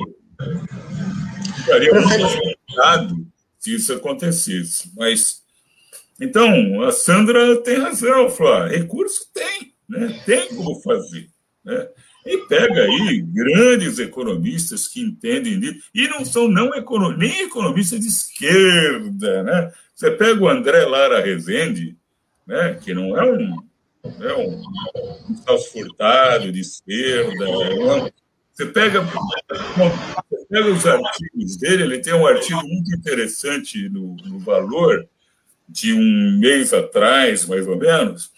Ficaria 1.57 1.93
muito 1.93 3.33
se 3.63 3.75
isso 3.75 3.93
acontecesse. 3.93 4.91
Mas, 4.97 5.42
então, 6.23 6.81
a 6.83 6.91
Sandra 6.93 7.61
tem 7.61 7.79
razão, 7.79 8.29
Flá, 8.29 8.67
recurso 8.67 9.27
tem, 9.33 9.73
né? 9.89 10.21
tem 10.25 10.47
como 10.55 10.79
fazer. 10.81 11.29
Né? 11.65 11.87
E 12.25 12.37
pega 12.47 12.83
aí 12.83 13.21
grandes 13.21 13.99
economistas 13.99 14.87
que 14.87 15.01
entendem 15.01 15.59
disso, 15.59 15.89
e 15.93 16.07
não 16.07 16.23
são 16.23 16.47
não 16.47 16.71
nem 17.17 17.41
economistas 17.41 17.99
de 17.99 18.07
esquerda. 18.07 19.43
Né? 19.43 19.73
Você 19.93 20.11
pega 20.11 20.41
o 20.41 20.47
André 20.47 20.85
Lara 20.85 21.19
Rezende, 21.19 21.97
né? 22.47 22.79
que 22.81 22.93
não 22.93 23.17
é 23.17 23.29
um, 23.29 23.61
é 24.21 24.33
um, 24.33 24.61
um 25.49 25.57
furtado 25.73 26.53
de 26.53 26.61
esquerda. 26.61 27.45
Não. 27.45 28.09
Você 28.53 28.67
pega, 28.67 29.01
você 29.01 30.45
pega 30.47 30.69
os 30.69 30.85
artigos 30.85 31.57
dele, 31.57 31.83
ele 31.83 31.99
tem 31.99 32.13
um 32.13 32.27
artigo 32.27 32.61
muito 32.61 32.95
interessante 32.95 33.89
no, 33.89 34.15
no 34.15 34.39
Valor, 34.39 35.09
de 35.73 35.91
um 35.91 36.37
mês 36.39 36.71
atrás, 36.71 37.47
mais 37.47 37.67
ou 37.67 37.75
menos, 37.75 38.31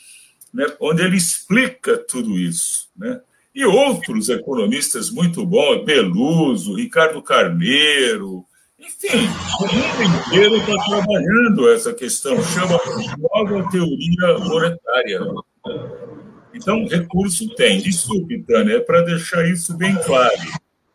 né? 0.53 0.65
onde 0.79 1.03
ele 1.03 1.17
explica 1.17 1.97
tudo 1.97 2.39
isso. 2.39 2.87
Né? 2.95 3.19
E 3.53 3.65
outros 3.65 4.29
economistas 4.29 5.09
muito 5.09 5.45
bons, 5.45 5.83
Beluso, 5.83 6.75
Ricardo 6.75 7.21
Carneiro, 7.21 8.45
enfim, 8.79 9.27
o 9.59 9.73
mundo 9.73 10.27
inteiro 10.27 10.57
está 10.57 10.83
trabalhando 10.85 11.69
essa 11.73 11.93
questão, 11.93 12.41
chama 12.43 12.79
nova 13.17 13.69
teoria 13.69 14.37
monetária. 14.39 15.19
Então, 16.53 16.85
recurso 16.87 17.53
tem. 17.55 17.81
Desculpe, 17.81 18.43
Tânia, 18.43 18.75
é 18.75 18.79
para 18.79 19.01
deixar 19.01 19.45
isso 19.47 19.75
bem 19.75 19.95
claro. 20.05 20.37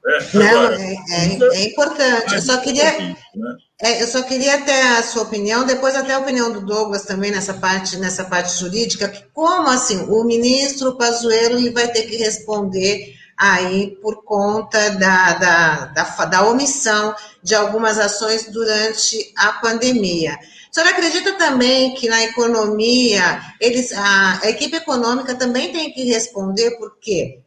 Né? 0.05 0.19
Não, 0.35 0.73
é, 0.73 0.95
é, 1.11 1.63
é, 1.63 1.65
importante. 1.69 2.35
Eu 2.35 2.41
só 2.43 2.59
queria. 2.59 2.99
Né? 2.99 3.57
É, 3.83 4.03
eu 4.03 4.07
só 4.07 4.23
queria 4.23 4.61
ter 4.61 4.79
a 4.99 5.03
sua 5.03 5.23
opinião, 5.23 5.65
depois 5.65 5.97
até 5.97 6.13
a 6.13 6.19
opinião 6.19 6.53
do 6.53 6.61
Douglas 6.61 7.05
também 7.05 7.31
nessa 7.31 7.55
parte, 7.55 7.97
nessa 7.97 8.25
parte 8.25 8.59
jurídica, 8.59 9.11
como 9.33 9.71
assim, 9.71 10.05
o 10.11 10.23
ministro 10.23 10.99
Pazuello 10.99 11.73
vai 11.73 11.89
ter 11.89 12.03
que 12.03 12.17
responder 12.17 13.15
aí 13.39 13.97
por 14.03 14.23
conta 14.23 14.91
da, 14.91 15.33
da, 15.33 15.85
da, 15.87 16.25
da 16.27 16.47
omissão 16.47 17.15
de 17.43 17.55
algumas 17.55 17.99
ações 17.99 18.51
durante 18.51 19.33
a 19.35 19.55
pandemia. 19.55 20.35
A 20.35 20.75
senhora 20.75 20.93
acredita 20.93 21.33
também 21.33 21.95
que 21.95 22.07
na 22.07 22.23
economia, 22.23 23.41
eles, 23.59 23.93
a, 23.93 24.41
a 24.43 24.51
equipe 24.51 24.77
econômica 24.77 25.35
também 25.35 25.73
tem 25.73 25.91
que 25.91 26.05
responder, 26.05 26.73
porque 26.73 27.41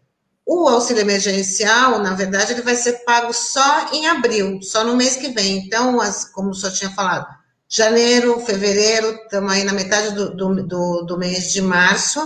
o 0.46 0.68
auxílio 0.68 1.02
emergencial, 1.02 2.00
na 2.00 2.14
verdade, 2.14 2.52
ele 2.52 2.62
vai 2.62 2.76
ser 2.76 3.04
pago 3.06 3.32
só 3.34 3.92
em 3.94 4.08
abril, 4.08 4.62
só 4.62 4.84
no 4.84 4.96
mês 4.96 5.16
que 5.16 5.30
vem. 5.30 5.58
Então, 5.58 6.02
as, 6.02 6.26
como 6.26 6.50
o 6.50 6.54
senhor 6.54 6.74
tinha 6.74 6.92
falado, 6.92 7.28
janeiro, 7.68 8.40
fevereiro, 8.42 9.20
estamos 9.24 9.52
aí 9.52 9.64
na 9.64 9.74
metade 9.74 10.14
do, 10.14 10.36
do, 10.36 10.64
do, 10.64 11.02
do, 11.04 11.18
mês 11.18 11.52
de 11.52 11.62
março, 11.62 12.20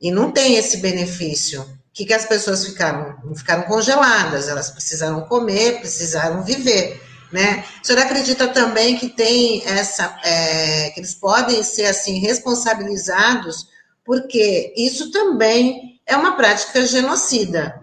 e 0.00 0.10
não 0.10 0.30
tem 0.30 0.56
esse 0.56 0.76
benefício. 0.76 1.62
O 1.62 1.66
que, 1.92 2.06
que 2.06 2.14
as 2.14 2.26
pessoas 2.26 2.64
ficaram? 2.64 3.16
Ficaram 3.34 3.64
congeladas, 3.64 4.48
elas 4.48 4.70
precisaram 4.70 5.22
comer, 5.22 5.80
precisaram 5.80 6.44
viver. 6.44 7.02
Né? 7.32 7.64
A 7.80 7.84
senhora 7.84 8.04
acredita 8.06 8.46
também 8.48 8.96
que 8.96 9.08
tem 9.08 9.62
essa, 9.66 10.16
é, 10.24 10.90
que 10.90 11.00
eles 11.00 11.14
podem 11.14 11.62
ser 11.64 11.86
assim 11.86 12.20
responsabilizados, 12.20 13.66
porque 14.04 14.72
isso 14.76 15.10
também 15.10 15.97
é 16.08 16.16
uma 16.16 16.36
prática 16.36 16.84
genocida, 16.86 17.80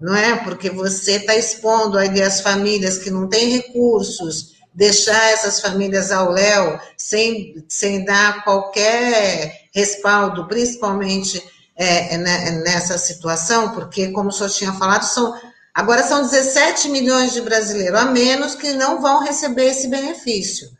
não 0.00 0.16
é? 0.16 0.36
Porque 0.36 0.70
você 0.70 1.16
está 1.16 1.36
expondo 1.36 1.98
aí 1.98 2.22
as 2.22 2.40
famílias 2.40 2.98
que 2.98 3.10
não 3.10 3.28
têm 3.28 3.50
recursos, 3.50 4.56
deixar 4.74 5.30
essas 5.30 5.60
famílias 5.60 6.10
ao 6.10 6.30
léu, 6.30 6.80
sem, 6.96 7.64
sem 7.68 8.04
dar 8.04 8.42
qualquer 8.44 9.68
respaldo, 9.74 10.48
principalmente 10.48 11.42
é, 11.76 12.16
né, 12.16 12.50
nessa 12.64 12.96
situação, 12.96 13.72
porque, 13.72 14.08
como 14.08 14.30
o 14.30 14.32
senhor 14.32 14.50
tinha 14.50 14.72
falado, 14.72 15.02
são, 15.04 15.38
agora 15.74 16.02
são 16.02 16.22
17 16.22 16.88
milhões 16.88 17.34
de 17.34 17.42
brasileiros 17.42 18.00
a 18.00 18.06
menos 18.06 18.54
que 18.54 18.72
não 18.72 19.00
vão 19.00 19.22
receber 19.22 19.66
esse 19.66 19.86
benefício 19.88 20.76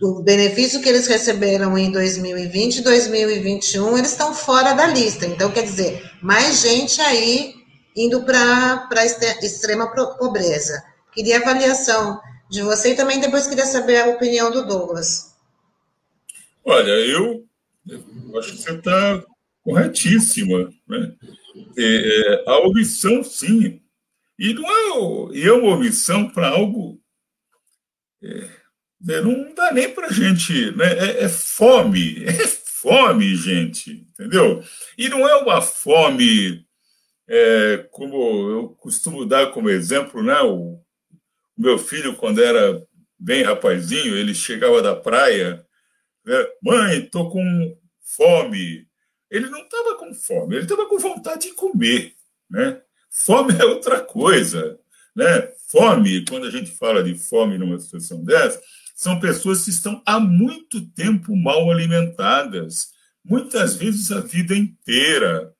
do 0.00 0.22
benefício 0.22 0.80
que 0.80 0.88
eles 0.88 1.06
receberam 1.06 1.76
em 1.76 1.92
2020 1.92 2.76
e 2.76 2.82
2021, 2.82 3.98
eles 3.98 4.12
estão 4.12 4.34
fora 4.34 4.72
da 4.72 4.86
lista. 4.86 5.26
Então, 5.26 5.52
quer 5.52 5.62
dizer, 5.62 6.10
mais 6.22 6.62
gente 6.62 6.98
aí 7.02 7.54
indo 7.94 8.24
para 8.24 8.88
a 8.90 9.04
extrema 9.44 9.92
pobreza. 10.18 10.82
Queria 11.12 11.38
avaliação 11.38 12.18
de 12.48 12.62
você 12.62 12.92
e 12.92 12.96
também 12.96 13.20
depois 13.20 13.46
queria 13.46 13.66
saber 13.66 14.00
a 14.00 14.08
opinião 14.08 14.50
do 14.50 14.66
Douglas. 14.66 15.36
Olha, 16.64 16.92
eu, 16.92 17.44
acho 18.38 18.52
que 18.52 18.62
você 18.62 18.72
está 18.72 19.22
corretíssima. 19.62 20.72
Né? 20.88 21.12
É, 21.76 22.44
a 22.46 22.58
omissão, 22.60 23.22
sim. 23.22 23.82
E 24.38 24.54
não 24.54 24.64
é, 24.64 25.36
e 25.36 25.46
é 25.46 25.52
uma 25.52 25.74
omissão 25.74 26.26
para 26.30 26.48
algo. 26.48 26.98
É, 28.22 28.59
não 29.00 29.54
dá 29.54 29.72
nem 29.72 29.92
para 29.92 30.08
a 30.08 30.12
gente. 30.12 30.70
Né? 30.72 30.92
É, 30.98 31.24
é, 31.24 31.28
fome, 31.28 32.24
é 32.26 32.46
fome, 32.46 33.34
gente, 33.34 34.06
entendeu? 34.10 34.62
E 34.96 35.08
não 35.08 35.28
é 35.28 35.36
uma 35.36 35.60
fome, 35.62 36.66
é, 37.28 37.88
como 37.90 38.50
eu 38.50 38.68
costumo 38.78 39.24
dar 39.24 39.50
como 39.52 39.70
exemplo, 39.70 40.22
né? 40.22 40.40
O, 40.42 40.80
meu 41.60 41.78
filho, 41.78 42.16
quando 42.16 42.42
era 42.42 42.82
bem 43.18 43.42
rapazinho, 43.42 44.16
ele 44.16 44.34
chegava 44.34 44.80
da 44.80 44.96
praia, 44.96 45.62
né? 46.24 46.46
mãe, 46.62 47.02
tô 47.02 47.28
com 47.28 47.76
fome. 48.02 48.88
Ele 49.30 49.50
não 49.50 49.60
estava 49.60 49.96
com 49.96 50.14
fome, 50.14 50.56
ele 50.56 50.64
estava 50.64 50.86
com 50.86 50.98
vontade 50.98 51.48
de 51.48 51.54
comer, 51.54 52.14
né? 52.48 52.80
Fome 53.10 53.52
é 53.60 53.64
outra 53.64 54.00
coisa, 54.00 54.78
né? 55.14 55.52
Fome, 55.68 56.24
quando 56.24 56.46
a 56.46 56.50
gente 56.50 56.70
fala 56.70 57.02
de 57.02 57.14
fome 57.14 57.58
numa 57.58 57.78
situação 57.78 58.24
dessa, 58.24 58.60
são 59.00 59.18
pessoas 59.18 59.64
que 59.64 59.70
estão 59.70 60.02
há 60.04 60.20
muito 60.20 60.86
tempo 60.90 61.34
mal 61.34 61.70
alimentadas, 61.70 62.88
muitas 63.24 63.74
vezes 63.74 64.12
a 64.12 64.20
vida 64.20 64.54
inteira, 64.54 65.54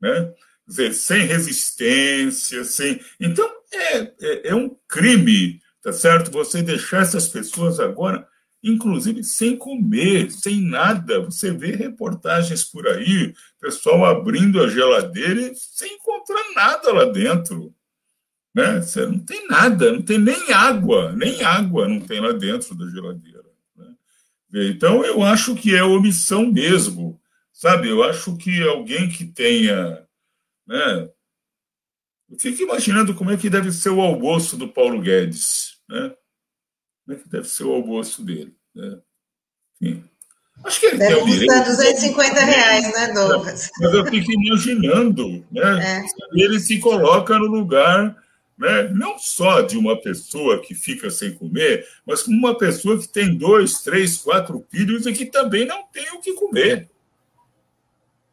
né? 0.00 0.32
Dizer, 0.66 0.94
sem 0.94 1.26
resistência, 1.26 2.64
sem. 2.64 3.00
Então, 3.20 3.48
é, 3.72 3.98
é, 4.20 4.48
é 4.48 4.54
um 4.54 4.74
crime 4.88 5.60
tá 5.84 5.92
certo? 5.92 6.30
Você 6.30 6.62
deixar 6.62 7.02
essas 7.02 7.28
pessoas 7.28 7.78
agora, 7.78 8.26
inclusive 8.62 9.22
sem 9.22 9.54
comer, 9.54 10.30
sem 10.32 10.62
nada. 10.62 11.20
Você 11.20 11.52
vê 11.52 11.76
reportagens 11.76 12.64
por 12.64 12.88
aí, 12.88 13.34
pessoal 13.60 14.06
abrindo 14.06 14.62
a 14.62 14.68
geladeira 14.68 15.42
e 15.42 15.54
sem 15.54 15.94
encontrar 15.96 16.42
nada 16.56 16.90
lá 16.90 17.04
dentro. 17.04 17.72
Né? 18.54 18.80
Você 18.80 19.06
não 19.06 19.18
tem 19.18 19.48
nada, 19.48 19.92
não 19.92 20.02
tem 20.02 20.18
nem 20.18 20.52
água, 20.52 21.12
nem 21.12 21.42
água 21.42 21.88
não 21.88 22.00
tem 22.00 22.20
lá 22.20 22.32
dentro 22.32 22.74
da 22.74 22.88
geladeira. 22.88 23.44
Né? 23.76 24.68
Então, 24.68 25.04
eu 25.04 25.22
acho 25.22 25.54
que 25.54 25.74
é 25.74 25.82
omissão 25.82 26.46
mesmo, 26.52 27.20
sabe? 27.52 27.88
Eu 27.88 28.02
acho 28.04 28.36
que 28.36 28.62
alguém 28.62 29.08
que 29.08 29.24
tenha 29.24 30.06
né, 30.66 31.10
eu 32.30 32.38
fico 32.38 32.62
imaginando 32.62 33.14
como 33.14 33.30
é 33.30 33.36
que 33.36 33.50
deve 33.50 33.70
ser 33.70 33.90
o 33.90 34.00
almoço 34.00 34.56
do 34.56 34.68
Paulo 34.68 35.00
Guedes. 35.00 35.78
Né? 35.88 36.12
Como 37.04 37.18
é 37.18 37.22
que 37.22 37.28
deve 37.28 37.48
ser 37.48 37.64
o 37.64 37.72
almoço 37.72 38.24
dele? 38.24 38.54
Né? 38.74 38.98
Enfim, 39.80 40.04
acho 40.64 40.80
que 40.80 40.86
ele 40.86 40.98
deve 40.98 41.14
tem 41.16 41.26
direito. 41.26 41.64
250 41.64 42.40
reais, 42.40 42.92
né, 42.92 43.12
Douglas? 43.12 43.70
Mas 43.78 43.94
eu 43.94 44.06
fico 44.06 44.32
imaginando, 44.32 45.46
né? 45.50 46.00
É. 46.00 46.04
Ele 46.32 46.58
se 46.58 46.80
coloca 46.80 47.38
no 47.38 47.46
lugar 47.46 48.16
né, 48.56 48.88
não 48.94 49.18
só 49.18 49.60
de 49.62 49.76
uma 49.76 50.00
pessoa 50.00 50.60
que 50.60 50.74
fica 50.74 51.10
sem 51.10 51.32
comer, 51.32 51.86
mas 52.06 52.22
como 52.22 52.36
uma 52.36 52.56
pessoa 52.56 52.98
que 52.98 53.08
tem 53.08 53.36
dois, 53.36 53.80
três, 53.80 54.16
quatro 54.18 54.64
filhos 54.70 55.06
e 55.06 55.12
que 55.12 55.26
também 55.26 55.66
não 55.66 55.84
tem 55.92 56.10
o 56.12 56.20
que 56.20 56.32
comer. 56.34 56.88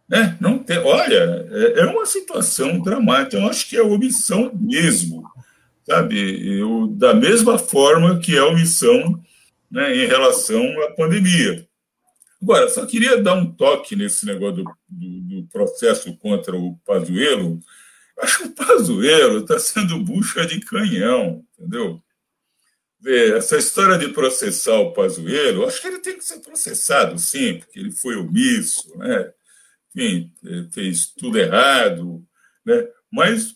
Né? 0.08 0.38
Não 0.42 0.60
tem, 0.60 0.78
olha, 0.78 1.48
é, 1.52 1.80
é 1.80 1.86
uma 1.86 2.06
situação 2.06 2.80
dramática. 2.80 3.38
Eu 3.38 3.48
acho 3.48 3.68
que 3.70 3.78
é 3.78 3.82
omissão 3.82 4.52
mesmo 4.54 5.24
sabe? 5.86 6.60
Eu, 6.60 6.88
da 6.88 7.14
mesma 7.14 7.58
forma 7.58 8.20
que 8.20 8.36
é 8.36 8.44
omissão 8.44 9.22
né, 9.70 9.96
em 9.96 10.08
relação 10.08 10.64
à 10.84 10.92
pandemia. 10.92 11.68
Agora, 12.42 12.70
só 12.70 12.86
queria 12.86 13.22
dar 13.22 13.36
um 13.36 13.52
toque 13.52 13.96
nesse 13.96 14.26
negócio 14.26 14.64
do, 14.64 14.72
do, 14.90 15.22
do 15.22 15.48
processo 15.48 16.16
contra 16.18 16.56
o 16.56 16.76
Pazuello. 16.86 17.60
Acho 18.22 18.38
que 18.38 18.48
o 18.50 18.52
Pazuello 18.52 19.40
está 19.40 19.58
sendo 19.58 20.00
bucha 20.00 20.46
de 20.46 20.60
canhão, 20.60 21.44
entendeu? 21.58 22.02
Vê, 23.00 23.36
essa 23.36 23.58
história 23.58 23.98
de 23.98 24.14
processar 24.14 24.76
o 24.76 24.94
Pazuello, 24.94 25.66
acho 25.66 25.82
que 25.82 25.88
ele 25.88 26.00
tem 26.00 26.18
que 26.18 26.24
ser 26.24 26.40
processado, 26.40 27.18
sim, 27.18 27.58
porque 27.58 27.80
ele 27.80 27.92
foi 27.92 28.16
omisso, 28.16 28.96
né? 28.98 29.34
Enfim, 29.96 30.32
fez 30.72 31.08
tudo 31.08 31.40
errado, 31.40 32.24
né? 32.64 32.88
Mas 33.12 33.56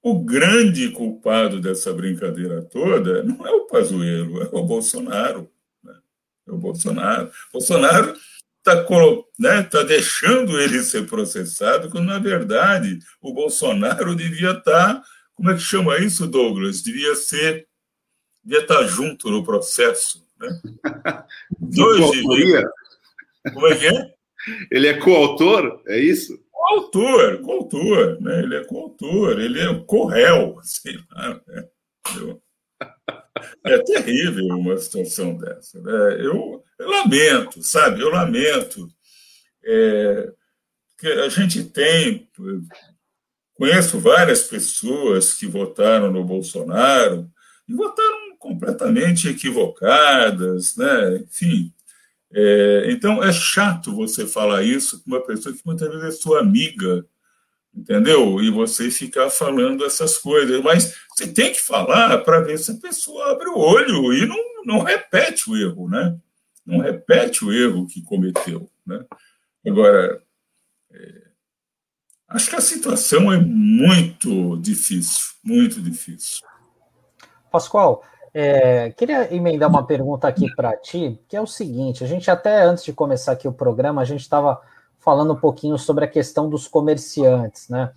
o 0.00 0.20
grande 0.20 0.90
culpado 0.90 1.60
dessa 1.60 1.92
brincadeira 1.92 2.62
toda 2.62 3.22
não 3.24 3.46
é 3.46 3.50
o 3.50 3.66
Pazuello, 3.66 4.42
é 4.42 4.48
o 4.52 4.64
Bolsonaro. 4.64 5.50
Né? 5.82 5.94
É 6.46 6.52
o 6.52 6.56
Bolsonaro. 6.56 7.30
Bolsonaro 7.52 8.14
está 8.74 9.24
né, 9.38 9.62
tá 9.62 9.82
deixando 9.82 10.58
ele 10.60 10.82
ser 10.82 11.06
processado, 11.06 11.90
quando, 11.90 12.06
na 12.06 12.18
verdade, 12.18 12.98
o 13.20 13.32
Bolsonaro 13.32 14.14
devia 14.14 14.50
estar. 14.50 14.94
Tá, 14.94 15.02
como 15.34 15.50
é 15.50 15.54
que 15.54 15.60
chama 15.60 15.98
isso, 15.98 16.26
Douglas? 16.26 16.82
Devia 16.82 17.14
ser. 17.14 17.66
devia 18.42 18.62
estar 18.62 18.78
tá 18.78 18.86
junto 18.86 19.30
no 19.30 19.44
processo. 19.44 20.24
Né? 20.38 20.48
Dois 21.58 22.10
Como 23.54 23.66
é 23.66 23.76
que 23.76 23.86
é? 23.86 24.12
Ele 24.70 24.88
é 24.88 24.94
coautor, 24.94 25.82
é 25.86 25.98
isso? 25.98 26.38
coautor, 26.68 27.40
coautor, 27.40 28.20
né? 28.20 28.42
Ele 28.42 28.56
é 28.56 28.64
coautor, 28.64 29.40
ele 29.40 29.60
é 29.60 29.74
corréu, 29.86 30.58
sei 30.62 30.98
lá, 31.10 31.40
né? 31.46 31.68
É 33.64 33.78
terrível 33.78 34.46
uma 34.46 34.76
situação 34.76 35.36
dessa. 35.36 35.80
Né? 35.80 36.16
Eu, 36.20 36.62
eu, 36.78 36.88
lamento, 36.88 37.62
sabe? 37.62 38.00
Eu 38.00 38.10
lamento 38.10 38.88
é, 39.64 40.32
que 40.98 41.06
a 41.06 41.28
gente 41.28 41.64
tem. 41.64 42.28
Conheço 43.54 43.98
várias 43.98 44.42
pessoas 44.44 45.34
que 45.34 45.46
votaram 45.46 46.12
no 46.12 46.24
Bolsonaro 46.24 47.28
e 47.68 47.74
votaram 47.74 48.36
completamente 48.38 49.28
equivocadas, 49.28 50.76
né? 50.76 51.16
Enfim, 51.16 51.72
é, 52.32 52.86
então 52.90 53.22
é 53.22 53.32
chato 53.32 53.94
você 53.94 54.26
falar 54.26 54.62
isso 54.62 55.02
com 55.02 55.10
uma 55.10 55.24
pessoa 55.24 55.54
que 55.54 55.62
muitas 55.64 55.88
vezes 55.88 56.04
é 56.04 56.10
sua 56.10 56.40
amiga, 56.40 57.04
entendeu? 57.74 58.40
E 58.42 58.50
você 58.50 58.90
ficar 58.90 59.30
falando 59.30 59.84
essas 59.84 60.18
coisas. 60.18 60.62
Mas 60.62 60.94
você 61.18 61.26
tem 61.26 61.52
que 61.52 61.60
falar 61.60 62.18
para 62.18 62.40
ver 62.40 62.58
se 62.58 62.70
a 62.70 62.76
pessoa 62.76 63.32
abre 63.32 63.48
o 63.48 63.58
olho 63.58 64.12
e 64.12 64.24
não, 64.24 64.36
não 64.64 64.84
repete 64.84 65.50
o 65.50 65.56
erro, 65.56 65.88
né? 65.88 66.16
Não 66.64 66.78
repete 66.78 67.44
o 67.44 67.52
erro 67.52 67.88
que 67.88 68.02
cometeu, 68.02 68.70
né? 68.86 69.04
Agora, 69.66 70.22
é, 70.92 71.22
acho 72.28 72.48
que 72.48 72.54
a 72.54 72.60
situação 72.60 73.32
é 73.32 73.36
muito 73.36 74.56
difícil, 74.58 75.34
muito 75.42 75.82
difícil. 75.82 76.46
Pascoal, 77.50 78.04
é, 78.32 78.90
queria 78.90 79.34
emendar 79.34 79.68
uma 79.68 79.84
pergunta 79.84 80.28
aqui 80.28 80.54
para 80.54 80.76
ti, 80.76 81.20
que 81.28 81.36
é 81.36 81.40
o 81.40 81.46
seguinte: 81.48 82.04
a 82.04 82.06
gente 82.06 82.30
até 82.30 82.62
antes 82.62 82.84
de 82.84 82.92
começar 82.92 83.32
aqui 83.32 83.48
o 83.48 83.52
programa, 83.52 84.02
a 84.02 84.04
gente 84.04 84.20
estava 84.20 84.60
falando 85.00 85.32
um 85.32 85.40
pouquinho 85.40 85.76
sobre 85.76 86.04
a 86.04 86.08
questão 86.08 86.48
dos 86.48 86.68
comerciantes, 86.68 87.68
né? 87.68 87.92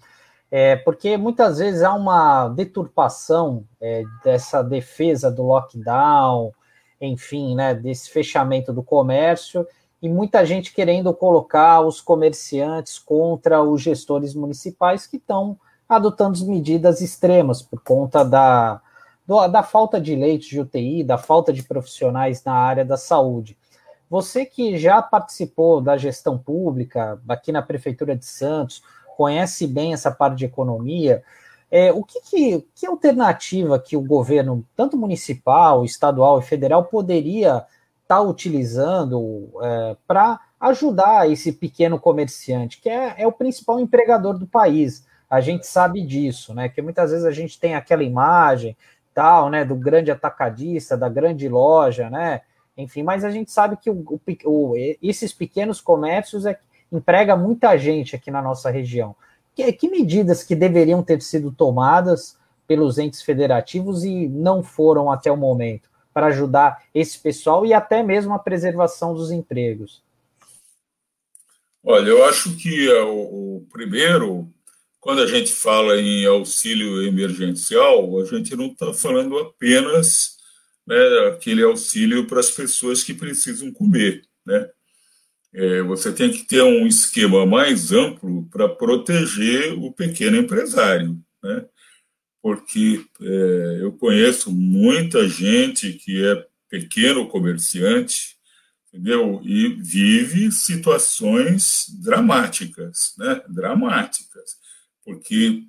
É, 0.52 0.76
porque 0.76 1.16
muitas 1.16 1.60
vezes 1.60 1.82
há 1.82 1.94
uma 1.94 2.50
deturpação 2.50 3.64
é, 3.80 4.04
dessa 4.22 4.62
defesa 4.62 5.32
do 5.32 5.44
lockdown, 5.44 6.52
enfim, 7.00 7.56
né, 7.56 7.74
desse 7.74 8.10
fechamento 8.10 8.74
do 8.74 8.84
comércio, 8.84 9.66
e 10.02 10.10
muita 10.10 10.46
gente 10.46 10.74
querendo 10.74 11.14
colocar 11.14 11.80
os 11.82 12.02
comerciantes 12.02 13.00
contra 13.00 13.64
os 13.64 13.82
gestores 13.82 14.34
municipais 14.36 15.08
que 15.08 15.18
estão 15.18 15.58
adotando 15.88 16.46
medidas 16.46 17.02
extremas 17.02 17.62
por 17.62 17.82
conta 17.82 18.26
da, 18.26 18.82
do, 19.26 19.48
da 19.48 19.64
falta 19.64 20.02
de 20.02 20.16
leitos 20.16 20.48
de 20.48 20.60
UTI, 20.60 21.04
da 21.04 21.18
falta 21.18 21.54
de 21.54 21.64
profissionais 21.64 22.44
na 22.44 22.54
área 22.54 22.84
da 22.84 22.98
saúde. 22.98 23.58
Você 24.10 24.46
que 24.46 24.78
já 24.78 25.02
participou 25.02 25.80
da 25.80 25.96
gestão 25.96 26.38
pública 26.38 27.22
aqui 27.30 27.52
na 27.52 27.62
Prefeitura 27.62 28.16
de 28.16 28.26
Santos, 28.26 28.84
conhece 29.22 29.68
bem 29.68 29.94
essa 29.94 30.10
parte 30.10 30.40
de 30.40 30.46
economia, 30.46 31.22
é, 31.70 31.92
o 31.92 32.04
que, 32.04 32.20
que, 32.22 32.68
que, 32.74 32.88
alternativa 32.88 33.78
que 33.78 33.96
o 33.96 34.02
governo, 34.02 34.66
tanto 34.76 34.98
municipal, 34.98 35.86
estadual 35.86 36.40
e 36.40 36.42
federal, 36.42 36.86
poderia 36.86 37.58
estar 38.02 38.16
tá 38.16 38.22
utilizando 38.22 39.48
é, 39.62 39.96
para 40.08 40.40
ajudar 40.60 41.30
esse 41.30 41.52
pequeno 41.52 42.00
comerciante, 42.00 42.82
que 42.82 42.90
é, 42.90 43.14
é, 43.22 43.28
o 43.28 43.32
principal 43.32 43.80
empregador 43.80 44.40
do 44.40 44.48
país? 44.48 45.06
A 45.30 45.40
gente 45.40 45.68
sabe 45.68 46.02
disso, 46.02 46.56
né? 46.56 46.68
Que 46.68 46.82
muitas 46.82 47.12
vezes 47.12 47.26
a 47.26 47.32
gente 47.32 47.60
tem 47.60 47.76
aquela 47.76 48.04
imagem 48.04 48.76
tal, 49.14 49.52
né, 49.52 49.64
do 49.64 49.76
grande 49.76 50.10
atacadista, 50.10 50.98
da 50.98 51.10
grande 51.10 51.48
loja, 51.48 52.10
né, 52.10 52.42
enfim, 52.78 53.04
mas 53.04 53.26
a 53.26 53.30
gente 53.30 53.52
sabe 53.52 53.76
que 53.76 53.90
o, 53.90 54.06
o, 54.46 54.74
esses 55.02 55.34
pequenos 55.34 55.82
comércios 55.82 56.46
é, 56.46 56.58
emprega 56.92 57.36
muita 57.36 57.78
gente 57.78 58.16
aqui 58.16 58.30
na 58.30 58.42
nossa 58.42 58.70
região. 58.70 59.16
Que, 59.56 59.72
que 59.74 59.90
medidas 59.90 60.44
que 60.44 60.56
deveriam 60.56 61.04
ter 61.04 61.22
sido 61.22 61.52
tomadas 61.52 62.38
pelos 62.68 62.98
entes 62.98 63.22
federativos 63.22 64.04
e 64.04 64.28
não 64.28 64.64
foram 64.64 65.12
até 65.12 65.32
o 65.32 65.38
momento 65.38 65.90
para 66.14 66.28
ajudar 66.28 66.84
esse 66.94 67.18
pessoal 67.20 67.66
e 67.66 67.74
até 67.74 68.04
mesmo 68.04 68.34
a 68.34 68.40
preservação 68.40 69.14
dos 69.14 69.32
empregos? 69.32 70.02
Olha, 71.84 72.10
eu 72.10 72.26
acho 72.26 72.56
que 72.58 72.90
é 72.90 73.02
o, 73.02 73.58
o 73.58 73.68
primeiro 73.72 74.48
quando 75.02 75.24
a 75.24 75.26
gente 75.26 75.52
fala 75.52 76.00
em 76.00 76.28
auxílio 76.28 77.02
emergencial, 77.02 78.20
a 78.20 78.26
gente 78.26 78.56
não 78.56 78.68
está 78.68 78.94
falando 78.94 79.36
apenas 79.40 80.38
né, 80.86 80.96
aquele 81.28 81.64
auxílio 81.64 82.28
para 82.28 82.40
as 82.40 82.52
pessoas 82.52 83.04
que 83.04 83.16
precisam 83.16 83.74
comer. 83.74 84.22
Né? 84.46 84.70
É, 85.54 85.82
você 85.82 86.14
tem 86.14 86.32
que 86.32 86.44
ter 86.44 86.62
um 86.62 86.88
esquema 86.88 87.46
mais 87.46 87.92
amplo 87.92 88.48
para 88.50 88.70
proteger 88.70 89.74
o 89.74 89.92
pequeno 89.92 90.38
empresário, 90.38 91.20
né? 91.44 91.66
Porque 92.42 93.06
é, 93.22 93.80
eu 93.82 93.92
conheço 93.94 94.52
muita 94.52 95.28
gente 95.28 95.94
que 95.94 96.26
é 96.26 96.46
pequeno 96.70 97.28
comerciante, 97.28 98.38
entendeu? 98.88 99.42
E 99.44 99.68
vive 99.68 100.52
situações 100.52 101.86
dramáticas, 102.02 103.14
né? 103.18 103.42
Dramáticas, 103.50 104.58
porque 105.04 105.64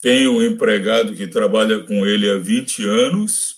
tem 0.00 0.28
um 0.28 0.42
empregado 0.42 1.14
que 1.14 1.26
trabalha 1.26 1.80
com 1.80 2.06
ele 2.06 2.30
há 2.30 2.38
20 2.38 2.84
anos, 2.84 3.56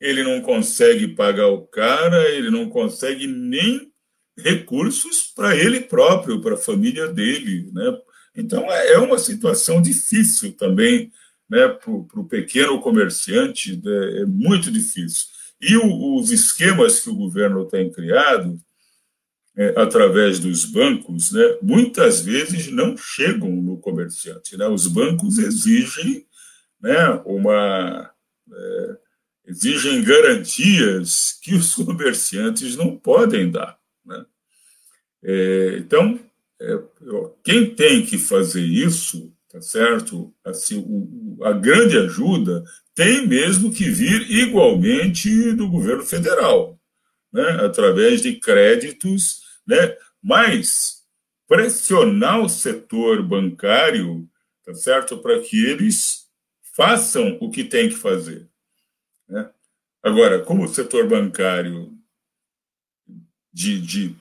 ele 0.00 0.22
não 0.22 0.40
consegue 0.40 1.08
pagar 1.08 1.48
o 1.48 1.66
cara, 1.66 2.28
ele 2.30 2.50
não 2.50 2.68
consegue 2.68 3.26
nem 3.26 3.90
recursos 4.36 5.32
para 5.34 5.56
ele 5.56 5.80
próprio, 5.80 6.40
para 6.40 6.54
a 6.54 6.58
família 6.58 7.08
dele, 7.08 7.70
né? 7.72 7.98
Então 8.34 8.70
é, 8.70 8.92
é 8.92 8.98
uma 8.98 9.18
situação 9.18 9.80
difícil 9.80 10.52
também, 10.52 11.12
né? 11.48 11.68
Para 11.68 11.90
o 11.90 12.28
pequeno 12.28 12.80
comerciante 12.80 13.80
né? 13.82 14.20
é 14.20 14.24
muito 14.26 14.70
difícil. 14.70 15.26
E 15.60 15.76
o, 15.76 16.16
os 16.16 16.30
esquemas 16.30 17.00
que 17.00 17.08
o 17.08 17.14
governo 17.14 17.64
tem 17.66 17.90
criado 17.90 18.60
é, 19.56 19.72
através 19.80 20.38
dos 20.38 20.66
bancos, 20.66 21.32
né, 21.32 21.56
muitas 21.62 22.20
vezes 22.20 22.70
não 22.70 22.94
chegam 22.94 23.50
no 23.50 23.78
comerciante. 23.78 24.54
Né? 24.56 24.68
Os 24.68 24.86
bancos 24.86 25.38
exigem 25.38 26.26
né, 26.78 27.22
uma 27.24 28.10
é, 28.52 28.96
exigem 29.46 30.02
garantias 30.02 31.38
que 31.40 31.54
os 31.54 31.72
comerciantes 31.74 32.76
não 32.76 32.96
podem 32.98 33.50
dar. 33.50 33.78
É, 35.22 35.76
então, 35.78 36.20
é, 36.60 36.78
quem 37.42 37.74
tem 37.74 38.04
que 38.04 38.18
fazer 38.18 38.62
isso, 38.62 39.32
tá 39.50 39.60
certo? 39.60 40.32
Assim, 40.44 40.78
o, 40.78 41.44
a 41.44 41.52
grande 41.52 41.98
ajuda 41.98 42.64
tem 42.94 43.26
mesmo 43.26 43.72
que 43.72 43.90
vir 43.90 44.30
igualmente 44.30 45.52
do 45.52 45.68
governo 45.68 46.04
federal, 46.04 46.78
né? 47.32 47.64
através 47.64 48.22
de 48.22 48.34
créditos 48.36 49.46
né? 49.66 49.96
Mas 50.22 51.04
pressionar 51.46 52.40
o 52.40 52.48
setor 52.48 53.22
bancário, 53.22 54.28
tá 54.64 54.74
certo, 54.74 55.18
para 55.18 55.40
que 55.40 55.64
eles 55.64 56.28
façam 56.74 57.36
o 57.40 57.50
que 57.50 57.64
tem 57.64 57.88
que 57.88 57.96
fazer, 57.96 58.48
né? 59.28 59.50
Agora, 60.02 60.44
como 60.44 60.64
o 60.64 60.68
setor 60.68 61.08
bancário 61.08 61.92
de, 63.52 63.80
de 63.80 64.16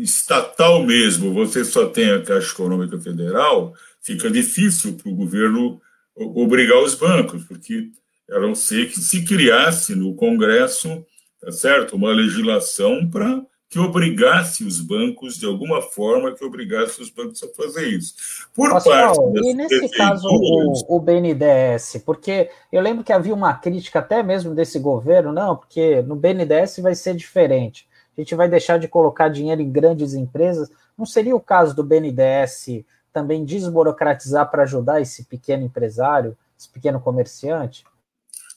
estatal 0.00 0.82
mesmo, 0.84 1.32
você 1.32 1.64
só 1.64 1.86
tem 1.86 2.10
a 2.10 2.22
Caixa 2.22 2.52
Econômica 2.52 2.98
Federal, 2.98 3.74
fica 4.02 4.30
difícil 4.30 4.94
para 4.94 5.10
o 5.10 5.14
governo 5.14 5.80
obrigar 6.14 6.82
os 6.82 6.94
bancos, 6.94 7.44
porque 7.44 7.88
a 8.30 8.38
não 8.38 8.54
ser 8.54 8.90
que 8.90 9.00
se 9.00 9.24
criasse 9.24 9.94
no 9.94 10.14
Congresso, 10.14 11.04
tá 11.40 11.50
certo, 11.50 11.96
uma 11.96 12.12
legislação 12.12 13.08
para 13.08 13.42
que 13.70 13.78
obrigasse 13.78 14.64
os 14.64 14.80
bancos, 14.80 15.36
de 15.36 15.44
alguma 15.44 15.82
forma, 15.82 16.34
que 16.34 16.44
obrigasse 16.44 17.02
os 17.02 17.10
bancos 17.10 17.42
a 17.42 17.48
fazer 17.48 17.86
isso. 17.88 18.14
Por 18.54 18.70
Pascal, 18.70 19.14
parte 19.32 19.46
e 19.46 19.54
nesse 19.54 19.88
caso 19.90 20.26
o, 20.26 20.96
o 20.96 21.00
BNDES, 21.00 22.02
porque 22.04 22.50
eu 22.72 22.80
lembro 22.80 23.04
que 23.04 23.12
havia 23.12 23.34
uma 23.34 23.52
crítica 23.54 23.98
até 23.98 24.22
mesmo 24.22 24.54
desse 24.54 24.78
governo, 24.78 25.32
não, 25.32 25.54
porque 25.54 26.00
no 26.02 26.16
BNDES 26.16 26.78
vai 26.78 26.94
ser 26.94 27.14
diferente. 27.14 27.86
A 28.18 28.20
gente 28.20 28.34
vai 28.34 28.48
deixar 28.48 28.80
de 28.80 28.88
colocar 28.88 29.28
dinheiro 29.28 29.62
em 29.62 29.70
grandes 29.70 30.12
empresas. 30.12 30.68
Não 30.98 31.06
seria 31.06 31.36
o 31.36 31.40
caso 31.40 31.72
do 31.72 31.84
BNDES 31.84 32.84
também 33.12 33.44
desburocratizar 33.44 34.50
para 34.50 34.64
ajudar 34.64 35.00
esse 35.00 35.24
pequeno 35.24 35.64
empresário, 35.64 36.36
esse 36.58 36.68
pequeno 36.68 37.00
comerciante? 37.00 37.84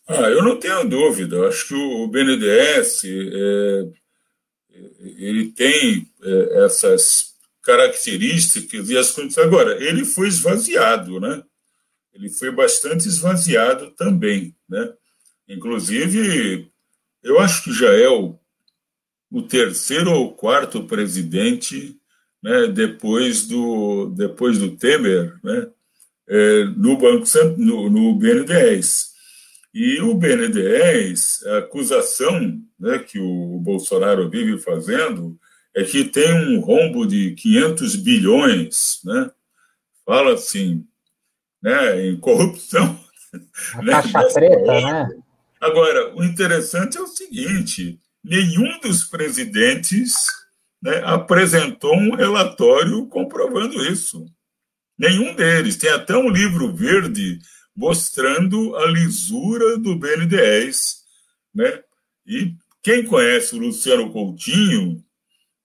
Ah, 0.08 0.30
eu 0.32 0.44
não 0.44 0.60
tenho 0.60 0.90
dúvida. 0.90 1.48
Acho 1.48 1.68
que 1.68 1.76
o 1.76 2.08
BNDES 2.08 3.04
é, 3.06 3.88
ele 5.00 5.52
tem 5.52 6.08
é, 6.24 6.66
essas 6.66 7.36
características 7.62 8.90
e 8.90 8.98
as 8.98 9.12
condições. 9.12 9.46
Agora, 9.46 9.74
ele 9.84 10.04
foi 10.06 10.28
esvaziado, 10.28 11.20
né? 11.20 11.44
Ele 12.16 12.30
foi 12.30 12.52
bastante 12.52 13.08
esvaziado 13.08 13.92
também, 13.92 14.56
né? 14.68 14.92
Inclusive, 15.48 16.68
eu 17.22 17.40
acho 17.40 17.64
que 17.64 17.72
já 17.72 17.94
é 17.94 18.10
o, 18.10 18.41
o 19.32 19.42
terceiro 19.42 20.12
ou 20.12 20.34
quarto 20.34 20.84
presidente, 20.84 21.98
né? 22.44 22.68
Depois 22.68 23.48
do 23.48 24.10
depois 24.10 24.60
do 24.60 24.76
Temer, 24.76 25.40
né? 25.44 25.68
É, 26.28 26.66
no 26.76 26.98
banco 26.98 27.26
no, 27.58 27.90
no 27.90 28.16
BNDES. 28.16 29.12
E 29.74 30.02
o 30.02 30.14
BNDES, 30.14 31.46
a 31.46 31.60
acusação 31.60 32.62
né, 32.78 33.00
que 33.00 33.18
o 33.20 33.58
Bolsonaro 33.60 34.30
vive 34.30 34.58
fazendo 34.58 35.40
é 35.74 35.84
que 35.84 36.04
tem 36.04 36.34
um 36.34 36.60
rombo 36.60 37.06
de 37.06 37.32
500 37.36 37.96
bilhões, 37.96 39.00
né? 39.06 39.32
Fala 40.06 40.34
assim, 40.34 40.86
né, 41.62 42.06
em 42.06 42.20
corrupção. 42.20 43.00
A 43.76 43.82
né, 43.82 43.94
caixa 43.94 44.34
preta, 44.34 44.82
né? 44.82 45.10
Agora, 45.62 46.14
o 46.16 46.24
interessante 46.24 46.98
é 46.98 47.02
o 47.02 47.08
seguinte: 47.08 48.01
nenhum 48.24 48.80
dos 48.80 49.04
presidentes 49.04 50.14
né, 50.82 51.02
apresentou 51.06 51.96
um 51.96 52.16
relatório 52.16 53.06
comprovando 53.08 53.84
isso. 53.86 54.26
Nenhum 54.98 55.36
deles. 55.36 55.78
Tem 55.78 55.90
até 55.90 56.16
um 56.16 56.30
livro 56.30 56.76
verde 56.76 57.40
mostrando 57.76 58.76
a 58.76 58.86
lisura 58.86 59.78
do 59.78 59.96
BNDES. 59.96 61.02
Né? 61.54 61.82
E 62.26 62.54
quem 62.84 63.06
conhece 63.06 63.56
o 63.56 63.60
Luciano 63.60 64.12
Coutinho, 64.12 65.04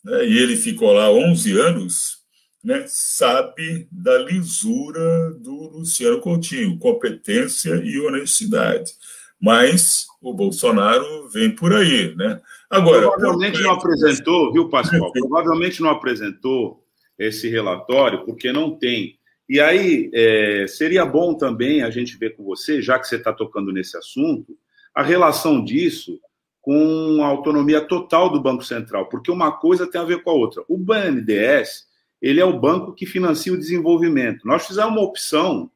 né, 0.04 0.26
e 0.26 0.38
ele 0.38 0.56
ficou 0.56 0.92
lá 0.92 1.10
11 1.10 1.58
anos, 1.58 2.18
né, 2.62 2.84
sabe 2.88 3.88
da 3.90 4.18
lisura 4.18 5.30
do 5.34 5.68
Luciano 5.78 6.20
Coutinho, 6.20 6.78
competência 6.78 7.74
e 7.76 8.00
honestidade. 8.00 8.92
Mas 9.40 10.06
o 10.20 10.32
Bolsonaro 10.32 11.28
vem 11.28 11.54
por 11.54 11.74
aí, 11.74 12.14
né? 12.16 12.40
Agora, 12.70 13.08
provavelmente 13.08 13.60
não 13.62 13.72
apresentou, 13.72 14.52
viu, 14.52 14.68
Pascoal? 14.68 15.12
provavelmente 15.12 15.82
não 15.82 15.90
apresentou 15.90 16.82
esse 17.18 17.48
relatório 17.48 18.24
porque 18.24 18.52
não 18.52 18.76
tem 18.76 19.18
e 19.48 19.60
aí, 19.60 20.10
é, 20.12 20.66
seria 20.66 21.06
bom 21.06 21.34
também 21.34 21.82
a 21.82 21.90
gente 21.90 22.16
ver 22.16 22.36
com 22.36 22.42
você, 22.42 22.82
já 22.82 22.98
que 22.98 23.06
você 23.06 23.14
está 23.14 23.32
tocando 23.32 23.72
nesse 23.72 23.96
assunto, 23.96 24.58
a 24.92 25.02
relação 25.02 25.62
disso 25.62 26.18
com 26.60 27.22
a 27.22 27.26
autonomia 27.26 27.80
total 27.80 28.28
do 28.28 28.40
Banco 28.40 28.64
Central, 28.64 29.08
porque 29.08 29.30
uma 29.30 29.52
coisa 29.52 29.88
tem 29.88 30.00
a 30.00 30.04
ver 30.04 30.22
com 30.24 30.30
a 30.30 30.32
outra. 30.32 30.64
O 30.68 30.76
BNDES, 30.76 31.86
ele 32.20 32.40
é 32.40 32.44
o 32.44 32.58
banco 32.58 32.92
que 32.92 33.06
financia 33.06 33.52
o 33.52 33.58
desenvolvimento. 33.58 34.48
Nós 34.48 34.66
fizemos 34.66 34.90
uma 34.90 35.02
opção 35.02 35.70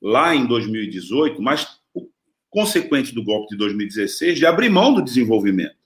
lá 0.00 0.32
em 0.32 0.46
2018, 0.46 1.42
mas 1.42 1.77
consequente 2.50 3.14
do 3.14 3.22
golpe 3.22 3.50
de 3.50 3.56
2016, 3.56 4.38
de 4.38 4.46
abrir 4.46 4.68
mão 4.68 4.94
do 4.94 5.02
desenvolvimento. 5.02 5.76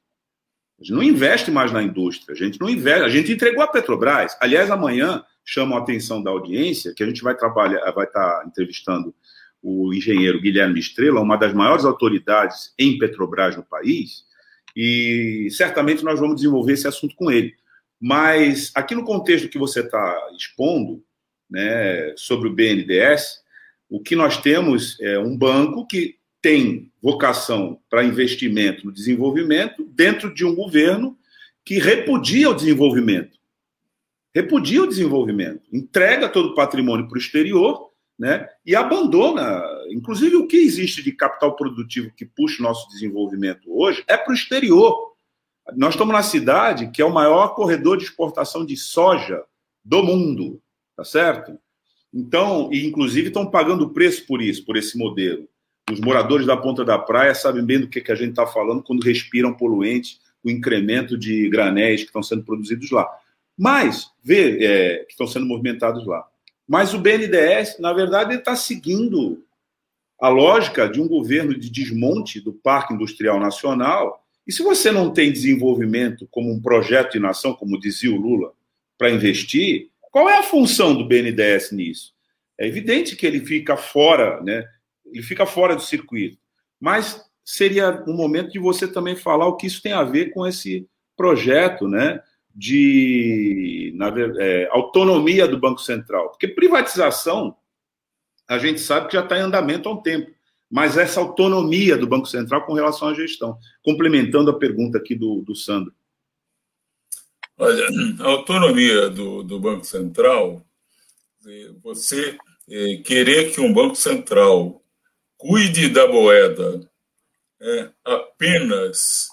A 0.79 0.83
gente 0.83 0.93
não 0.93 1.03
investe 1.03 1.51
mais 1.51 1.71
na 1.73 1.83
indústria, 1.83 2.35
a 2.35 2.37
gente 2.37 2.61
não 2.61 2.69
investe, 2.69 3.05
a 3.05 3.09
gente 3.09 3.33
entregou 3.33 3.63
a 3.63 3.69
Petrobras. 3.69 4.37
Aliás, 4.41 4.71
amanhã 4.71 5.25
chamam 5.45 5.77
a 5.79 5.81
atenção 5.81 6.23
da 6.23 6.31
audiência, 6.31 6.93
que 6.95 7.03
a 7.03 7.07
gente 7.07 7.23
vai 7.23 7.37
trabalhar, 7.37 7.91
vai 7.93 8.07
estar 8.07 8.45
entrevistando 8.47 9.15
o 9.63 9.95
engenheiro 9.95 10.41
Guilherme 10.41 10.81
Estrela, 10.81 11.21
uma 11.21 11.37
das 11.37 11.55
maiores 11.55 11.85
autoridades 11.85 12.75
em 12.79 12.99
Petrobras 12.99 13.57
no 13.57 13.63
país, 13.63 14.25
e 14.75 15.49
certamente 15.53 16.03
nós 16.03 16.19
vamos 16.19 16.37
desenvolver 16.37 16.73
esse 16.73 16.89
assunto 16.89 17.15
com 17.15 17.31
ele. 17.31 17.55
Mas 18.01 18.73
aqui 18.75 18.95
no 18.95 19.05
contexto 19.05 19.49
que 19.49 19.59
você 19.59 19.81
está 19.81 20.19
expondo, 20.37 21.05
né, 21.49 22.13
sobre 22.17 22.49
o 22.49 22.53
BNDES, 22.53 23.43
o 23.89 24.01
que 24.01 24.17
nós 24.17 24.39
temos 24.39 24.99
é 25.01 25.19
um 25.19 25.37
banco 25.37 25.87
que 25.87 26.17
tem 26.43 26.93
vocação 27.01 27.81
para 27.89 28.05
investimento 28.05 28.85
no 28.85 28.93
desenvolvimento 28.93 29.85
dentro 29.85 30.35
de 30.35 30.45
um 30.45 30.55
governo 30.55 31.17
que 31.65 31.79
repudia 31.79 32.51
o 32.51 32.55
desenvolvimento 32.55 33.41
repudia 34.35 34.83
o 34.83 34.87
desenvolvimento, 34.87 35.63
entrega 35.73 36.29
todo 36.29 36.51
o 36.51 36.55
patrimônio 36.55 37.07
para 37.07 37.17
o 37.17 37.21
exterior 37.21 37.91
né, 38.19 38.49
e 38.65 38.75
abandona. 38.75 39.63
Inclusive, 39.91 40.37
o 40.37 40.47
que 40.47 40.57
existe 40.57 41.03
de 41.03 41.13
capital 41.13 41.55
produtivo 41.55 42.13
que 42.17 42.25
puxa 42.25 42.61
o 42.61 42.67
nosso 42.67 42.89
desenvolvimento 42.89 43.63
hoje 43.69 44.03
é 44.09 44.17
para 44.17 44.33
o 44.33 44.35
exterior. 44.35 45.13
Nós 45.77 45.95
estamos 45.95 46.13
na 46.13 46.23
cidade 46.23 46.91
que 46.91 47.03
é 47.03 47.05
o 47.05 47.13
maior 47.13 47.55
corredor 47.55 47.97
de 47.97 48.05
exportação 48.05 48.65
de 48.65 48.77
soja 48.77 49.43
do 49.85 50.03
mundo, 50.03 50.61
tá 50.97 51.05
certo? 51.05 51.59
Então, 52.13 52.71
e 52.73 52.87
inclusive 52.87 53.29
estão 53.29 53.47
pagando 53.47 53.91
preço 53.91 54.27
por 54.27 54.43
isso, 54.43 54.65
por 54.65 54.77
esse 54.77 54.97
modelo. 54.99 55.49
Os 55.91 56.01
moradores 56.01 56.47
da 56.47 56.57
ponta 56.57 56.85
da 56.85 56.99
praia 56.99 57.35
sabem 57.35 57.65
bem 57.65 57.81
do 57.81 57.89
que, 57.89 58.11
a 58.11 58.15
gente 58.15 58.31
está 58.31 58.47
falando 58.47 58.83
quando 58.83 59.03
respiram 59.03 59.53
poluentes, 59.53 60.21
o 60.45 60.51
incremento 60.51 61.17
de 61.17 61.49
granéis 61.49 62.01
que 62.01 62.07
estão 62.07 62.23
sendo 62.23 62.45
produzidos 62.45 62.91
lá. 62.91 63.09
Mas, 63.57 64.11
vê, 64.23 64.65
é, 64.65 65.05
que 65.05 65.13
estão 65.13 65.27
sendo 65.27 65.47
movimentados 65.47 66.07
lá. 66.07 66.27
Mas 66.67 66.95
o 66.95 66.99
BNDES, 66.99 67.79
na 67.79 67.93
verdade, 67.93 68.35
está 68.35 68.57
seguindo 68.57 69.45
a 70.21 70.29
lógica 70.29 70.89
de 70.89 71.01
um 71.01 71.09
governo 71.09 71.59
de 71.59 71.69
desmonte 71.69 72.41
do 72.41 72.53
Parque 72.53 72.95
Industrial 72.95 73.41
Nacional. 73.41 74.25
E 74.47 74.53
se 74.53 74.63
você 74.63 74.91
não 74.91 75.11
tem 75.11 75.33
desenvolvimento 75.33 76.29
como 76.31 76.51
um 76.51 76.61
projeto 76.61 77.13
de 77.13 77.19
nação, 77.19 77.55
como 77.55 77.79
dizia 77.79 78.13
o 78.13 78.17
Lula, 78.17 78.53
para 78.97 79.11
investir, 79.11 79.91
qual 80.13 80.31
é 80.31 80.39
a 80.39 80.43
função 80.43 80.95
do 80.95 81.07
BNDES 81.07 81.73
nisso? 81.73 82.15
É 82.57 82.67
evidente 82.67 83.17
que 83.17 83.27
ele 83.27 83.41
fica 83.41 83.77
fora, 83.77 84.41
né? 84.43 84.65
Ele 85.13 85.23
fica 85.23 85.47
fora 85.47 85.77
do 85.77 85.83
circuito. 85.83 86.39
Mas 86.81 87.25
seria 87.45 88.03
um 88.07 88.15
momento 88.15 88.53
de 88.53 88.59
você 88.59 88.87
também 88.89 89.17
falar 89.17 89.47
o 89.47 89.57
que 89.57 89.67
isso 89.67 89.83
tem 89.83 89.93
a 89.93 90.05
ver 90.05 90.31
com 90.31 90.47
esse 90.47 90.89
projeto, 91.17 91.87
né? 91.87 92.21
de 92.55 93.93
na, 93.97 94.13
é, 94.39 94.69
autonomia 94.71 95.49
do 95.49 95.59
Banco 95.59 95.81
Central. 95.81 96.31
Porque 96.31 96.47
privatização, 96.47 97.57
a 98.47 98.59
gente 98.59 98.81
sabe 98.81 99.09
que 99.09 99.15
já 99.15 99.23
está 99.23 99.39
em 99.39 99.43
andamento 99.43 99.89
há 99.89 99.93
um 99.93 100.03
tempo, 100.03 100.31
mas 100.71 100.97
essa 100.97 101.21
autonomia 101.21 101.97
do 101.97 102.07
Banco 102.07 102.27
Central 102.27 102.65
com 102.65 102.75
relação 102.75 103.09
à 103.09 103.15
gestão. 103.15 103.59
Complementando 103.83 104.51
a 104.51 104.59
pergunta 104.59 104.99
aqui 104.99 105.15
do, 105.15 105.43
do 105.43 105.55
Sandro. 105.55 105.93
Olha, 107.59 107.87
a 108.21 108.29
autonomia 108.29 109.09
do, 109.09 109.43
do 109.43 109.61
Banco 109.61 109.85
Central, 109.85 110.65
você 111.83 112.37
é, 112.69 112.97
querer 112.97 113.53
que 113.53 113.61
um 113.61 113.73
Banco 113.73 113.95
Central 113.95 114.82
cuide 115.43 115.89
da 115.89 116.07
moeda 116.07 116.89
é, 117.61 117.91
apenas 118.05 119.29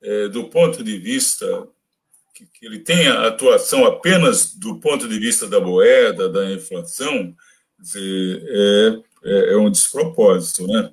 é, 0.00 0.28
do 0.28 0.48
ponto 0.48 0.84
de 0.84 0.98
vista 0.98 1.68
que, 2.32 2.46
que 2.46 2.64
ele 2.64 2.78
tenha 2.78 3.26
atuação 3.26 3.84
apenas 3.84 4.54
do 4.54 4.78
ponto 4.78 5.08
de 5.08 5.18
vista 5.18 5.48
da 5.48 5.60
moeda, 5.60 6.28
da 6.28 6.48
inflação, 6.52 7.34
é, 7.96 9.02
é, 9.24 9.52
é 9.52 9.56
um 9.56 9.68
despropósito, 9.68 10.64
né? 10.68 10.92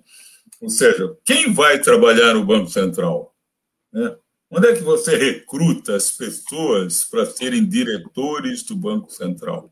Ou 0.59 0.69
seja, 0.69 1.15
quem 1.23 1.53
vai 1.53 1.79
trabalhar 1.79 2.33
no 2.33 2.43
Banco 2.43 2.71
Central? 2.71 3.35
Né? 3.93 4.15
Onde 4.49 4.67
é 4.67 4.75
que 4.75 4.81
você 4.81 5.15
recruta 5.15 5.95
as 5.95 6.09
pessoas 6.09 7.03
para 7.03 7.25
serem 7.27 7.63
diretores 7.63 8.63
do 8.63 8.75
Banco 8.75 9.11
Central? 9.11 9.71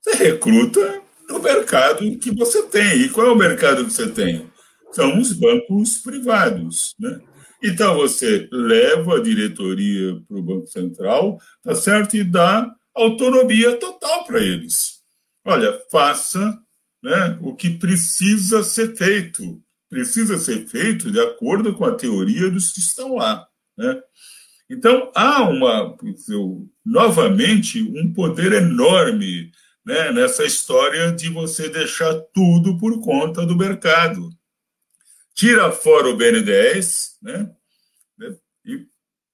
Você 0.00 0.14
recruta 0.14 1.02
no 1.28 1.40
mercado 1.40 2.18
que 2.18 2.30
você 2.30 2.62
tem. 2.64 3.02
E 3.02 3.08
qual 3.08 3.26
é 3.26 3.30
o 3.30 3.36
mercado 3.36 3.84
que 3.84 3.92
você 3.92 4.08
tem? 4.08 4.50
São 4.92 5.18
os 5.18 5.32
bancos 5.32 5.98
privados. 5.98 6.94
Né? 6.98 7.20
Então 7.62 7.96
você 7.96 8.48
leva 8.52 9.16
a 9.16 9.22
diretoria 9.22 10.20
para 10.26 10.36
o 10.36 10.42
Banco 10.42 10.66
Central, 10.66 11.38
tá 11.62 11.74
certo? 11.74 12.16
E 12.16 12.24
dá 12.24 12.70
autonomia 12.94 13.76
total 13.76 14.24
para 14.24 14.40
eles. 14.40 15.00
Olha, 15.44 15.78
faça 15.90 16.58
né, 17.02 17.38
o 17.40 17.54
que 17.54 17.70
precisa 17.70 18.62
ser 18.62 18.96
feito. 18.96 19.60
Precisa 19.88 20.38
ser 20.38 20.66
feito 20.66 21.10
de 21.10 21.20
acordo 21.20 21.74
com 21.74 21.84
a 21.84 21.94
teoria 21.94 22.50
dos 22.50 22.72
que 22.72 22.80
estão 22.80 23.14
lá. 23.14 23.46
Né? 23.78 24.00
Então, 24.68 25.12
há 25.14 25.48
uma, 25.48 25.96
novamente, 26.84 27.80
um 27.82 28.12
poder 28.12 28.52
enorme 28.52 29.52
né, 29.86 30.12
nessa 30.12 30.44
história 30.44 31.12
de 31.12 31.30
você 31.30 31.68
deixar 31.68 32.12
tudo 32.34 32.76
por 32.76 33.00
conta 33.00 33.46
do 33.46 33.56
mercado 33.56 34.28
tira 35.36 35.70
fora 35.70 36.08
o 36.08 36.16
BNDES, 36.16 37.18
né? 37.22 37.50
E, 38.64 38.86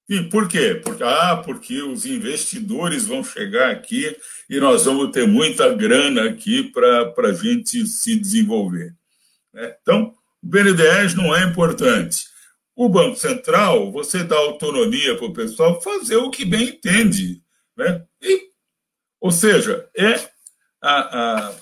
e 0.08 0.22
por 0.24 0.48
quê? 0.48 0.74
Porque, 0.82 1.02
ah, 1.02 1.40
porque 1.42 1.80
os 1.80 2.04
investidores 2.04 3.06
vão 3.06 3.22
chegar 3.22 3.70
aqui 3.70 4.14
e 4.50 4.58
nós 4.58 4.84
vamos 4.84 5.12
ter 5.12 5.26
muita 5.26 5.72
grana 5.72 6.28
aqui 6.28 6.64
para 6.64 7.14
a 7.28 7.32
gente 7.32 7.86
se 7.86 8.16
desenvolver. 8.16 8.94
Né? 9.54 9.74
Então, 9.80 10.12
o 10.42 10.46
BNDES 10.46 11.14
não 11.14 11.34
é 11.34 11.44
importante. 11.44 12.26
O 12.74 12.88
Banco 12.88 13.16
Central, 13.16 13.92
você 13.92 14.24
dá 14.24 14.36
autonomia 14.36 15.16
para 15.16 15.26
o 15.26 15.32
pessoal 15.32 15.80
fazer 15.80 16.16
o 16.16 16.30
que 16.30 16.44
bem 16.44 16.70
entende. 16.70 17.40
Né? 17.76 18.04
E, 18.20 18.48
ou 19.20 19.30
seja, 19.30 19.88
é 19.96 20.32
a, 20.82 21.54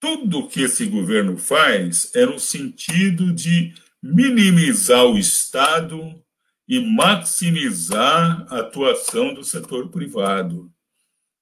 tudo 0.00 0.48
que 0.48 0.62
esse 0.62 0.86
governo 0.86 1.36
faz 1.36 2.14
é 2.14 2.26
no 2.26 2.38
sentido 2.38 3.32
de 3.32 3.74
minimizar 4.02 5.04
o 5.04 5.18
Estado 5.18 6.22
e 6.68 6.80
maximizar 6.80 8.46
a 8.50 8.60
atuação 8.60 9.32
do 9.32 9.44
setor 9.44 9.88
privado. 9.90 10.70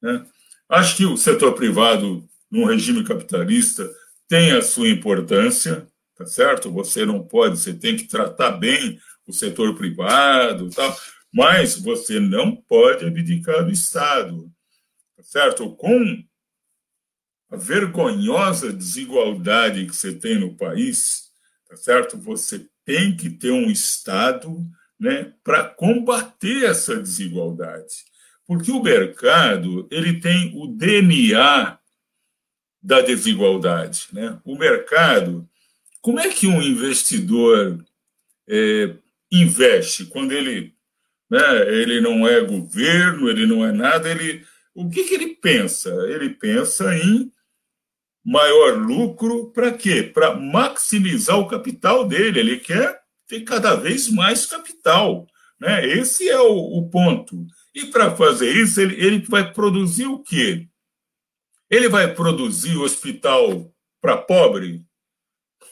Né? 0.00 0.24
Acho 0.68 0.96
que 0.96 1.04
o 1.04 1.16
setor 1.16 1.54
privado, 1.54 2.26
num 2.50 2.64
regime 2.64 3.04
capitalista, 3.04 3.90
tem 4.28 4.52
a 4.52 4.62
sua 4.62 4.88
importância, 4.88 5.86
tá 6.16 6.26
certo? 6.26 6.70
Você 6.72 7.04
não 7.04 7.22
pode, 7.22 7.58
você 7.58 7.72
tem 7.72 7.96
que 7.96 8.06
tratar 8.06 8.52
bem 8.52 8.98
o 9.26 9.32
setor 9.32 9.74
privado, 9.74 10.70
tal, 10.70 10.96
mas 11.32 11.76
você 11.78 12.20
não 12.20 12.54
pode 12.54 13.04
abdicar 13.04 13.64
do 13.64 13.70
Estado, 13.70 14.50
certo? 15.24 15.74
Com 15.76 16.22
a 17.50 17.56
vergonhosa 17.56 18.72
desigualdade 18.72 19.86
que 19.86 19.94
você 19.94 20.12
tem 20.12 20.38
no 20.38 20.56
país, 20.56 21.30
tá 21.68 21.76
certo? 21.76 22.16
Você 22.18 22.66
tem 22.84 23.16
que 23.16 23.30
ter 23.30 23.50
um 23.50 23.70
Estado 23.70 24.64
né, 24.98 25.32
para 25.42 25.64
combater 25.64 26.64
essa 26.64 26.96
desigualdade. 26.96 28.04
Porque 28.46 28.70
o 28.70 28.82
mercado 28.82 29.88
ele 29.90 30.20
tem 30.20 30.52
o 30.54 30.66
DNA 30.66 31.78
da 32.82 33.00
desigualdade. 33.00 34.08
Né? 34.12 34.38
O 34.44 34.56
mercado, 34.56 35.48
como 36.02 36.20
é 36.20 36.28
que 36.28 36.46
um 36.46 36.60
investidor 36.60 37.82
é, 38.46 38.94
investe 39.32 40.06
quando 40.06 40.32
ele, 40.32 40.74
né, 41.30 41.40
ele 41.72 42.00
não 42.00 42.28
é 42.28 42.40
governo, 42.42 43.28
ele 43.28 43.46
não 43.46 43.64
é 43.64 43.72
nada, 43.72 44.10
ele, 44.10 44.44
o 44.74 44.88
que, 44.88 45.04
que 45.04 45.14
ele 45.14 45.36
pensa? 45.36 45.90
Ele 46.08 46.30
pensa 46.30 46.96
em 46.96 47.32
maior 48.24 48.78
lucro 48.78 49.50
para 49.52 49.72
quê? 49.72 50.02
Para 50.02 50.34
maximizar 50.34 51.38
o 51.38 51.46
capital 51.46 52.06
dele. 52.06 52.40
Ele 52.40 52.58
quer 52.58 53.00
ter 53.26 53.42
cada 53.42 53.74
vez 53.76 54.08
mais 54.08 54.46
capital. 54.46 55.26
Né? 55.60 55.86
Esse 55.86 56.28
é 56.28 56.40
o, 56.40 56.78
o 56.78 56.90
ponto. 56.90 57.46
E 57.74 57.86
para 57.86 58.14
fazer 58.16 58.50
isso, 58.50 58.80
ele, 58.80 58.94
ele 58.94 59.18
vai 59.28 59.52
produzir 59.52 60.06
o 60.06 60.20
quê? 60.20 60.68
Ele 61.70 61.88
vai 61.88 62.12
produzir 62.12 62.76
hospital 62.76 63.72
para 64.00 64.16
pobre? 64.16 64.84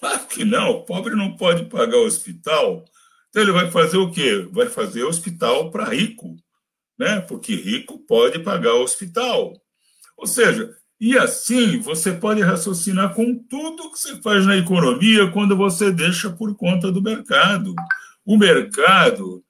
Claro 0.01 0.27
que 0.27 0.45
não, 0.45 0.71
o 0.71 0.85
pobre 0.85 1.15
não 1.15 1.37
pode 1.37 1.67
pagar 1.67 1.99
hospital. 1.99 2.85
Então 3.29 3.43
ele 3.43 3.53
vai 3.53 3.71
fazer 3.71 3.99
o 3.99 4.11
quê? 4.11 4.49
Vai 4.51 4.69
fazer 4.69 5.05
hospital 5.05 5.71
para 5.71 5.85
rico, 5.85 6.37
né? 7.03 7.21
Porque 7.21 7.57
rico 7.57 7.99
pode 8.07 8.39
pagar 8.39 8.75
o 8.75 8.83
hospital. 8.85 9.53
Ou 10.17 10.25
seja, 10.25 10.73
e 11.01 11.19
assim 11.19 11.81
você 11.81 12.13
pode 12.13 12.41
raciocinar 12.41 13.13
com 13.13 13.35
tudo 13.35 13.91
que 13.91 13.99
você 13.99 14.23
faz 14.23 14.47
na 14.47 14.57
economia 14.57 15.29
quando 15.33 15.57
você 15.57 15.91
deixa 15.91 16.31
por 16.31 16.55
conta 16.57 16.93
do 16.93 17.03
mercado. 17.03 17.75
O 18.25 18.39
mercado 18.39 19.43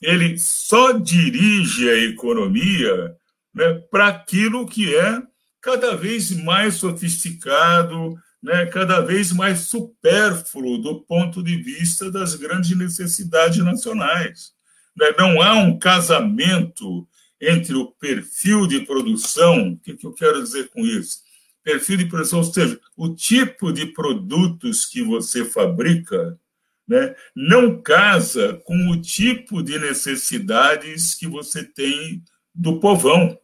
ele 0.00 0.38
só 0.38 0.92
dirige 0.92 1.90
a 1.90 1.96
economia 2.04 3.14
né, 3.54 3.74
para 3.90 4.08
aquilo 4.08 4.66
que 4.66 4.96
é 4.96 5.22
cada 5.60 5.94
vez 5.94 6.30
mais 6.30 6.76
sofisticado, 6.76 8.14
né, 8.42 8.64
cada 8.66 9.00
vez 9.00 9.30
mais 9.30 9.60
supérfluo 9.60 10.78
do 10.78 11.02
ponto 11.02 11.42
de 11.42 11.56
vista 11.56 12.10
das 12.10 12.34
grandes 12.34 12.74
necessidades 12.76 13.62
nacionais. 13.62 14.53
Né? 14.96 15.12
Não 15.18 15.40
há 15.42 15.54
um 15.54 15.78
casamento 15.78 17.06
entre 17.40 17.74
o 17.74 17.86
perfil 17.92 18.66
de 18.66 18.80
produção, 18.80 19.72
o 19.72 19.78
que, 19.78 19.98
eu 20.02 20.12
quero 20.12 20.42
dizer 20.42 20.68
com 20.70 20.80
isso? 20.80 21.22
Perfil 21.62 21.98
de 21.98 22.06
produção, 22.06 22.40
ou 22.40 22.44
seja, 22.44 22.80
o 22.96 23.14
tipo 23.14 23.72
de 23.72 23.86
produtos 23.86 24.84
que 24.84 25.02
você 25.02 25.44
fabrica, 25.44 26.38
né, 26.86 27.14
não 27.34 27.80
casa 27.80 28.60
com 28.64 28.90
o 28.90 29.00
tipo 29.00 29.62
de 29.62 29.78
necessidades 29.78 31.14
que 31.14 31.26
você 31.26 31.64
tem 31.64 32.22
do 32.54 32.78
povão. 32.78 33.38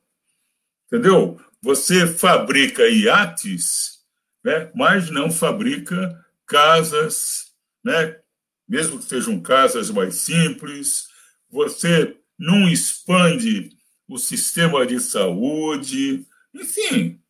Entendeu? 0.86 1.40
Você 1.62 2.06
fabrica 2.06 2.86
iates, 2.88 4.00
né, 4.44 4.70
mas 4.74 5.10
não 5.10 5.30
fabrica 5.30 6.14
casas, 6.46 7.52
né, 7.82 8.18
mesmo 8.68 8.98
que 8.98 9.04
sejam 9.04 9.40
casas 9.40 9.90
mais 9.90 10.16
simples. 10.16 11.09
Você 11.50 12.16
não 12.38 12.68
expande 12.68 13.70
o 14.08 14.18
sistema 14.18 14.86
de 14.86 15.00
saúde, 15.00 16.26
enfim. 16.54 17.20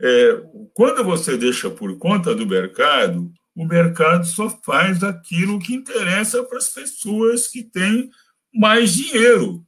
É, 0.00 0.42
quando 0.74 1.02
você 1.02 1.36
deixa 1.36 1.68
por 1.68 1.98
conta 1.98 2.34
do 2.34 2.46
mercado, 2.46 3.32
o 3.54 3.64
mercado 3.64 4.24
só 4.24 4.48
faz 4.64 5.02
aquilo 5.02 5.58
que 5.58 5.74
interessa 5.74 6.44
para 6.44 6.58
as 6.58 6.68
pessoas 6.68 7.48
que 7.48 7.64
têm 7.64 8.08
mais 8.54 8.94
dinheiro. 8.94 9.64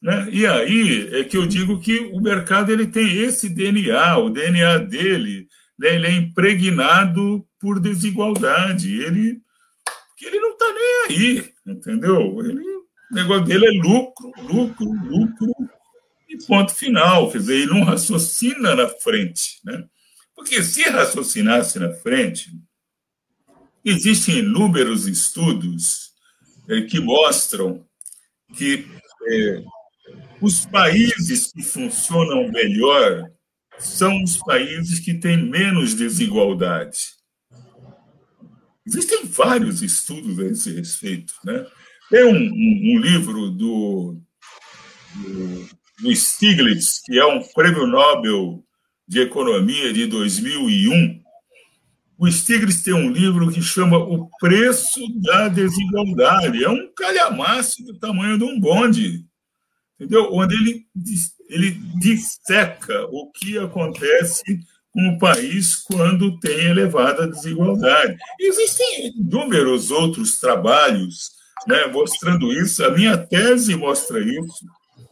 Né? 0.00 0.28
E 0.30 0.46
aí 0.46 1.08
é 1.16 1.24
que 1.24 1.36
eu 1.36 1.46
digo 1.46 1.80
que 1.80 1.98
o 2.12 2.20
mercado 2.20 2.70
ele 2.70 2.86
tem 2.86 3.22
esse 3.22 3.48
DNA, 3.48 4.18
o 4.18 4.30
DNA 4.30 4.78
dele, 4.78 5.48
né? 5.78 5.94
ele 5.96 6.06
é 6.06 6.12
impregnado 6.12 7.44
por 7.58 7.80
desigualdade. 7.80 9.00
Ele, 9.00 9.40
ele 10.22 10.40
não 10.40 10.52
está 10.52 10.66
nem 10.72 11.04
aí, 11.08 11.52
entendeu? 11.66 12.38
Ele, 12.44 12.62
o 13.10 13.14
negócio 13.14 13.44
dele 13.44 13.66
é 13.66 13.82
lucro, 13.82 14.32
lucro, 14.42 14.92
lucro, 15.04 15.52
e 16.28 16.44
ponto 16.46 16.74
final. 16.74 17.30
Quer 17.30 17.38
dizer, 17.38 17.54
ele 17.54 17.66
não 17.66 17.84
raciocina 17.84 18.74
na 18.74 18.88
frente. 18.88 19.60
Né? 19.64 19.84
Porque 20.34 20.62
se 20.62 20.82
raciocinasse 20.82 21.78
na 21.78 21.92
frente, 21.92 22.50
existem 23.84 24.38
inúmeros 24.38 25.06
estudos 25.06 26.12
é, 26.68 26.82
que 26.82 26.98
mostram 26.98 27.86
que 28.56 28.86
é, 29.28 29.64
os 30.40 30.66
países 30.66 31.52
que 31.52 31.62
funcionam 31.62 32.50
melhor 32.50 33.30
são 33.78 34.22
os 34.22 34.36
países 34.38 34.98
que 35.00 35.14
têm 35.14 35.36
menos 35.36 35.94
desigualdade. 35.94 37.14
Existem 38.86 39.24
vários 39.24 39.82
estudos 39.82 40.38
a 40.38 40.44
esse 40.44 40.72
respeito. 40.74 41.34
Né? 41.44 41.66
Tem 42.10 42.24
um, 42.24 42.36
um, 42.36 42.96
um 42.96 42.98
livro 43.00 43.50
do, 43.50 44.20
do, 45.14 45.68
do 46.02 46.16
Stiglitz, 46.16 47.00
que 47.04 47.18
é 47.18 47.24
um 47.26 47.42
prêmio 47.42 47.86
Nobel 47.86 48.64
de 49.06 49.20
Economia 49.20 49.92
de 49.92 50.06
2001. 50.06 51.22
O 52.18 52.30
Stiglitz 52.30 52.82
tem 52.82 52.94
um 52.94 53.10
livro 53.10 53.50
que 53.50 53.62
chama 53.62 53.98
O 53.98 54.28
Preço 54.38 55.00
da 55.20 55.48
Desigualdade. 55.48 56.62
É 56.62 56.68
um 56.68 56.92
calhamaço 56.94 57.82
do 57.84 57.98
tamanho 57.98 58.38
de 58.38 58.44
um 58.44 58.60
bonde 58.60 59.24
entendeu? 59.98 60.32
Onde 60.32 60.54
ele, 60.54 60.86
ele 61.48 61.70
disseca 61.98 63.06
o 63.10 63.30
que 63.30 63.58
acontece 63.58 64.42
o 64.94 65.18
país 65.18 65.76
quando 65.76 66.38
tem 66.38 66.66
elevada 66.66 67.26
desigualdade. 67.26 68.16
Existem 68.40 69.08
inúmeros 69.08 69.90
outros 69.90 70.38
trabalhos 70.38 71.30
né, 71.66 71.86
mostrando 71.86 72.52
isso. 72.52 72.84
A 72.84 72.90
minha 72.90 73.16
tese 73.16 73.74
mostra 73.76 74.20
isso. 74.20 74.66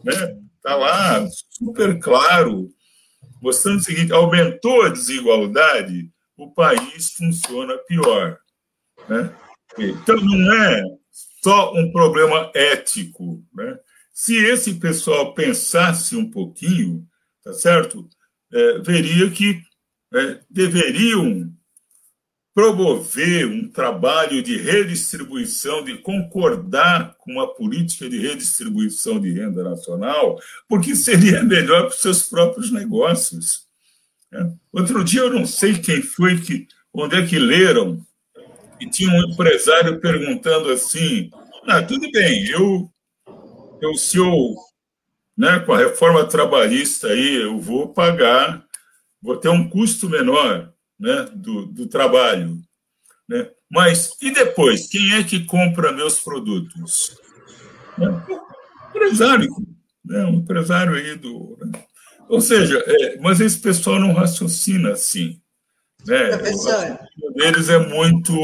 Está 0.07 0.27
né? 0.27 0.39
Tá 0.63 0.77
lá, 0.77 1.27
super 1.51 1.99
claro, 1.99 2.69
mostrando 3.41 3.79
o 3.79 3.83
seguinte: 3.83 4.13
aumentou 4.13 4.83
a 4.83 4.89
desigualdade, 4.89 6.09
o 6.37 6.53
país 6.53 7.13
funciona 7.13 7.77
pior. 7.87 8.39
Né? 9.09 9.35
Então, 9.79 10.17
não 10.17 10.53
é 10.55 10.83
só 11.43 11.75
um 11.75 11.91
problema 11.91 12.51
ético. 12.55 13.43
Né? 13.55 13.79
Se 14.13 14.37
esse 14.37 14.75
pessoal 14.75 15.35
pensasse 15.35 16.15
um 16.15 16.31
pouquinho, 16.31 17.07
tá 17.43 17.53
certo? 17.53 18.09
É, 18.53 18.79
veria 18.79 19.31
que 19.31 19.61
é, 20.15 20.41
deveriam 20.49 21.51
promover 22.55 23.47
um 23.47 23.69
trabalho 23.69 24.43
de 24.43 24.57
redistribuição, 24.59 25.83
de 25.83 25.99
concordar 25.99 27.17
com 27.19 27.33
uma 27.33 27.55
política 27.55 28.09
de 28.09 28.19
redistribuição 28.19 29.19
de 29.19 29.33
renda 29.33 29.65
nacional, 29.65 30.39
porque 30.69 30.95
seria 30.95 31.43
melhor 31.43 31.83
para 31.83 31.95
os 31.95 32.03
seus 32.03 32.23
próprios 32.25 32.71
negócios. 32.71 33.67
Né? 34.31 34.53
Outro 34.73 35.03
dia 35.03 35.23
eu 35.23 35.33
não 35.33 35.47
sei 35.47 35.79
quem 35.79 36.03
foi 36.03 36.39
que, 36.41 36.67
onde 36.93 37.17
é 37.17 37.27
que 37.27 37.39
leram, 37.39 38.05
e 38.81 38.89
tinha 38.91 39.11
um 39.11 39.31
empresário 39.31 40.01
perguntando 40.01 40.71
assim: 40.71 41.31
ah, 41.67 41.81
tudo 41.81 42.11
bem, 42.11 42.49
eu 42.49 42.93
eu, 43.83 43.97
se 43.97 44.17
eu, 44.17 44.55
né, 45.37 45.59
com 45.59 45.73
a 45.73 45.79
reforma 45.79 46.25
trabalhista 46.25 47.09
aí, 47.09 47.43
eu 47.43 47.59
vou 47.59 47.93
pagar, 47.93 48.65
vou 49.21 49.37
ter 49.37 49.49
um 49.49 49.69
custo 49.69 50.09
menor 50.09 50.72
né, 51.03 51.29
do, 51.35 51.67
do 51.67 51.87
trabalho. 51.89 52.57
Né? 53.29 53.51
Mas 53.69 54.17
e 54.23 54.31
depois? 54.31 54.87
Quem 54.87 55.15
é 55.15 55.25
que 55.25 55.45
compra 55.45 55.93
meus 55.93 56.21
produtos? 56.21 57.17
Né? 57.99 58.09
O 58.09 58.89
empresário, 58.89 59.49
né? 60.05 60.25
um 60.27 60.35
empresário 60.35 60.95
aí 60.95 61.17
do. 61.17 61.59
Né? 61.61 61.83
Ou 62.29 62.41
seja, 62.41 62.83
é, 62.87 63.19
mas 63.19 63.41
esse 63.41 63.59
pessoal 63.59 63.99
não 63.99 64.13
raciocina 64.13 64.93
assim. 64.93 65.41
Né? 66.07 66.37
Professor. 66.37 66.99
O 67.21 67.31
deles 67.33 67.69
é 67.69 67.79
muito, 67.79 68.35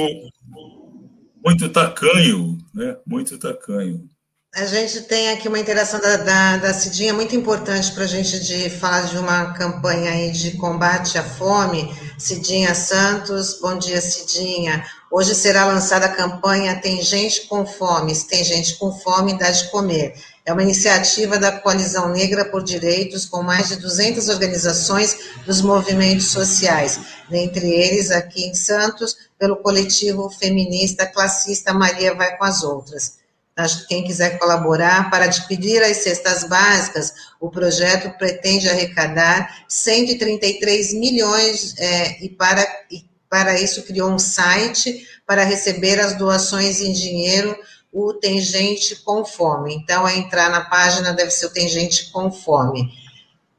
muito 1.44 1.68
tacanho, 1.68 2.58
né? 2.74 2.96
muito 3.06 3.38
tacanho. 3.38 4.08
A 4.54 4.64
gente 4.64 5.02
tem 5.02 5.30
aqui 5.30 5.46
uma 5.46 5.58
interação 5.58 6.00
da, 6.00 6.16
da, 6.16 6.56
da 6.56 6.74
Cidinha 6.74 7.12
muito 7.12 7.36
importante 7.36 7.92
para 7.92 8.04
a 8.04 8.08
gente 8.08 8.40
de 8.40 8.70
falar 8.70 9.02
de 9.02 9.18
uma 9.18 9.52
campanha 9.52 10.10
aí 10.10 10.32
de 10.32 10.56
combate 10.56 11.18
à 11.18 11.22
fome. 11.22 11.88
Cidinha 12.18 12.74
Santos, 12.74 13.60
bom 13.60 13.78
dia, 13.78 14.00
Cidinha. 14.00 14.84
Hoje 15.08 15.36
será 15.36 15.64
lançada 15.64 16.06
a 16.06 16.12
campanha 16.12 16.80
Tem 16.80 17.00
Gente 17.00 17.46
com 17.46 17.64
Fome. 17.64 18.12
Se 18.12 18.26
tem 18.26 18.42
gente 18.42 18.74
com 18.76 18.90
fome, 18.90 19.38
dá 19.38 19.48
de 19.52 19.70
comer. 19.70 20.14
É 20.44 20.52
uma 20.52 20.64
iniciativa 20.64 21.38
da 21.38 21.52
Coalizão 21.52 22.08
Negra 22.10 22.44
por 22.44 22.64
Direitos, 22.64 23.24
com 23.24 23.40
mais 23.44 23.68
de 23.68 23.76
200 23.76 24.28
organizações 24.30 25.16
dos 25.46 25.60
movimentos 25.60 26.26
sociais, 26.32 26.98
dentre 27.30 27.70
eles, 27.70 28.10
aqui 28.10 28.46
em 28.46 28.54
Santos, 28.54 29.16
pelo 29.38 29.56
coletivo 29.56 30.28
feminista 30.28 31.06
classista 31.06 31.72
Maria 31.72 32.14
Vai 32.14 32.36
com 32.36 32.44
as 32.44 32.64
Outras. 32.64 33.18
Quem 33.88 34.04
quiser 34.04 34.38
colaborar 34.38 35.10
para 35.10 35.24
adquirir 35.24 35.82
as 35.82 35.98
cestas 35.98 36.44
básicas, 36.44 37.12
o 37.40 37.50
projeto 37.50 38.16
pretende 38.16 38.68
arrecadar 38.68 39.64
133 39.66 40.94
milhões 40.94 41.74
é, 41.76 42.24
e, 42.24 42.28
para, 42.28 42.64
e 42.90 43.04
para 43.28 43.60
isso 43.60 43.82
criou 43.82 44.10
um 44.10 44.18
site 44.18 45.06
para 45.26 45.42
receber 45.42 45.98
as 45.98 46.16
doações 46.16 46.80
em 46.80 46.92
dinheiro, 46.92 47.56
o 47.92 48.12
Tem 48.14 48.40
Gente 48.40 48.96
com 48.96 49.24
Fome. 49.24 49.74
Então, 49.74 50.06
a 50.06 50.14
entrar 50.14 50.50
na 50.50 50.60
página 50.60 51.12
deve 51.12 51.30
ser 51.30 51.46
o 51.46 51.50
Tem 51.50 51.68
Gente 51.68 52.10
com 52.12 52.30
Fome. 52.30 52.92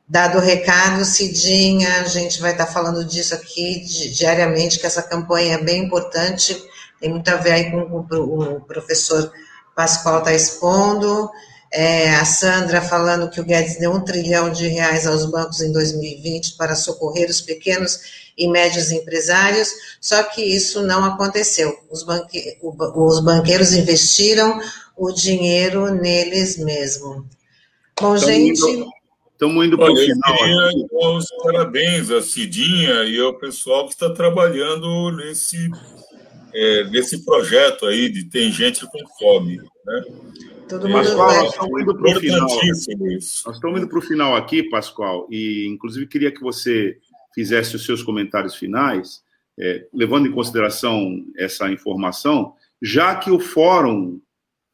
Dado 0.08 0.38
o 0.38 0.42
recado, 0.42 1.04
Cidinha, 1.04 2.02
a 2.02 2.06
gente 2.06 2.40
vai 2.40 2.54
estar 2.54 2.66
falando 2.66 3.04
disso 3.04 3.36
aqui 3.36 3.82
diariamente, 4.16 4.80
que 4.80 4.86
essa 4.86 5.04
campanha 5.04 5.56
é 5.56 5.64
bem 5.64 5.84
importante, 5.84 6.58
tem 7.00 7.10
muito 7.10 7.28
a 7.30 7.36
ver 7.36 7.52
aí 7.52 7.72
com 7.72 7.82
o 7.82 8.62
professor 8.62 9.32
Pascoal 9.80 10.20
está 10.20 10.34
expondo, 10.34 11.30
é, 11.72 12.14
a 12.16 12.26
Sandra 12.26 12.82
falando 12.82 13.30
que 13.30 13.40
o 13.40 13.46
Guedes 13.46 13.80
deu 13.80 13.94
um 13.94 14.04
trilhão 14.04 14.52
de 14.52 14.68
reais 14.68 15.08
aos 15.08 15.26
bancos 15.32 15.62
em 15.62 15.72
2020 15.72 16.58
para 16.58 16.76
socorrer 16.76 17.30
os 17.30 17.40
pequenos 17.40 18.30
e 18.38 18.46
médios 18.50 18.92
empresários, 18.92 19.70
só 20.02 20.22
que 20.24 20.42
isso 20.42 20.82
não 20.82 21.06
aconteceu. 21.06 21.74
Os, 21.90 22.04
banque, 22.04 22.58
os 22.62 23.22
banqueiros 23.22 23.72
investiram 23.72 24.60
o 24.98 25.14
dinheiro 25.14 25.90
neles 25.96 26.58
mesmo. 26.58 27.26
Bom, 28.02 28.16
estamos 28.16 28.26
gente. 28.26 28.86
estamos 29.32 29.66
indo 29.66 29.78
para 29.78 29.94
o 29.94 29.96
final. 29.96 30.38
Queria 30.38 31.10
os 31.16 31.26
parabéns 31.42 32.12
à 32.12 32.22
Cidinha 32.22 33.06
e 33.06 33.18
ao 33.18 33.34
pessoal 33.36 33.86
que 33.86 33.94
está 33.94 34.10
trabalhando 34.10 35.10
nesse 35.16 35.70
é, 36.54 36.84
desse 36.86 37.24
projeto 37.24 37.86
aí 37.86 38.10
de 38.10 38.26
Tem 38.26 38.52
Gente 38.52 38.86
com 38.86 39.00
Fome. 39.18 39.58
Né? 39.58 40.04
Todo 40.68 40.88
mundo 40.88 41.04
Pascoal, 41.04 41.34
nós 41.34 41.50
estamos 41.54 41.82
indo 41.82 41.98
para 41.98 42.12
o 42.12 42.20
final. 42.20 42.48
Nós 42.48 43.56
estamos 43.56 43.80
indo 43.80 43.90
para 43.90 44.00
o 44.00 44.02
final 44.02 44.36
aqui, 44.36 44.64
Pascoal, 44.64 45.28
e 45.30 45.68
inclusive 45.68 46.08
queria 46.08 46.32
que 46.32 46.42
você 46.42 46.98
fizesse 47.34 47.76
os 47.76 47.86
seus 47.86 48.04
comentários 48.04 48.56
finais, 48.56 49.24
é, 49.60 49.88
levando 49.94 50.28
em 50.28 50.32
consideração 50.32 51.26
essa 51.38 51.72
informação, 51.72 52.54
já 52.82 53.16
que 53.16 53.32
o 53.32 53.40
Fórum 53.40 54.20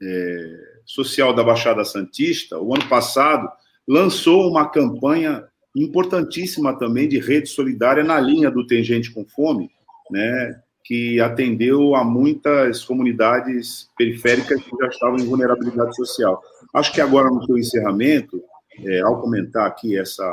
é, 0.02 0.58
Social 0.86 1.34
da 1.34 1.44
Baixada 1.44 1.84
Santista, 1.84 2.60
o 2.60 2.74
ano 2.74 2.88
passado, 2.88 3.50
lançou 3.88 4.50
uma 4.50 4.70
campanha 4.70 5.46
importantíssima 5.76 6.78
também 6.78 7.08
de 7.08 7.20
rede 7.20 7.50
solidária 7.50 8.04
na 8.04 8.20
linha 8.20 8.50
do 8.50 8.66
Tem 8.66 8.84
Gente 8.84 9.12
com 9.12 9.26
Fome, 9.26 9.70
né? 10.10 10.62
Que 10.86 11.20
atendeu 11.20 11.96
a 11.96 12.04
muitas 12.04 12.86
comunidades 12.86 13.90
periféricas 13.98 14.64
que 14.64 14.70
já 14.80 14.88
estavam 14.88 15.18
em 15.18 15.26
vulnerabilidade 15.26 15.96
social. 15.96 16.40
Acho 16.76 16.94
que 16.94 17.02
agora, 17.02 17.28
no 17.30 17.44
seu 17.44 17.58
encerramento, 17.58 18.40
é, 18.86 19.02
ao 19.02 19.20
comentar 19.20 19.66
aqui 19.66 19.98
essa, 19.98 20.24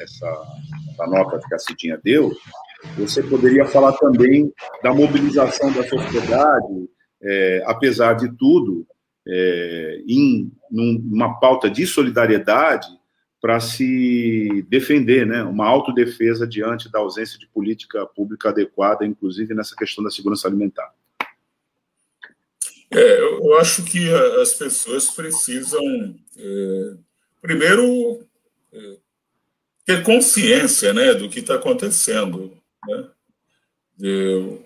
essa, 0.00 0.42
essa 0.92 1.06
nota 1.06 1.38
que 1.46 1.54
a 1.54 1.58
Cidinha 1.58 2.00
deu, 2.02 2.32
você 2.96 3.22
poderia 3.22 3.66
falar 3.66 3.92
também 3.92 4.50
da 4.82 4.94
mobilização 4.94 5.70
da 5.72 5.86
sociedade, 5.86 6.88
é, 7.22 7.62
apesar 7.66 8.14
de 8.14 8.34
tudo, 8.36 8.86
é, 9.26 10.00
em 10.08 10.50
numa 10.70 11.38
pauta 11.38 11.68
de 11.68 11.86
solidariedade 11.86 12.88
para 13.40 13.60
se 13.60 14.64
defender, 14.68 15.26
né? 15.26 15.42
uma 15.44 15.66
autodefesa 15.66 16.46
diante 16.46 16.90
da 16.90 16.98
ausência 16.98 17.38
de 17.38 17.46
política 17.46 18.04
pública 18.06 18.48
adequada, 18.48 19.06
inclusive 19.06 19.54
nessa 19.54 19.76
questão 19.76 20.02
da 20.02 20.10
segurança 20.10 20.48
alimentar. 20.48 20.92
É, 22.90 23.20
eu 23.20 23.58
acho 23.58 23.84
que 23.84 24.08
as 24.40 24.54
pessoas 24.54 25.10
precisam 25.10 26.16
é, 26.36 26.96
primeiro, 27.40 28.24
é, 28.72 28.96
ter 29.84 30.02
consciência 30.02 30.92
né, 30.92 31.14
do 31.14 31.28
que 31.28 31.40
está 31.40 31.54
acontecendo. 31.54 32.52
Né? 32.86 33.08
De, 33.96 34.58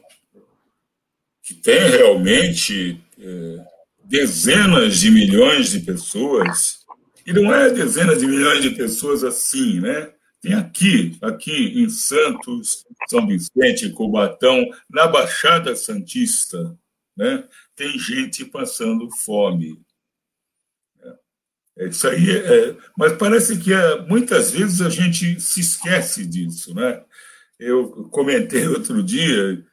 que 1.42 1.54
tem 1.54 1.80
realmente 1.90 3.00
é, 3.18 3.64
dezenas 4.04 4.98
de 4.98 5.10
milhões 5.10 5.70
de 5.70 5.80
pessoas, 5.80 6.81
e 7.26 7.32
não 7.32 7.54
é 7.54 7.70
dezenas 7.70 8.18
de 8.18 8.26
milhões 8.26 8.62
de 8.62 8.70
pessoas 8.70 9.22
assim, 9.24 9.80
né? 9.80 10.12
Tem 10.40 10.54
aqui, 10.54 11.16
aqui 11.22 11.80
em 11.80 11.88
Santos, 11.88 12.84
São 13.08 13.26
Vicente, 13.26 13.90
Cubatão, 13.90 14.68
na 14.90 15.06
Baixada 15.06 15.76
Santista, 15.76 16.76
né? 17.16 17.46
Tem 17.76 17.96
gente 17.98 18.44
passando 18.44 19.08
fome. 19.10 19.80
É, 21.76 21.88
isso 21.88 22.06
aí 22.06 22.30
é, 22.30 22.76
mas 22.98 23.12
parece 23.16 23.58
que 23.58 23.72
é, 23.72 24.02
muitas 24.02 24.50
vezes 24.50 24.80
a 24.80 24.90
gente 24.90 25.40
se 25.40 25.60
esquece 25.60 26.26
disso, 26.26 26.74
né? 26.74 27.02
Eu 27.58 28.08
comentei 28.10 28.66
outro 28.68 29.02
dia 29.02 29.64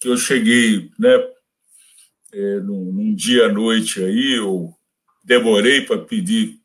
que 0.00 0.08
eu 0.08 0.16
cheguei, 0.16 0.90
né, 0.98 1.16
é, 2.32 2.60
num, 2.60 2.92
num 2.92 3.14
dia 3.14 3.46
à 3.46 3.52
noite 3.52 4.02
aí, 4.02 4.36
eu 4.36 4.74
demorei 5.24 5.82
para 5.82 5.98
pedir 5.98 6.55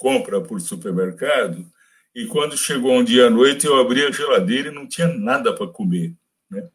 compra 0.00 0.40
por 0.40 0.58
supermercado, 0.62 1.70
e 2.14 2.24
quando 2.24 2.56
chegou 2.56 2.92
um 2.92 3.04
dia 3.04 3.26
à 3.26 3.30
noite, 3.30 3.66
eu 3.66 3.78
abri 3.78 4.02
a 4.04 4.10
geladeira 4.10 4.70
e 4.70 4.74
não 4.74 4.88
tinha 4.88 5.06
nada 5.06 5.54
para 5.54 5.66
comer. 5.66 6.14
Né? 6.50 6.66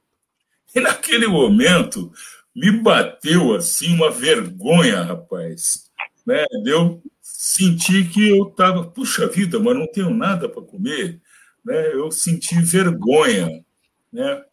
E 0.75 0.79
naquele 0.79 1.25
momento, 1.25 2.13
me 2.55 2.71
bateu 2.71 3.55
assim 3.55 3.95
uma 3.95 4.11
vergonha, 4.11 5.01
rapaz. 5.01 5.89
Né? 6.25 6.45
Eu 6.67 7.01
senti 7.19 8.05
que 8.05 8.29
eu 8.29 8.47
estava, 8.47 8.85
puxa 8.85 9.27
vida, 9.27 9.59
mas 9.59 9.75
não 9.75 9.91
tenho 9.91 10.11
nada 10.11 10.47
para 10.47 10.61
comer. 10.61 11.19
Né? 11.65 11.93
Eu 11.93 12.11
senti 12.11 12.61
vergonha, 12.61 13.49
né? 14.13 14.43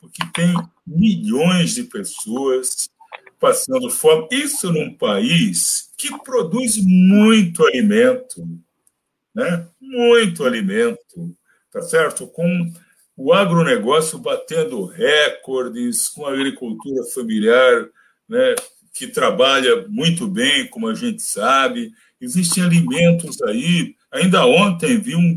porque 0.00 0.22
tem 0.32 0.54
milhões 0.86 1.74
de 1.74 1.84
pessoas 1.84 2.88
passando 3.42 3.90
fome. 3.90 4.28
Isso 4.30 4.72
num 4.72 4.94
país 4.94 5.90
que 5.98 6.16
produz 6.22 6.76
muito 6.76 7.66
alimento, 7.66 8.48
né? 9.34 9.66
Muito 9.80 10.44
alimento, 10.44 11.36
tá 11.72 11.82
certo? 11.82 12.28
Com 12.28 12.72
o 13.16 13.32
agronegócio 13.32 14.16
batendo 14.16 14.84
recordes, 14.84 16.08
com 16.08 16.24
a 16.24 16.32
agricultura 16.32 17.02
familiar, 17.12 17.88
né? 18.28 18.54
Que 18.94 19.08
trabalha 19.08 19.88
muito 19.88 20.28
bem, 20.28 20.68
como 20.68 20.86
a 20.86 20.94
gente 20.94 21.20
sabe. 21.20 21.90
Existem 22.20 22.62
alimentos 22.62 23.42
aí. 23.42 23.96
Ainda 24.12 24.46
ontem 24.46 25.00
vi 25.00 25.16
um, 25.16 25.34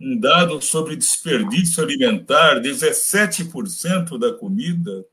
um 0.00 0.18
dado 0.18 0.62
sobre 0.62 0.96
desperdício 0.96 1.84
alimentar: 1.84 2.62
17% 2.62 4.18
da 4.18 4.32
comida 4.32 5.04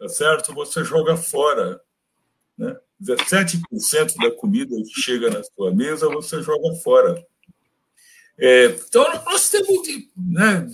tá 0.00 0.08
certo? 0.08 0.54
Você 0.54 0.82
joga 0.82 1.14
fora. 1.14 1.78
Né? 2.56 2.74
17% 3.00 4.16
da 4.16 4.30
comida 4.30 4.74
que 4.76 5.00
chega 5.00 5.30
na 5.30 5.42
sua 5.44 5.74
mesa 5.74 6.08
você 6.08 6.42
joga 6.42 6.74
fora. 6.82 7.22
É, 8.38 8.66
então, 8.66 9.06
nós 9.26 9.50
temos 9.50 9.86
né, 10.16 10.66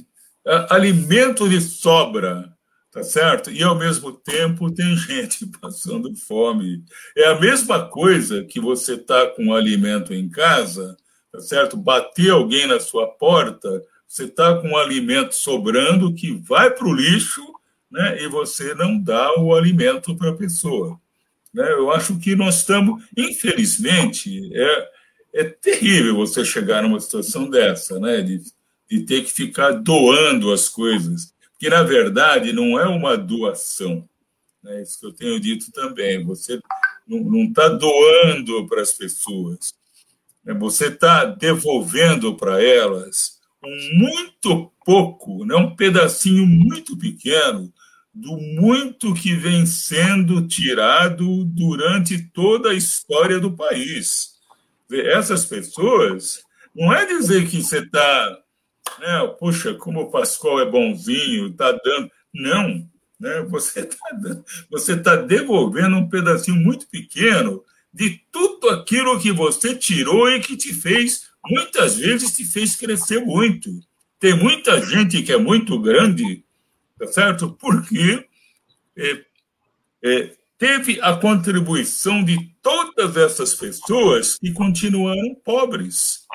alimento 0.71 1.49
de 1.49 1.61
sobra, 1.61 2.53
tá 2.93 3.03
certo? 3.03 3.51
E, 3.51 3.63
ao 3.65 3.75
mesmo 3.75 4.13
tempo, 4.13 4.73
tem 4.73 4.97
gente 4.97 5.45
passando 5.61 6.15
fome. 6.15 6.85
É 7.17 7.27
a 7.27 7.41
mesma 7.41 7.89
coisa 7.89 8.45
que 8.45 8.61
você 8.61 8.95
está 8.95 9.27
com 9.31 9.53
alimento 9.53 10.15
em 10.15 10.29
casa, 10.29 10.97
tá 11.33 11.41
certo? 11.41 11.77
Bater 11.77 12.31
alguém 12.31 12.69
na 12.69 12.79
sua 12.79 13.09
porta, 13.09 13.83
você 14.07 14.25
está 14.25 14.61
com 14.61 14.77
alimento 14.77 15.35
sobrando 15.35 16.15
que 16.15 16.31
vai 16.33 16.71
para 16.71 16.87
o 16.87 16.95
lixo 16.95 17.56
né, 17.91 18.23
e 18.23 18.29
você 18.29 18.75
não 18.75 18.99
dá 18.99 19.39
o 19.39 19.55
alimento 19.55 20.17
para 20.17 20.31
a 20.31 20.37
pessoa. 20.37 21.01
Né? 21.53 21.73
Eu 21.73 21.91
acho 21.91 22.19
que 22.19 22.37
nós 22.37 22.57
estamos, 22.57 23.03
infelizmente, 23.17 24.51
é, 24.55 24.91
é 25.35 25.45
terrível 25.45 26.17
você 26.17 26.45
chegar 26.45 26.83
numa 26.83 27.01
situação 27.01 27.49
dessa, 27.49 27.99
né, 27.99 28.21
de, 28.21 28.43
de 28.91 29.01
ter 29.01 29.23
que 29.23 29.33
ficar 29.33 29.73
doando 29.73 30.53
as 30.53 30.69
coisas, 30.69 31.33
que 31.59 31.71
na 31.71 31.83
verdade 31.83 32.53
não 32.53 32.79
é 32.79 32.87
uma 32.87 33.17
doação. 33.17 34.07
Né? 34.63 34.83
Isso 34.83 35.01
que 35.01 35.07
eu 35.07 35.13
tenho 35.13 35.41
dito 35.41 35.71
também. 35.73 36.23
Você 36.25 36.61
não 37.07 37.45
está 37.45 37.69
doando 37.69 38.67
para 38.67 38.83
as 38.83 38.93
pessoas, 38.93 39.73
né? 40.45 40.53
você 40.55 40.89
está 40.89 41.25
devolvendo 41.25 42.35
para 42.37 42.63
elas 42.63 43.39
um 43.65 43.99
muito 43.99 44.73
pouco, 44.87 45.45
né? 45.45 45.57
um 45.57 45.75
pedacinho 45.75 46.47
muito 46.47 46.97
pequeno 46.97 47.73
do 48.15 48.39
muito 48.39 49.13
que 49.13 49.35
vem 49.35 49.67
sendo 49.67 50.47
tirado 50.47 51.45
durante 51.45 52.23
toda 52.29 52.71
a 52.71 52.75
história 52.75 53.41
do 53.41 53.53
país. 53.53 54.37
Essas 54.91 55.45
pessoas, 55.45 56.41
não 56.73 56.93
é 56.93 57.05
dizer 57.05 57.49
que 57.49 57.61
você 57.61 57.81
está, 57.81 58.39
né, 59.01 59.27
puxa, 59.41 59.75
como 59.75 60.03
o 60.03 60.11
Pascoal 60.11 60.61
é 60.61 60.71
bonzinho, 60.71 61.49
está 61.49 61.73
dando. 61.73 62.11
Não, 62.33 62.89
né, 63.19 63.43
você 63.51 63.81
está 63.81 63.99
você 64.71 64.97
tá 64.97 65.17
devolvendo 65.17 65.97
um 65.97 66.09
pedacinho 66.09 66.57
muito 66.57 66.87
pequeno 66.89 67.63
de 67.93 68.21
tudo 68.31 68.71
aquilo 68.71 69.19
que 69.19 69.33
você 69.33 69.75
tirou 69.75 70.31
e 70.31 70.39
que 70.39 70.57
te 70.57 70.73
fez, 70.73 71.29
muitas 71.45 71.97
vezes, 71.97 72.37
te 72.37 72.45
fez 72.45 72.77
crescer 72.77 73.21
muito. 73.21 73.69
Tem 74.19 74.35
muita 74.35 74.81
gente 74.85 75.23
que 75.23 75.33
é 75.33 75.37
muito 75.37 75.79
grande, 75.81 76.45
tá 76.99 77.07
certo? 77.07 77.53
Porque 77.53 78.27
é, 78.97 79.25
é, 80.03 80.31
teve 80.59 80.99
a 81.01 81.17
contribuição 81.17 82.25
de 82.25 82.51
todas 82.63 83.17
essas 83.17 83.55
pessoas 83.55 84.39
que 84.39 84.53
continuaram 84.53 85.35
pobres. 85.45 86.27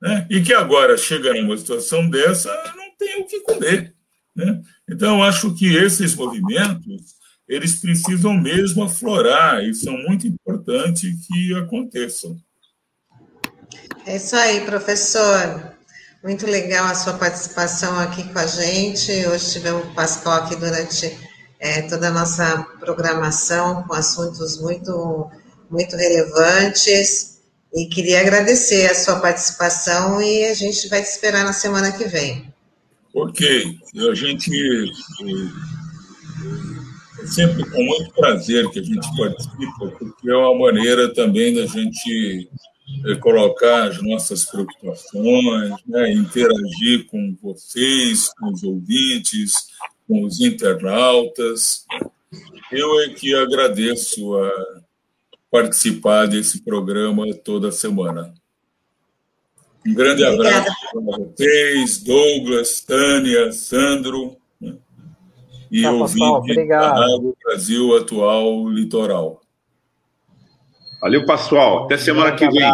Né? 0.00 0.26
E 0.30 0.42
que 0.42 0.52
agora 0.52 0.96
chega 0.96 1.34
numa 1.34 1.56
situação 1.56 2.08
dessa, 2.08 2.50
não 2.76 2.94
tem 2.96 3.20
o 3.20 3.26
que 3.26 3.40
comer. 3.40 3.94
Né? 4.34 4.62
Então, 4.88 5.22
acho 5.22 5.54
que 5.54 5.74
esses 5.74 6.14
movimentos 6.14 7.18
eles 7.48 7.76
precisam 7.76 8.34
mesmo 8.34 8.84
aflorar 8.84 9.64
e 9.64 9.74
são 9.74 9.96
muito 9.96 10.26
importantes 10.26 11.26
que 11.26 11.54
aconteçam. 11.54 12.36
É 14.04 14.16
isso 14.16 14.36
aí, 14.36 14.60
professor. 14.66 15.77
Muito 16.22 16.46
legal 16.46 16.86
a 16.86 16.94
sua 16.96 17.12
participação 17.14 17.96
aqui 18.00 18.24
com 18.32 18.38
a 18.40 18.46
gente. 18.46 19.12
Hoje 19.28 19.52
tivemos 19.52 19.84
o 19.84 19.94
Pascal 19.94 20.32
aqui 20.32 20.56
durante 20.56 21.16
é, 21.60 21.82
toda 21.82 22.08
a 22.08 22.10
nossa 22.10 22.66
programação 22.80 23.84
com 23.84 23.94
assuntos 23.94 24.60
muito, 24.60 25.30
muito 25.70 25.96
relevantes. 25.96 27.38
E 27.72 27.86
queria 27.86 28.20
agradecer 28.20 28.90
a 28.90 28.94
sua 28.96 29.20
participação 29.20 30.20
e 30.20 30.46
a 30.46 30.54
gente 30.54 30.88
vai 30.88 31.02
te 31.02 31.08
esperar 31.08 31.44
na 31.44 31.52
semana 31.52 31.92
que 31.92 32.04
vem. 32.04 32.52
Ok. 33.14 33.78
A 34.10 34.14
gente. 34.14 34.50
É 37.20 37.26
sempre 37.26 37.68
com 37.70 37.82
muito 37.82 38.12
prazer 38.14 38.68
que 38.70 38.80
a 38.80 38.82
gente 38.82 39.06
participa, 39.16 39.86
porque 39.98 40.30
é 40.30 40.36
uma 40.36 40.58
maneira 40.66 41.12
também 41.14 41.54
da 41.54 41.66
gente 41.66 42.48
colocar 43.20 43.88
as 43.88 44.02
nossas 44.02 44.44
preocupações, 44.44 45.74
né, 45.86 46.12
interagir 46.12 47.06
com 47.06 47.36
vocês, 47.40 48.28
com 48.34 48.52
os 48.52 48.62
ouvintes, 48.62 49.68
com 50.06 50.24
os 50.24 50.40
internautas. 50.40 51.86
Eu 52.70 53.00
é 53.00 53.08
que 53.10 53.34
agradeço 53.34 54.36
a 54.36 54.80
participar 55.50 56.26
desse 56.26 56.62
programa 56.62 57.24
toda 57.44 57.72
semana. 57.72 58.34
Um 59.86 59.94
grande 59.94 60.24
Obrigada. 60.24 60.58
abraço 60.58 60.76
para 60.92 61.00
vocês, 61.00 61.98
Douglas, 62.02 62.80
Tânia, 62.82 63.52
Sandro 63.52 64.36
né, 64.60 64.76
e 65.70 65.82
tá, 65.82 65.92
ouvinte 65.92 66.54
do 66.54 67.36
Brasil 67.42 67.96
Atual 67.96 68.68
Litoral. 68.68 69.40
Valeu, 71.00 71.24
pessoal. 71.24 71.84
Até 71.84 71.96
semana 71.96 72.34
que 72.34 72.48
vem. 72.48 72.72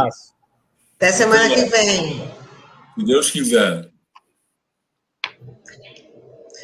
Até 0.96 1.12
semana 1.12 1.48
que 1.48 1.64
vem. 1.66 2.32
Se 2.98 3.04
Deus 3.04 3.30
quiser. 3.30 3.90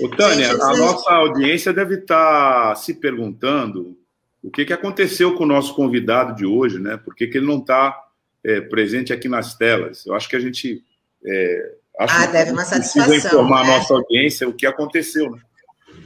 Ô, 0.00 0.08
Tânia, 0.08 0.52
a 0.52 0.76
nossa 0.76 1.10
audiência 1.12 1.72
deve 1.72 1.96
estar 1.96 2.74
se 2.76 2.94
perguntando 2.94 3.98
o 4.42 4.50
que, 4.50 4.64
que 4.64 4.72
aconteceu 4.72 5.36
com 5.36 5.44
o 5.44 5.46
nosso 5.46 5.74
convidado 5.74 6.34
de 6.34 6.46
hoje, 6.46 6.78
né? 6.78 6.96
Por 6.96 7.14
que, 7.14 7.26
que 7.26 7.36
ele 7.36 7.46
não 7.46 7.58
está 7.58 7.94
é, 8.42 8.62
presente 8.62 9.12
aqui 9.12 9.28
nas 9.28 9.54
telas? 9.54 10.06
Eu 10.06 10.14
acho 10.14 10.28
que 10.28 10.36
a 10.36 10.40
gente 10.40 10.82
é, 11.26 11.74
acho 11.98 12.14
ah, 12.16 12.26
deve 12.26 12.52
uma 12.52 12.64
satisfação. 12.64 13.04
Precisa 13.04 13.28
informar 13.28 13.66
né? 13.66 13.74
a 13.74 13.78
nossa 13.78 13.92
audiência 13.92 14.48
o 14.48 14.54
que 14.54 14.66
aconteceu, 14.66 15.30
né? 15.30 15.40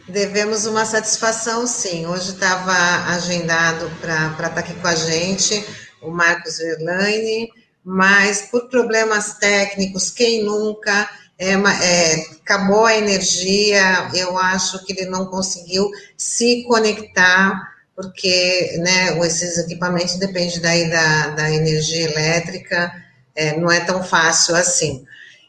Devemos 0.09 0.67
uma 0.67 0.85
satisfação, 0.85 1.67
sim. 1.67 2.07
Hoje 2.07 2.33
estava 2.33 2.73
agendado 3.15 3.91
para 4.03 4.27
estar 4.29 4.51
tá 4.51 4.61
aqui 4.61 4.75
com 4.75 4.87
a 4.87 4.95
gente 4.95 5.65
o 6.03 6.11
Marcos 6.11 6.59
Verlaine, 6.59 7.49
mas 7.83 8.43
por 8.43 8.69
problemas 8.69 9.35
técnicos, 9.39 10.11
quem 10.11 10.45
nunca 10.45 11.09
é, 11.39 11.53
é, 11.53 12.27
acabou 12.43 12.85
a 12.85 12.97
energia, 12.97 14.11
eu 14.15 14.37
acho 14.37 14.85
que 14.85 14.93
ele 14.93 15.07
não 15.07 15.27
conseguiu 15.27 15.91
se 16.17 16.65
conectar, 16.65 17.73
porque 17.97 18.77
né, 18.81 19.19
esses 19.27 19.57
equipamentos 19.57 20.17
dependem 20.17 20.61
daí 20.61 20.91
da, 20.91 21.29
da 21.29 21.51
energia 21.51 22.11
elétrica, 22.11 22.93
é, 23.35 23.57
não 23.57 23.71
é 23.71 23.81
tão 23.81 24.05
fácil 24.05 24.55
assim. 24.55 25.05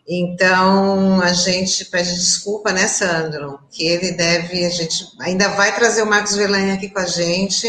Então, 0.07 1.19
a 1.21 1.33
gente 1.33 1.85
pede 1.85 2.13
desculpa, 2.13 2.71
né, 2.71 2.87
Sandro? 2.87 3.59
Que 3.71 3.85
ele 3.87 4.11
deve, 4.11 4.63
a 4.63 4.69
gente 4.69 5.11
ainda 5.19 5.49
vai 5.49 5.73
trazer 5.73 6.03
o 6.03 6.07
Marcos 6.07 6.35
Velanha 6.35 6.75
aqui 6.75 6.89
com 6.89 6.99
a 6.99 7.07
gente, 7.07 7.67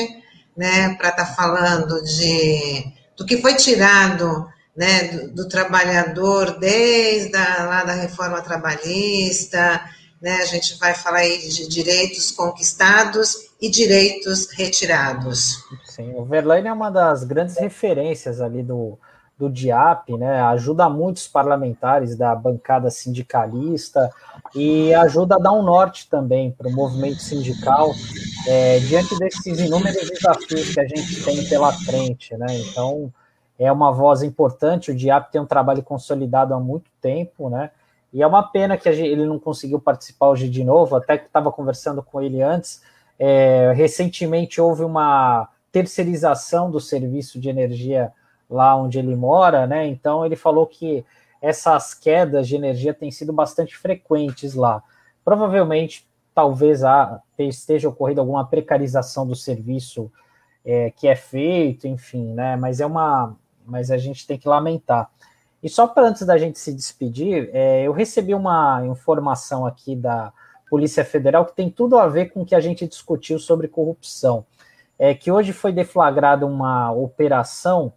né, 0.56 0.94
para 0.96 1.08
estar 1.08 1.26
tá 1.26 1.34
falando 1.34 2.02
de 2.02 2.94
do 3.16 3.24
que 3.24 3.38
foi 3.38 3.54
tirado 3.54 4.46
né, 4.76 5.04
do, 5.04 5.34
do, 5.34 5.48
trabalhador 5.48 6.58
desde 6.58 7.34
a, 7.34 7.64
lá 7.64 7.84
da 7.84 7.94
reforma 7.94 8.42
trabalhista, 8.42 9.82
né, 10.20 10.36
a 10.36 10.44
gente 10.44 10.78
vai 10.78 10.92
falar 10.92 11.20
aí 11.20 11.48
de 11.48 11.66
direitos 11.66 12.30
conquistados 12.30 13.36
e 13.60 13.70
direitos 13.70 14.50
retirados. 14.50 15.64
Sim, 15.84 16.12
o 16.14 16.26
Verlaine 16.26 16.68
é 16.68 16.72
uma 16.72 16.90
das 16.90 17.24
grandes 17.24 17.56
referências 17.58 18.40
ali 18.40 18.62
do, 18.62 18.98
do 19.38 19.50
DIAP, 19.50 20.16
né, 20.16 20.40
ajuda 20.40 20.88
muitos 20.88 21.28
parlamentares 21.28 22.16
da 22.16 22.34
bancada 22.34 22.90
sindicalista 22.90 24.10
e 24.54 24.94
ajuda 24.94 25.36
a 25.36 25.38
dar 25.38 25.52
um 25.52 25.62
norte 25.62 26.08
também 26.08 26.50
para 26.50 26.68
o 26.68 26.72
movimento 26.72 27.20
sindical 27.20 27.92
é, 28.46 28.78
diante 28.80 29.18
desses 29.18 29.60
inúmeros 29.60 30.08
desafios 30.08 30.72
que 30.72 30.80
a 30.80 30.88
gente 30.88 31.22
tem 31.22 31.44
pela 31.48 31.70
frente, 31.72 32.34
né, 32.36 32.46
então 32.50 33.12
é 33.58 33.70
uma 33.72 33.90
voz 33.92 34.22
importante. 34.22 34.90
O 34.90 34.94
Diap 34.94 35.30
tem 35.30 35.40
um 35.40 35.46
trabalho 35.46 35.82
consolidado 35.82 36.54
há 36.54 36.60
muito 36.60 36.90
tempo, 37.00 37.48
né? 37.48 37.70
E 38.12 38.22
é 38.22 38.26
uma 38.26 38.42
pena 38.42 38.76
que 38.76 38.90
gente, 38.92 39.08
ele 39.08 39.26
não 39.26 39.38
conseguiu 39.38 39.80
participar 39.80 40.28
hoje 40.28 40.48
de 40.48 40.62
novo, 40.62 40.96
até 40.96 41.18
que 41.18 41.26
estava 41.26 41.50
conversando 41.50 42.02
com 42.02 42.20
ele 42.20 42.42
antes. 42.42 42.82
É, 43.18 43.72
recentemente 43.74 44.60
houve 44.60 44.84
uma 44.84 45.48
terceirização 45.72 46.70
do 46.70 46.80
serviço 46.80 47.40
de 47.40 47.48
energia 47.48 48.12
lá 48.48 48.76
onde 48.76 48.98
ele 48.98 49.14
mora, 49.14 49.66
né? 49.66 49.86
Então 49.86 50.24
ele 50.24 50.36
falou 50.36 50.66
que 50.66 51.04
essas 51.40 51.94
quedas 51.94 52.48
de 52.48 52.56
energia 52.56 52.94
têm 52.94 53.10
sido 53.10 53.32
bastante 53.32 53.76
frequentes 53.76 54.54
lá. 54.54 54.82
Provavelmente, 55.24 56.06
talvez 56.34 56.84
há, 56.84 57.20
esteja 57.38 57.88
ocorrendo 57.88 58.20
alguma 58.20 58.46
precarização 58.46 59.26
do 59.26 59.34
serviço 59.34 60.10
é, 60.64 60.90
que 60.90 61.06
é 61.06 61.14
feito, 61.14 61.86
enfim, 61.86 62.32
né? 62.32 62.56
Mas 62.56 62.80
é 62.80 62.86
uma, 62.86 63.36
mas 63.64 63.90
a 63.90 63.96
gente 63.96 64.26
tem 64.26 64.38
que 64.38 64.48
lamentar. 64.48 65.10
E 65.62 65.68
só 65.68 65.86
para 65.86 66.08
antes 66.08 66.24
da 66.26 66.36
gente 66.36 66.58
se 66.58 66.72
despedir, 66.72 67.50
é, 67.52 67.82
eu 67.82 67.92
recebi 67.92 68.34
uma 68.34 68.84
informação 68.86 69.66
aqui 69.66 69.96
da 69.96 70.32
Polícia 70.68 71.04
Federal 71.04 71.44
que 71.44 71.54
tem 71.54 71.70
tudo 71.70 71.98
a 71.98 72.08
ver 72.08 72.26
com 72.26 72.42
o 72.42 72.46
que 72.46 72.54
a 72.54 72.60
gente 72.60 72.86
discutiu 72.86 73.38
sobre 73.38 73.68
corrupção. 73.68 74.44
É 74.98 75.14
que 75.14 75.30
hoje 75.30 75.52
foi 75.52 75.72
deflagrada 75.72 76.46
uma 76.46 76.90
operação 76.90 77.92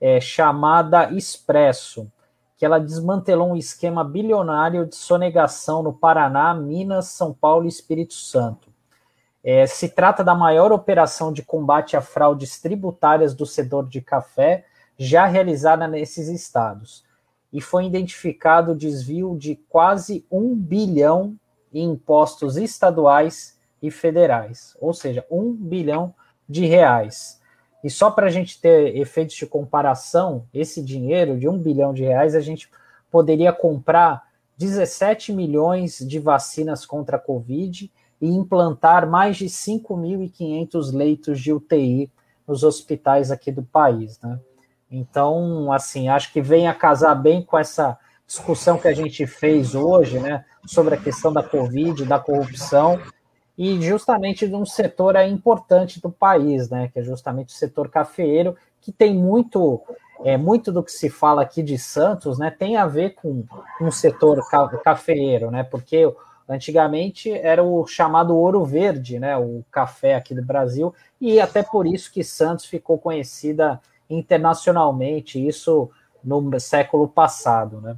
é, 0.00 0.20
chamada 0.20 1.12
Expresso, 1.12 2.10
que 2.56 2.64
ela 2.64 2.78
desmantelou 2.78 3.50
um 3.50 3.56
esquema 3.56 4.04
bilionário 4.04 4.86
de 4.86 4.96
sonegação 4.96 5.82
no 5.82 5.92
Paraná, 5.92 6.54
Minas, 6.54 7.06
São 7.06 7.32
Paulo 7.32 7.64
e 7.64 7.68
Espírito 7.68 8.14
Santo. 8.14 8.70
É, 9.42 9.66
se 9.66 9.88
trata 9.88 10.22
da 10.22 10.34
maior 10.34 10.70
operação 10.70 11.32
de 11.32 11.42
combate 11.42 11.96
a 11.96 12.02
fraudes 12.02 12.60
tributárias 12.60 13.34
do 13.34 13.46
setor 13.46 13.88
de 13.88 14.00
café 14.00 14.66
já 14.98 15.24
realizada 15.24 15.88
nesses 15.88 16.28
estados. 16.28 17.02
E 17.50 17.60
foi 17.60 17.86
identificado 17.86 18.72
o 18.72 18.76
desvio 18.76 19.34
de 19.36 19.56
quase 19.68 20.26
um 20.30 20.54
bilhão 20.54 21.36
em 21.72 21.90
impostos 21.90 22.56
estaduais 22.56 23.58
e 23.82 23.90
federais, 23.90 24.76
ou 24.78 24.92
seja, 24.92 25.24
um 25.30 25.52
bilhão 25.52 26.14
de 26.46 26.66
reais. 26.66 27.39
E 27.82 27.90
só 27.90 28.10
para 28.10 28.26
a 28.26 28.30
gente 28.30 28.60
ter 28.60 28.96
efeitos 28.96 29.36
de 29.36 29.46
comparação, 29.46 30.46
esse 30.52 30.82
dinheiro 30.82 31.38
de 31.38 31.48
um 31.48 31.58
bilhão 31.58 31.94
de 31.94 32.02
reais 32.02 32.34
a 32.34 32.40
gente 32.40 32.70
poderia 33.10 33.52
comprar 33.52 34.22
17 34.58 35.32
milhões 35.32 35.98
de 35.98 36.18
vacinas 36.18 36.84
contra 36.84 37.16
a 37.16 37.20
Covid 37.20 37.90
e 38.20 38.28
implantar 38.28 39.08
mais 39.08 39.36
de 39.38 39.46
5.500 39.46 40.92
leitos 40.92 41.40
de 41.40 41.52
UTI 41.52 42.10
nos 42.46 42.62
hospitais 42.62 43.30
aqui 43.30 43.50
do 43.50 43.62
país, 43.62 44.20
né? 44.20 44.38
Então, 44.90 45.72
assim, 45.72 46.08
acho 46.08 46.32
que 46.32 46.42
vem 46.42 46.66
a 46.66 46.74
casar 46.74 47.14
bem 47.14 47.42
com 47.42 47.56
essa 47.56 47.96
discussão 48.26 48.76
que 48.76 48.88
a 48.88 48.92
gente 48.92 49.26
fez 49.26 49.74
hoje, 49.74 50.18
né, 50.18 50.44
sobre 50.66 50.94
a 50.94 50.98
questão 50.98 51.32
da 51.32 51.42
Covid, 51.42 52.04
da 52.04 52.18
corrupção 52.18 53.00
e 53.62 53.78
justamente 53.78 54.48
de 54.48 54.54
um 54.54 54.64
setor 54.64 55.16
importante 55.16 56.00
do 56.00 56.10
país, 56.10 56.70
né, 56.70 56.88
que 56.90 56.98
é 56.98 57.02
justamente 57.02 57.48
o 57.48 57.58
setor 57.58 57.90
cafeeiro, 57.90 58.56
que 58.80 58.90
tem 58.90 59.14
muito, 59.14 59.82
é, 60.24 60.38
muito 60.38 60.72
do 60.72 60.82
que 60.82 60.90
se 60.90 61.10
fala 61.10 61.42
aqui 61.42 61.62
de 61.62 61.76
Santos, 61.76 62.38
né, 62.38 62.50
tem 62.50 62.78
a 62.78 62.86
ver 62.86 63.16
com 63.16 63.44
um 63.78 63.90
setor 63.90 64.40
cafeeiro, 64.82 65.50
né, 65.50 65.62
porque 65.62 66.10
antigamente 66.48 67.30
era 67.30 67.62
o 67.62 67.86
chamado 67.86 68.34
ouro 68.34 68.64
verde, 68.64 69.18
né, 69.18 69.36
o 69.36 69.62
café 69.70 70.14
aqui 70.14 70.34
do 70.34 70.42
Brasil, 70.42 70.94
e 71.20 71.38
até 71.38 71.62
por 71.62 71.86
isso 71.86 72.10
que 72.10 72.24
Santos 72.24 72.64
ficou 72.64 72.96
conhecida 72.96 73.78
internacionalmente, 74.08 75.38
isso 75.46 75.90
no 76.24 76.58
século 76.58 77.06
passado, 77.06 77.78
né? 77.82 77.94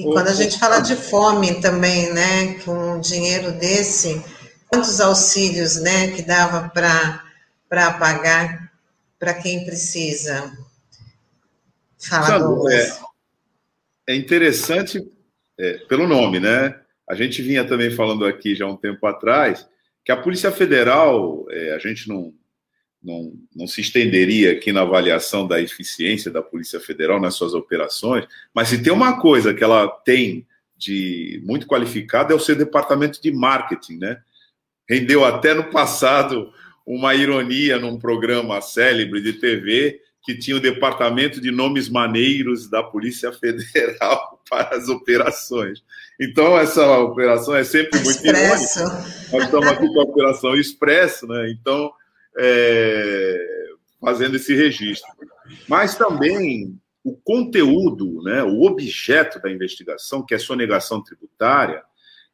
E 0.00 0.04
quando 0.04 0.28
a 0.28 0.32
gente 0.32 0.58
fala 0.58 0.80
de 0.80 0.96
fome 0.96 1.60
também, 1.60 2.10
né, 2.12 2.54
com 2.64 2.94
um 2.94 3.00
dinheiro 3.00 3.52
desse, 3.52 4.24
quantos 4.66 4.98
auxílios, 4.98 5.76
né, 5.76 6.12
que 6.12 6.22
dava 6.22 6.70
para 6.70 7.92
pagar 7.92 8.72
para 9.18 9.34
quem 9.34 9.66
precisa? 9.66 10.50
Fala, 11.98 12.72
é, 12.72 12.92
é 14.08 14.16
interessante 14.16 15.06
é, 15.58 15.74
pelo 15.86 16.08
nome, 16.08 16.40
né? 16.40 16.80
A 17.06 17.14
gente 17.14 17.42
vinha 17.42 17.62
também 17.66 17.90
falando 17.90 18.24
aqui 18.24 18.54
já 18.54 18.66
um 18.66 18.76
tempo 18.76 19.06
atrás 19.06 19.68
que 20.02 20.10
a 20.10 20.16
Polícia 20.16 20.50
Federal, 20.50 21.44
é, 21.50 21.74
a 21.74 21.78
gente 21.78 22.08
não, 22.08 22.32
não, 23.02 23.32
não 23.54 23.66
se 23.66 23.80
estenderia 23.80 24.52
aqui 24.52 24.72
na 24.72 24.82
avaliação 24.82 25.46
da 25.46 25.60
eficiência 25.60 26.30
da 26.30 26.42
Polícia 26.42 26.78
Federal 26.78 27.20
nas 27.20 27.34
suas 27.34 27.54
operações, 27.54 28.26
mas 28.54 28.68
se 28.68 28.82
tem 28.82 28.92
uma 28.92 29.20
coisa 29.20 29.54
que 29.54 29.64
ela 29.64 29.88
tem 29.88 30.46
de 30.76 31.42
muito 31.44 31.66
qualificada 31.66 32.32
é 32.32 32.36
o 32.36 32.40
seu 32.40 32.56
departamento 32.56 33.20
de 33.20 33.30
marketing, 33.30 33.98
né? 33.98 34.18
Rendeu 34.88 35.24
até 35.24 35.52
no 35.52 35.70
passado 35.70 36.50
uma 36.86 37.14
ironia 37.14 37.78
num 37.78 37.98
programa 37.98 38.60
célebre 38.60 39.20
de 39.20 39.34
TV 39.34 40.00
que 40.22 40.36
tinha 40.36 40.56
o 40.56 40.60
departamento 40.60 41.40
de 41.40 41.50
nomes 41.50 41.88
maneiros 41.88 42.68
da 42.68 42.82
Polícia 42.82 43.32
Federal 43.38 44.42
para 44.48 44.76
as 44.76 44.88
operações. 44.88 45.82
Então, 46.20 46.58
essa 46.58 46.98
operação 46.98 47.54
é 47.54 47.64
sempre 47.64 47.98
muito 48.00 48.10
Expresso. 48.10 48.80
irônica. 48.80 49.04
Nós 49.32 49.44
estamos 49.44 49.68
aqui 49.68 49.86
com 49.86 50.00
a 50.00 50.04
Operação 50.04 50.54
Expresso, 50.54 51.26
né? 51.26 51.50
Então, 51.50 51.92
é, 52.42 53.66
fazendo 54.00 54.36
esse 54.36 54.54
registro. 54.54 55.10
Mas 55.68 55.94
também 55.94 56.80
o 57.04 57.14
conteúdo, 57.16 58.22
né, 58.22 58.42
o 58.42 58.62
objeto 58.62 59.40
da 59.40 59.50
investigação, 59.50 60.24
que 60.24 60.34
é 60.34 60.38
sonegação 60.38 61.02
tributária, 61.02 61.82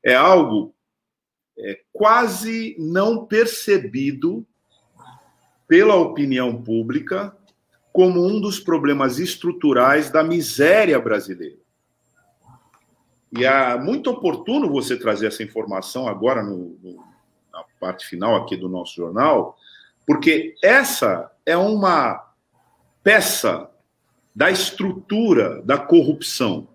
é 0.02 0.14
algo 0.14 0.74
é, 1.58 1.80
quase 1.92 2.76
não 2.78 3.26
percebido 3.26 4.46
pela 5.66 5.96
opinião 5.96 6.62
pública 6.62 7.36
como 7.92 8.24
um 8.24 8.40
dos 8.40 8.60
problemas 8.60 9.18
estruturais 9.18 10.10
da 10.10 10.22
miséria 10.22 11.00
brasileira. 11.00 11.56
E 13.36 13.44
é 13.44 13.78
muito 13.78 14.10
oportuno 14.10 14.70
você 14.70 14.96
trazer 14.96 15.26
essa 15.26 15.42
informação 15.42 16.06
agora 16.06 16.42
no, 16.42 16.78
no, 16.82 17.04
na 17.52 17.64
parte 17.80 18.06
final 18.06 18.36
aqui 18.36 18.56
do 18.56 18.68
nosso 18.68 18.94
jornal, 18.94 19.55
porque 20.06 20.54
essa 20.62 21.30
é 21.44 21.56
uma 21.56 22.32
peça 23.02 23.70
da 24.34 24.50
estrutura 24.50 25.62
da 25.62 25.78
corrupção. 25.78 26.68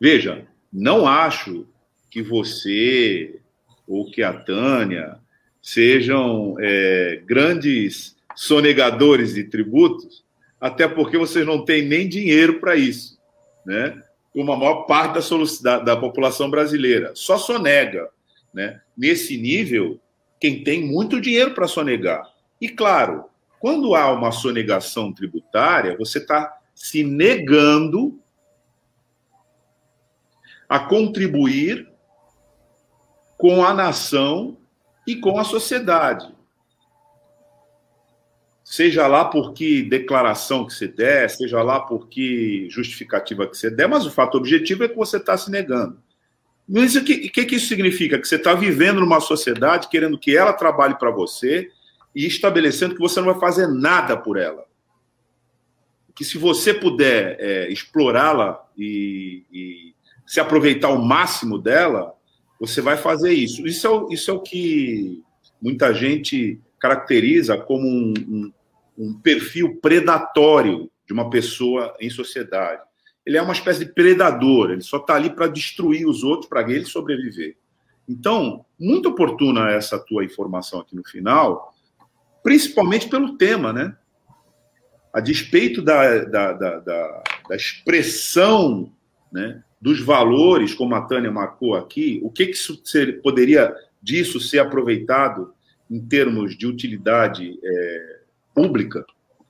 Veja, 0.00 0.46
não 0.72 1.06
acho 1.06 1.66
que 2.10 2.22
você 2.22 3.40
ou 3.86 4.10
que 4.10 4.22
a 4.22 4.32
Tânia 4.32 5.18
sejam 5.62 6.56
é, 6.60 7.22
grandes 7.26 8.16
sonegadores 8.34 9.34
de 9.34 9.44
tributos, 9.44 10.24
até 10.60 10.86
porque 10.86 11.18
vocês 11.18 11.44
não 11.46 11.64
têm 11.64 11.82
nem 11.82 12.08
dinheiro 12.08 12.60
para 12.60 12.76
isso, 12.76 13.18
né? 13.66 14.02
Como 14.32 14.52
a 14.52 14.56
maior 14.56 14.82
parte 14.82 15.14
da, 15.14 15.78
da, 15.78 15.84
da 15.84 15.96
população 15.96 16.50
brasileira 16.50 17.12
só 17.14 17.36
sonega, 17.36 18.08
né? 18.52 18.80
Nesse 18.96 19.36
nível, 19.36 20.00
quem 20.40 20.62
tem 20.62 20.86
muito 20.86 21.20
dinheiro 21.20 21.54
para 21.54 21.66
sonegar. 21.66 22.28
E 22.60 22.68
claro, 22.68 23.24
Quando 23.58 23.94
há 23.94 24.12
uma 24.12 24.30
sonegação 24.30 25.12
tributária, 25.12 25.96
você 25.96 26.18
está 26.18 26.58
se 26.74 27.02
negando 27.02 28.20
a 30.68 30.78
contribuir 30.78 31.88
com 33.36 33.64
a 33.64 33.74
nação 33.74 34.56
e 35.06 35.16
com 35.16 35.38
a 35.38 35.44
sociedade. 35.44 36.32
Seja 38.62 39.06
lá 39.06 39.24
por 39.24 39.54
que 39.54 39.82
declaração 39.82 40.66
que 40.66 40.74
você 40.74 40.86
der, 40.86 41.30
seja 41.30 41.62
lá 41.62 41.80
por 41.80 42.06
que 42.08 42.68
justificativa 42.68 43.48
que 43.48 43.56
você 43.56 43.70
der, 43.70 43.88
mas 43.88 44.04
o 44.04 44.10
fato 44.10 44.36
objetivo 44.36 44.84
é 44.84 44.88
que 44.88 44.96
você 44.96 45.16
está 45.16 45.36
se 45.36 45.50
negando. 45.50 46.00
Mas 46.68 46.94
o 46.96 47.02
que, 47.02 47.30
que, 47.30 47.46
que 47.46 47.56
isso 47.56 47.66
significa? 47.66 48.18
Que 48.18 48.28
você 48.28 48.36
está 48.36 48.52
vivendo 48.52 49.00
numa 49.00 49.20
sociedade 49.20 49.88
querendo 49.88 50.18
que 50.18 50.36
ela 50.36 50.52
trabalhe 50.52 50.98
para 50.98 51.10
você 51.10 51.70
e 52.14 52.26
estabelecendo 52.26 52.94
que 52.94 53.00
você 53.00 53.20
não 53.20 53.32
vai 53.32 53.40
fazer 53.40 53.66
nada 53.66 54.16
por 54.16 54.36
ela. 54.36 54.66
Que 56.14 56.24
se 56.24 56.36
você 56.36 56.74
puder 56.74 57.36
é, 57.40 57.72
explorá-la 57.72 58.62
e, 58.76 59.44
e, 59.50 59.94
se 60.26 60.40
aproveitar 60.40 60.90
o 60.90 61.02
máximo 61.02 61.58
dela, 61.58 62.12
você 62.60 62.82
vai 62.82 62.98
fazer 62.98 63.32
isso. 63.32 63.66
Isso 63.66 63.86
é 63.86 63.90
o, 63.90 64.12
isso 64.12 64.30
é 64.30 64.34
o 64.34 64.40
que 64.40 65.22
muita 65.62 65.94
gente 65.94 66.60
caracteriza 66.78 67.56
como 67.56 67.86
um, 67.86 68.12
um, 68.28 68.52
um 68.98 69.14
perfil 69.20 69.76
predatório 69.76 70.90
de 71.06 71.14
uma 71.14 71.30
pessoa 71.30 71.96
em 71.98 72.10
sociedade. 72.10 72.82
Ele 73.28 73.36
é 73.36 73.42
uma 73.42 73.52
espécie 73.52 73.80
de 73.80 73.92
predador, 73.92 74.70
ele 74.70 74.80
só 74.80 74.96
está 74.96 75.14
ali 75.14 75.28
para 75.28 75.48
destruir 75.48 76.08
os 76.08 76.24
outros, 76.24 76.48
para 76.48 76.62
ele 76.62 76.86
sobreviver. 76.86 77.58
Então, 78.08 78.64
muito 78.80 79.10
oportuna 79.10 79.70
essa 79.70 79.98
tua 79.98 80.24
informação 80.24 80.80
aqui 80.80 80.96
no 80.96 81.06
final, 81.06 81.74
principalmente 82.42 83.06
pelo 83.06 83.36
tema, 83.36 83.70
né? 83.70 83.94
A 85.12 85.20
despeito 85.20 85.82
da, 85.82 86.24
da, 86.24 86.52
da, 86.54 86.78
da, 86.78 87.22
da 87.50 87.54
expressão 87.54 88.90
né, 89.30 89.62
dos 89.78 90.00
valores, 90.00 90.72
como 90.72 90.94
a 90.94 91.02
Tânia 91.02 91.30
marcou 91.30 91.74
aqui, 91.74 92.20
o 92.22 92.30
que, 92.30 92.46
que 92.46 92.52
isso 92.52 92.80
ser, 92.82 93.20
poderia 93.20 93.76
disso 94.02 94.40
ser 94.40 94.60
aproveitado 94.60 95.52
em 95.90 96.00
termos 96.00 96.56
de 96.56 96.66
utilidade 96.66 97.60
é, 97.62 98.20
pública, 98.54 99.04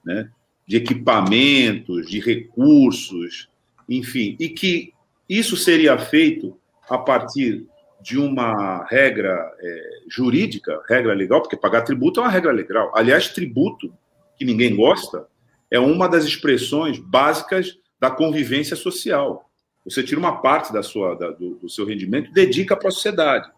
né, 0.04 0.32
de 0.66 0.76
equipamentos, 0.76 2.10
de 2.10 2.18
recursos, 2.18 3.48
enfim, 3.88 4.36
e 4.38 4.48
que 4.48 4.92
isso 5.28 5.56
seria 5.56 5.98
feito 5.98 6.58
a 6.88 6.98
partir 6.98 7.66
de 8.00 8.18
uma 8.18 8.84
regra 8.84 9.52
é, 9.60 9.90
jurídica, 10.08 10.80
regra 10.88 11.14
legal, 11.14 11.40
porque 11.40 11.56
pagar 11.56 11.82
tributo 11.82 12.20
é 12.20 12.22
uma 12.22 12.30
regra 12.30 12.52
legal. 12.52 12.92
Aliás, 12.94 13.28
tributo, 13.28 13.92
que 14.36 14.44
ninguém 14.44 14.74
gosta, 14.74 15.26
é 15.70 15.78
uma 15.78 16.08
das 16.08 16.24
expressões 16.24 16.98
básicas 16.98 17.78
da 18.00 18.10
convivência 18.10 18.76
social. 18.76 19.50
Você 19.84 20.02
tira 20.02 20.20
uma 20.20 20.40
parte 20.40 20.72
da 20.72 20.82
sua, 20.82 21.14
da, 21.14 21.30
do, 21.30 21.56
do, 21.56 21.68
seu 21.68 21.84
rendimento 21.84 22.30
e 22.30 22.34
dedica 22.34 22.76
para 22.76 22.88
a 22.88 22.92
sociedade. 22.92 23.50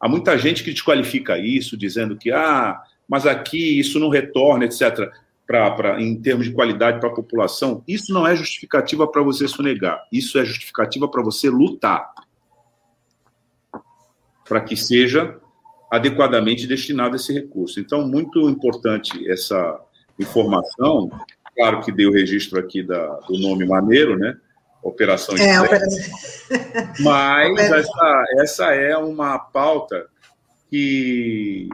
Há 0.00 0.08
muita 0.08 0.36
gente 0.36 0.64
que 0.64 0.72
desqualifica 0.72 1.38
isso, 1.38 1.76
dizendo 1.76 2.16
que, 2.16 2.30
ah, 2.30 2.80
mas 3.08 3.26
aqui 3.26 3.78
isso 3.78 3.98
não 4.00 4.08
retorna, 4.08 4.64
etc., 4.64 5.10
pra, 5.46 5.70
pra, 5.70 6.02
em 6.02 6.20
termos 6.20 6.46
de 6.46 6.52
qualidade 6.52 6.98
para 6.98 7.08
a 7.08 7.14
população. 7.14 7.82
Isso 7.86 8.12
não 8.12 8.26
é 8.26 8.34
justificativa 8.34 9.06
para 9.06 9.22
você 9.22 9.46
sonegar. 9.46 10.02
Isso 10.12 10.38
é 10.38 10.44
justificativa 10.44 11.08
para 11.08 11.22
você 11.22 11.48
lutar 11.48 12.12
para 14.48 14.60
que 14.60 14.76
seja 14.76 15.38
adequadamente 15.90 16.66
destinado 16.66 17.16
esse 17.16 17.32
recurso. 17.32 17.80
Então, 17.80 18.06
muito 18.06 18.48
importante 18.48 19.28
essa 19.30 19.80
informação. 20.18 21.10
Claro 21.54 21.80
que 21.80 21.92
deu 21.92 22.10
o 22.10 22.12
registro 22.12 22.58
aqui 22.58 22.82
da, 22.82 23.06
do 23.20 23.38
nome 23.38 23.66
maneiro, 23.66 24.18
né? 24.18 24.36
Operação 24.82 25.36
é, 25.36 25.60
operação... 25.60 25.98
Mas 27.00 27.58
essa, 27.58 28.24
essa 28.38 28.74
é 28.74 28.96
uma 28.96 29.38
pauta 29.38 30.06
que, 30.70 31.68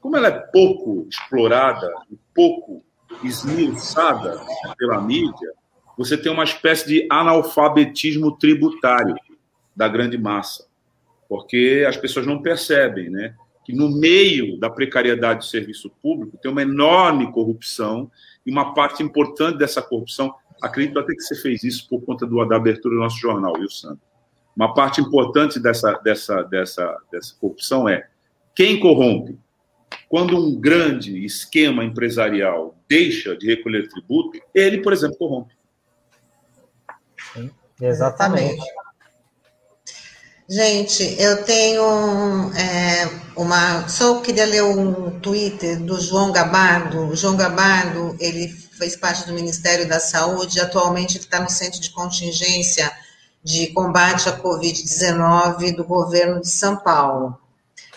como 0.00 0.16
ela 0.16 0.28
é 0.28 0.38
pouco 0.52 1.06
explorada 1.08 1.90
e 2.10 2.18
pouco 2.34 2.84
esmiuçada 3.22 4.40
pela 4.76 5.00
mídia, 5.00 5.52
você 5.96 6.16
tem 6.16 6.32
uma 6.32 6.44
espécie 6.44 6.86
de 6.86 7.06
analfabetismo 7.10 8.36
tributário 8.36 9.14
da 9.74 9.88
grande 9.88 10.18
massa 10.18 10.70
porque 11.32 11.82
as 11.88 11.96
pessoas 11.96 12.26
não 12.26 12.42
percebem, 12.42 13.08
né? 13.08 13.34
Que 13.64 13.74
no 13.74 13.88
meio 13.88 14.60
da 14.60 14.68
precariedade 14.68 15.38
do 15.38 15.44
serviço 15.46 15.90
público 16.02 16.36
tem 16.36 16.52
uma 16.52 16.60
enorme 16.60 17.32
corrupção 17.32 18.10
e 18.44 18.50
uma 18.50 18.74
parte 18.74 19.02
importante 19.02 19.56
dessa 19.56 19.80
corrupção, 19.80 20.34
acredito 20.60 20.98
até 20.98 21.14
que 21.14 21.22
você 21.22 21.34
fez 21.36 21.64
isso 21.64 21.88
por 21.88 22.02
conta 22.02 22.26
do, 22.26 22.44
da 22.44 22.56
abertura 22.56 22.94
do 22.94 23.00
nosso 23.00 23.16
jornal, 23.16 23.54
viu, 23.54 23.70
Sandro? 23.70 23.98
Uma 24.54 24.74
parte 24.74 25.00
importante 25.00 25.58
dessa, 25.58 25.92
dessa, 26.04 26.42
dessa, 26.42 26.98
dessa 27.10 27.34
corrupção 27.40 27.88
é 27.88 28.06
quem 28.54 28.78
corrompe. 28.78 29.38
Quando 30.08 30.36
um 30.36 30.60
grande 30.60 31.24
esquema 31.24 31.84
empresarial 31.84 32.76
deixa 32.88 33.36
de 33.36 33.46
recolher 33.46 33.88
tributo, 33.88 34.38
ele, 34.54 34.82
por 34.82 34.92
exemplo, 34.92 35.16
corrompe. 35.16 35.54
Exatamente. 37.80 38.62
Gente, 40.48 41.16
eu 41.18 41.42
tenho 41.44 41.82
é, 42.52 43.08
uma. 43.36 43.88
Só 43.88 44.20
queria 44.20 44.44
ler 44.44 44.62
um 44.62 45.18
Twitter 45.18 45.80
do 45.80 45.98
João 45.98 46.30
Gabardo. 46.30 47.08
O 47.08 47.16
João 47.16 47.36
Gabardo, 47.36 48.14
ele 48.20 48.48
fez 48.48 48.96
parte 48.96 49.26
do 49.26 49.32
Ministério 49.32 49.88
da 49.88 49.98
Saúde, 49.98 50.60
atualmente 50.60 51.16
ele 51.16 51.24
está 51.24 51.40
no 51.40 51.48
Centro 51.48 51.80
de 51.80 51.90
Contingência 51.90 52.92
de 53.42 53.68
Combate 53.68 54.28
à 54.28 54.38
Covid-19 54.38 55.74
do 55.74 55.84
governo 55.84 56.40
de 56.40 56.48
São 56.48 56.76
Paulo. 56.76 57.38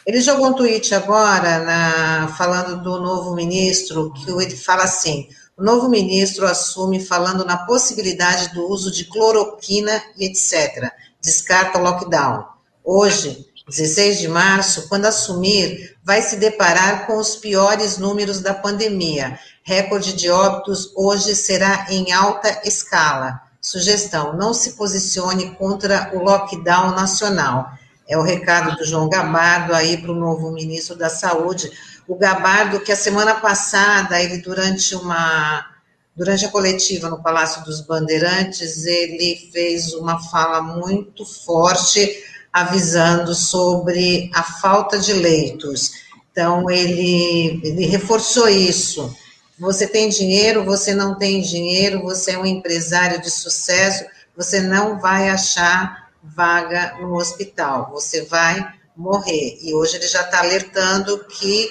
Ele 0.05 0.21
jogou 0.21 0.47
um 0.47 0.53
tweet 0.53 0.93
agora 0.93 1.59
na, 1.59 2.27
falando 2.37 2.81
do 2.83 2.99
novo 3.01 3.33
ministro, 3.33 4.13
que 4.13 4.29
ele 4.29 4.55
fala 4.55 4.83
assim: 4.83 5.27
o 5.57 5.63
novo 5.63 5.89
ministro 5.89 6.45
assume 6.45 7.03
falando 7.03 7.43
na 7.43 7.57
possibilidade 7.65 8.53
do 8.53 8.69
uso 8.69 8.91
de 8.91 9.05
cloroquina 9.05 10.01
e 10.17 10.25
etc 10.25 10.91
descarta 11.25 11.79
o 11.79 11.81
lockdown. 11.81 12.45
Hoje, 12.83 13.47
16 13.67 14.19
de 14.19 14.27
março, 14.27 14.87
quando 14.87 15.05
assumir, 15.05 15.97
vai 16.03 16.21
se 16.21 16.35
deparar 16.35 17.07
com 17.07 17.17
os 17.17 17.35
piores 17.35 17.97
números 17.97 18.39
da 18.39 18.53
pandemia. 18.53 19.39
Recorde 19.63 20.13
de 20.13 20.29
óbitos 20.29 20.91
hoje 20.95 21.35
será 21.35 21.87
em 21.89 22.13
alta 22.13 22.61
escala. 22.63 23.41
Sugestão: 23.59 24.37
não 24.37 24.53
se 24.53 24.73
posicione 24.73 25.55
contra 25.55 26.11
o 26.13 26.23
lockdown 26.23 26.91
nacional. 26.91 27.71
É 28.07 28.17
o 28.17 28.21
recado 28.21 28.75
do 28.77 28.85
João 28.85 29.09
Gabardo 29.09 29.73
aí 29.73 29.97
para 29.97 30.11
o 30.11 30.19
novo 30.19 30.51
ministro 30.51 30.95
da 30.95 31.09
Saúde. 31.09 31.71
O 32.07 32.15
Gabardo, 32.15 32.79
que 32.79 32.91
a 32.91 32.95
semana 32.95 33.35
passada, 33.35 34.21
ele 34.21 34.37
durante 34.37 34.95
uma 34.95 35.75
Durante 36.15 36.45
a 36.45 36.49
coletiva 36.49 37.09
no 37.09 37.21
Palácio 37.21 37.65
dos 37.65 37.81
Bandeirantes, 37.81 38.85
ele 38.85 39.49
fez 39.51 39.93
uma 39.93 40.17
fala 40.17 40.61
muito 40.61 41.25
forte 41.25 42.23
avisando 42.53 43.35
sobre 43.35 44.31
a 44.33 44.41
falta 44.41 44.97
de 44.97 45.11
leitos. 45.11 45.91
Então, 46.31 46.71
ele, 46.71 47.59
ele 47.61 47.85
reforçou 47.85 48.47
isso. 48.47 49.13
Você 49.59 49.85
tem 49.85 50.07
dinheiro, 50.07 50.63
você 50.63 50.95
não 50.95 51.15
tem 51.15 51.41
dinheiro, 51.41 52.01
você 52.01 52.31
é 52.31 52.37
um 52.37 52.45
empresário 52.45 53.21
de 53.21 53.29
sucesso, 53.29 54.05
você 54.37 54.61
não 54.61 54.97
vai 54.97 55.29
achar 55.29 56.04
vaga 56.33 56.97
no 56.99 57.15
hospital, 57.15 57.89
você 57.91 58.25
vai 58.25 58.73
morrer. 58.95 59.59
E 59.61 59.73
hoje 59.73 59.97
ele 59.97 60.07
já 60.07 60.21
está 60.21 60.39
alertando 60.39 61.23
que 61.25 61.69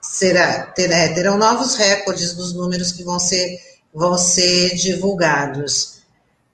será, 0.00 0.66
terá, 0.66 1.14
terão 1.14 1.38
novos 1.38 1.74
recordes 1.74 2.34
dos 2.34 2.54
números 2.54 2.92
que 2.92 3.02
vão 3.02 3.18
ser, 3.18 3.58
vão 3.92 4.16
ser 4.16 4.74
divulgados. 4.74 6.02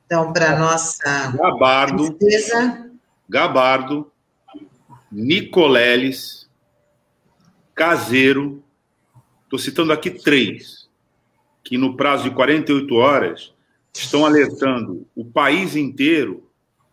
Então, 0.07 0.33
para 0.33 0.59
nossa 0.59 1.33
Gabardo, 1.33 2.13
tristeza... 2.15 2.91
Gabardo, 3.29 4.11
Nicoleles, 5.13 6.49
Caseiro, 7.75 8.65
estou 9.45 9.59
citando 9.59 9.93
aqui 9.93 10.11
três, 10.11 10.89
que 11.63 11.77
no 11.77 11.95
prazo 11.95 12.25
de 12.25 12.31
48 12.31 12.95
horas 12.95 13.53
estão 13.93 14.25
alertando 14.25 15.07
o 15.15 15.25
país 15.25 15.77
inteiro 15.77 16.48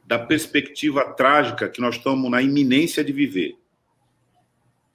da 0.05 0.19
perspectiva 0.19 1.03
trágica 1.13 1.67
que 1.67 1.81
nós 1.81 1.95
estamos 1.95 2.29
na 2.29 2.41
iminência 2.41 3.03
de 3.03 3.11
viver. 3.11 3.55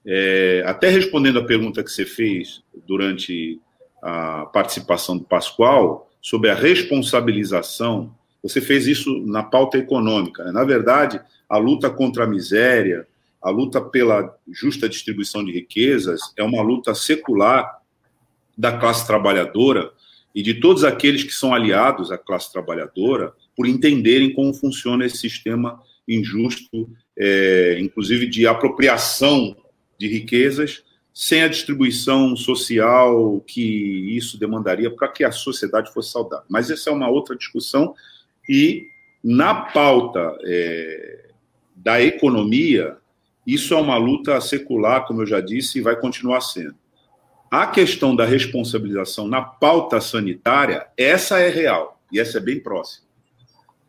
É, 0.07 0.63
até 0.67 0.89
respondendo 0.89 1.39
a 1.39 1.45
pergunta 1.45 1.83
que 1.83 1.91
você 1.91 2.07
fez 2.07 2.63
durante 2.87 3.61
a 4.03 4.47
participação 4.47 5.19
do 5.19 5.25
Pascoal, 5.25 6.11
sobre 6.23 6.51
a 6.51 6.55
responsabilização, 6.55 8.15
você 8.43 8.61
fez 8.61 8.87
isso 8.87 9.21
na 9.27 9.43
pauta 9.43 9.79
econômica. 9.79 10.45
Né? 10.45 10.53
Na 10.53 10.65
verdade, 10.65 11.21
a 11.49 11.59
luta 11.59 11.91
contra 11.91 12.25
a 12.25 12.27
miséria, 12.27 13.07
a 13.43 13.51
luta 13.51 13.81
pela 13.81 14.35
justa 14.51 14.89
distribuição 14.89 15.45
de 15.45 15.53
riquezas, 15.53 16.21
é 16.37 16.43
uma 16.43 16.63
luta 16.63 16.95
secular 16.95 17.81
da 18.57 18.77
classe 18.79 19.07
trabalhadora 19.07 19.91
e 20.35 20.43
de 20.43 20.55
todos 20.55 20.85
aqueles 20.85 21.25
que 21.25 21.33
são 21.33 21.53
aliados 21.53 22.13
à 22.13 22.19
classe 22.19 22.53
trabalhadora 22.53 23.33
por 23.61 23.67
entenderem 23.67 24.33
como 24.33 24.55
funciona 24.55 25.05
esse 25.05 25.19
sistema 25.19 25.83
injusto, 26.09 26.89
é, 27.15 27.77
inclusive 27.79 28.27
de 28.27 28.47
apropriação 28.47 29.55
de 29.99 30.09
riquezas, 30.09 30.83
sem 31.13 31.43
a 31.43 31.49
distribuição 31.49 32.35
social 32.35 33.39
que 33.47 34.17
isso 34.17 34.41
demandaria 34.41 34.91
para 34.91 35.09
que 35.09 35.25
a 35.25 35.31
sociedade 35.31 35.93
fosse 35.93 36.11
saudável. 36.11 36.47
Mas 36.49 36.71
essa 36.71 36.89
é 36.89 36.93
uma 36.95 37.11
outra 37.11 37.37
discussão 37.37 37.95
e 38.49 38.87
na 39.23 39.55
pauta 39.55 40.39
é, 40.43 41.29
da 41.77 42.01
economia, 42.01 42.97
isso 43.47 43.75
é 43.75 43.77
uma 43.77 43.99
luta 43.99 44.41
secular, 44.41 45.07
como 45.07 45.21
eu 45.21 45.27
já 45.27 45.43
disse, 45.43 45.81
e 45.81 45.83
vai 45.83 46.01
continuar 46.01 46.41
sendo. 46.41 46.77
A 47.51 47.67
questão 47.67 48.17
da 48.17 48.25
responsabilização 48.25 49.29
na 49.29 49.43
pauta 49.43 50.01
sanitária, 50.01 50.87
essa 50.97 51.39
é 51.39 51.51
real, 51.51 52.01
e 52.11 52.19
essa 52.19 52.39
é 52.39 52.41
bem 52.41 52.59
próxima. 52.59 53.10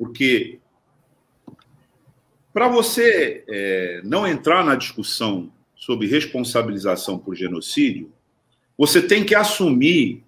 Porque 0.01 0.57
para 2.51 2.67
você 2.67 3.45
é, 3.47 4.01
não 4.03 4.25
entrar 4.25 4.65
na 4.65 4.73
discussão 4.75 5.53
sobre 5.75 6.07
responsabilização 6.07 7.19
por 7.19 7.35
genocídio, 7.35 8.11
você 8.75 8.99
tem 8.99 9.23
que 9.23 9.35
assumir 9.35 10.23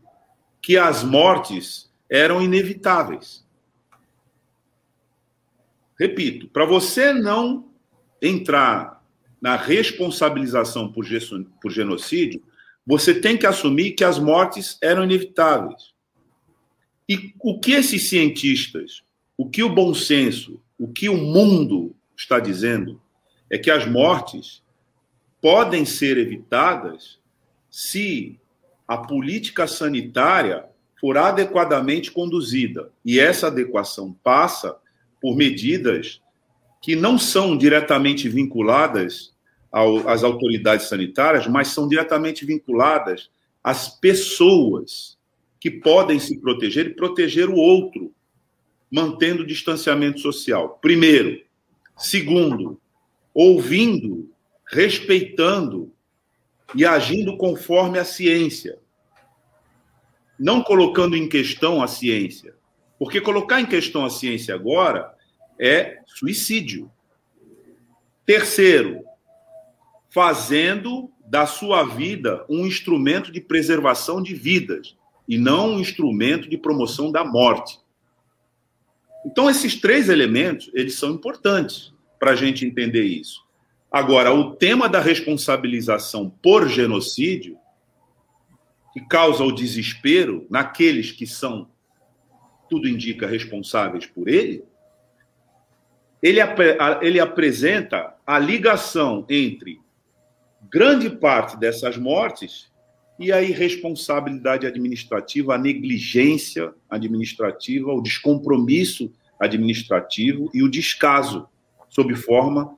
que 0.62 0.78
as 0.78 1.04
mortes 1.04 1.92
eram 2.08 2.40
inevitáveis. 2.40 3.44
Repito, 6.00 6.48
para 6.50 6.66
você 6.66 7.12
não 7.12 7.68
entrar 8.22 9.04
na 9.42 9.56
responsabilização 9.56 10.94
por 10.94 11.04
genocídio, 11.72 12.44
você 12.86 13.20
tem 13.20 13.36
que 13.36 13.48
assumir 13.48 13.94
que 13.94 14.04
as 14.04 14.20
mortes 14.20 14.78
eram 14.84 15.04
inevitáveis. 15.04 15.96
E 17.10 17.34
o 17.40 17.60
que 17.60 17.72
esses 17.72 18.08
cientistas, 18.08 19.02
o 19.38 19.50
que 19.50 19.64
o 19.64 19.70
bom 19.70 19.94
senso, 19.94 20.62
o 20.78 20.88
que 20.88 21.10
o 21.10 21.18
mundo 21.18 21.96
está 22.16 22.40
dizendo 22.40 23.02
é 23.50 23.58
que 23.58 23.72
as 23.72 23.86
mortes 23.86 24.64
podem 25.42 25.86
ser 25.86 26.18
evitadas 26.18 27.20
se 27.70 28.40
a 28.88 28.98
política 28.98 29.68
sanitária 29.68 30.66
for 31.00 31.18
adequadamente 31.18 32.12
conduzida. 32.12 32.92
E 33.04 33.20
essa 33.20 33.48
adequação 33.48 34.16
passa 34.24 34.78
por 35.22 35.36
medidas 35.36 36.22
que 36.82 36.96
não 36.96 37.18
são 37.18 37.58
diretamente 37.58 38.30
vinculadas 38.30 39.34
às 39.72 40.24
autoridades 40.24 40.88
sanitárias, 40.88 41.48
mas 41.48 41.70
são 41.70 41.88
diretamente 41.88 42.46
vinculadas 42.46 43.30
às 43.64 43.90
pessoas 43.90 45.18
que 45.60 45.72
podem 45.72 46.20
se 46.20 46.40
proteger 46.40 46.88
e 46.88 46.94
proteger 46.94 47.50
o 47.50 47.56
outro, 47.56 48.14
mantendo 48.94 49.42
o 49.42 49.48
distanciamento 49.48 50.20
social. 50.20 50.78
Primeiro. 50.80 51.42
Segundo, 51.98 52.80
ouvindo, 53.34 54.30
respeitando 54.68 55.92
e 56.76 56.86
agindo 56.86 57.36
conforme 57.36 57.98
a 57.98 58.06
ciência. 58.06 58.78
Não 60.40 60.62
colocando 60.62 61.18
em 61.18 61.28
questão 61.28 61.82
a 61.82 61.88
ciência. 61.88 62.56
Porque 63.00 63.20
colocar 63.20 63.60
em 63.60 63.66
questão 63.66 64.06
a 64.06 64.12
ciência 64.12 64.54
agora 64.54 65.12
é 65.60 65.98
suicídio. 66.06 66.92
Terceiro, 68.28 69.04
fazendo 70.08 71.10
da 71.26 71.48
sua 71.48 71.84
vida 71.84 72.46
um 72.48 72.64
instrumento 72.68 73.32
de 73.32 73.42
preservação 73.42 74.22
de 74.22 74.36
vidas 74.36 74.96
e 75.28 75.40
não 75.40 75.72
um 75.72 75.80
instrumento 75.80 76.48
de 76.48 76.60
promoção 76.60 77.12
da 77.12 77.26
morte. 77.26 77.83
Então 79.26 79.50
esses 79.50 79.80
três 79.80 80.10
elementos 80.10 80.70
eles 80.74 80.96
são 80.96 81.12
importantes 81.12 81.94
para 82.20 82.32
a 82.32 82.36
gente 82.36 82.66
entender 82.66 83.04
isso. 83.04 83.44
Agora, 83.92 84.34
o 84.34 84.56
tema 84.56 84.90
da 84.90 85.00
responsabilização 85.00 86.30
por 86.42 86.68
genocídio 86.68 87.58
que 88.92 89.02
causa 89.08 89.44
o 89.44 89.52
desespero 89.52 90.48
naqueles 90.50 91.12
que 91.12 91.28
são 91.28 91.70
tudo 92.70 92.88
indica 92.88 93.28
responsáveis 93.28 94.06
por 94.06 94.28
ele, 94.28 94.64
ele, 96.22 96.40
ele 97.02 97.20
apresenta 97.20 98.16
a 98.26 98.40
ligação 98.40 99.26
entre 99.30 99.80
grande 100.72 101.10
parte 101.10 101.58
dessas 101.58 101.98
mortes 101.98 102.72
e 103.20 103.32
a 103.32 103.42
irresponsabilidade 103.42 104.66
administrativa, 104.66 105.56
a 105.56 105.58
negligência 105.58 106.74
administrativa, 106.90 107.94
o 107.94 108.02
descompromisso 108.02 109.12
administrativo 109.40 110.50
e 110.54 110.64
o 110.64 110.70
descaso, 110.70 111.48
sob 111.90 112.16
forma 112.16 112.76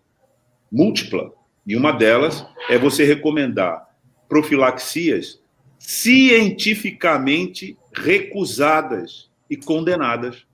múltipla. 0.72 1.32
E 1.66 1.76
uma 1.76 1.91
delas 1.91 2.45
é 2.70 2.78
você 2.78 3.06
recomendar 3.06 3.88
profilaxias 4.28 5.40
cientificamente 5.78 7.78
recusadas 7.94 9.30
e 9.49 9.56
condenadas 9.56 10.45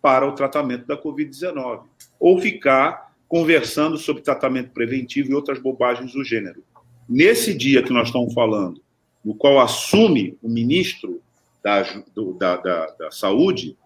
para 0.00 0.26
o 0.26 0.32
tratamento 0.32 0.86
da 0.86 0.96
Covid-19, 0.96 1.82
ou 2.20 2.40
ficar 2.40 3.12
conversando 3.26 3.98
sobre 3.98 4.22
tratamento 4.22 4.70
preventivo 4.70 5.30
e 5.30 5.34
outras 5.34 5.58
bobagens 5.58 6.12
do 6.12 6.22
gênero. 6.22 6.62
Nesse 7.08 7.54
dia 7.54 7.82
que 7.82 7.92
nós 7.92 8.08
estamos 8.08 8.32
falando, 8.32 8.80
no 9.26 9.34
qual 9.34 9.58
assume 9.58 10.38
o 10.40 10.48
ministro 10.48 11.20
da, 11.60 11.82
do, 12.14 12.32
da, 12.34 12.56
da, 12.58 12.86
da 12.96 13.10
Saúde, 13.10 13.76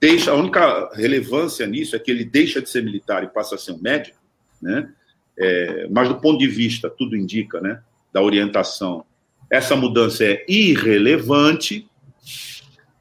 deixa 0.00 0.32
a 0.32 0.34
única 0.34 0.90
relevância 0.94 1.64
nisso 1.64 1.94
é 1.94 1.98
que 2.00 2.10
ele 2.10 2.24
deixa 2.24 2.60
de 2.60 2.68
ser 2.68 2.82
militar 2.82 3.22
e 3.22 3.28
passa 3.28 3.54
a 3.54 3.58
ser 3.58 3.70
um 3.70 3.78
médico, 3.78 4.18
né? 4.60 4.92
É, 5.38 5.86
mas 5.88 6.08
do 6.08 6.16
ponto 6.16 6.38
de 6.38 6.48
vista, 6.48 6.90
tudo 6.90 7.16
indica, 7.16 7.60
né, 7.60 7.82
da 8.12 8.20
orientação, 8.20 9.04
essa 9.48 9.76
mudança 9.76 10.24
é 10.24 10.44
irrelevante, 10.48 11.88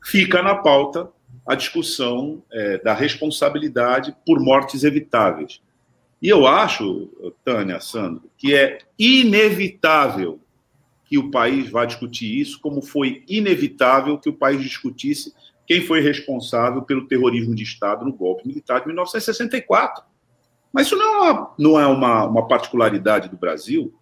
fica 0.04 0.44
na 0.44 0.56
pauta 0.56 1.10
a 1.48 1.56
discussão 1.56 2.44
é, 2.52 2.78
da 2.80 2.94
responsabilidade 2.94 4.16
por 4.26 4.40
mortes 4.40 4.84
evitáveis. 4.84 5.60
E 6.22 6.30
eu 6.30 6.46
acho, 6.46 7.34
Tânia, 7.44 7.80
Sandro, 7.80 8.30
que 8.38 8.56
é 8.56 8.80
inevitável 8.98 10.40
que 11.14 11.18
o 11.20 11.30
país 11.30 11.70
vá 11.70 11.86
discutir 11.86 12.40
isso, 12.40 12.60
como 12.60 12.82
foi 12.82 13.24
inevitável 13.28 14.18
que 14.18 14.30
o 14.30 14.34
país 14.34 14.60
discutisse 14.60 15.32
quem 15.68 15.86
foi 15.86 16.02
responsável 16.02 16.82
pelo 16.82 17.08
terrorismo 17.08 17.54
de 17.54 17.62
Estado 17.62 18.04
no 18.04 18.12
golpe 18.12 18.48
militar 18.48 18.80
de 18.80 18.88
1964. 18.88 20.04
Mas 20.74 20.88
isso 20.88 20.96
não 20.96 21.06
é 21.06 21.32
uma, 21.32 21.56
não 21.60 21.80
é 21.80 21.86
uma, 21.86 22.26
uma 22.26 22.48
particularidade 22.48 23.30
do 23.30 23.38
Brasil. 23.38 23.94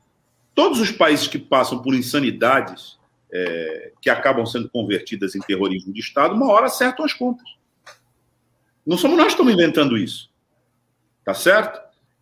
Todos 0.56 0.80
os 0.80 0.90
países 0.90 1.28
que 1.28 1.38
passam 1.38 1.82
por 1.82 1.94
insanidades 1.94 2.98
é, 3.30 3.92
que 4.02 4.10
acabam 4.10 4.46
sendo 4.46 4.70
convertidas 4.70 5.36
em 5.36 5.42
terrorismo 5.42 5.92
de 5.92 6.00
Estado, 6.00 6.34
uma 6.34 6.50
hora 6.50 6.68
acertam 6.68 7.04
as 7.04 7.12
contas. 7.12 7.46
Não 8.88 8.98
somos 8.98 9.18
nós 9.18 9.26
que 9.26 9.32
estamos 9.34 9.52
inventando 9.52 9.98
isso. 9.98 10.32
Tá 11.26 11.34
certo? 11.34 11.78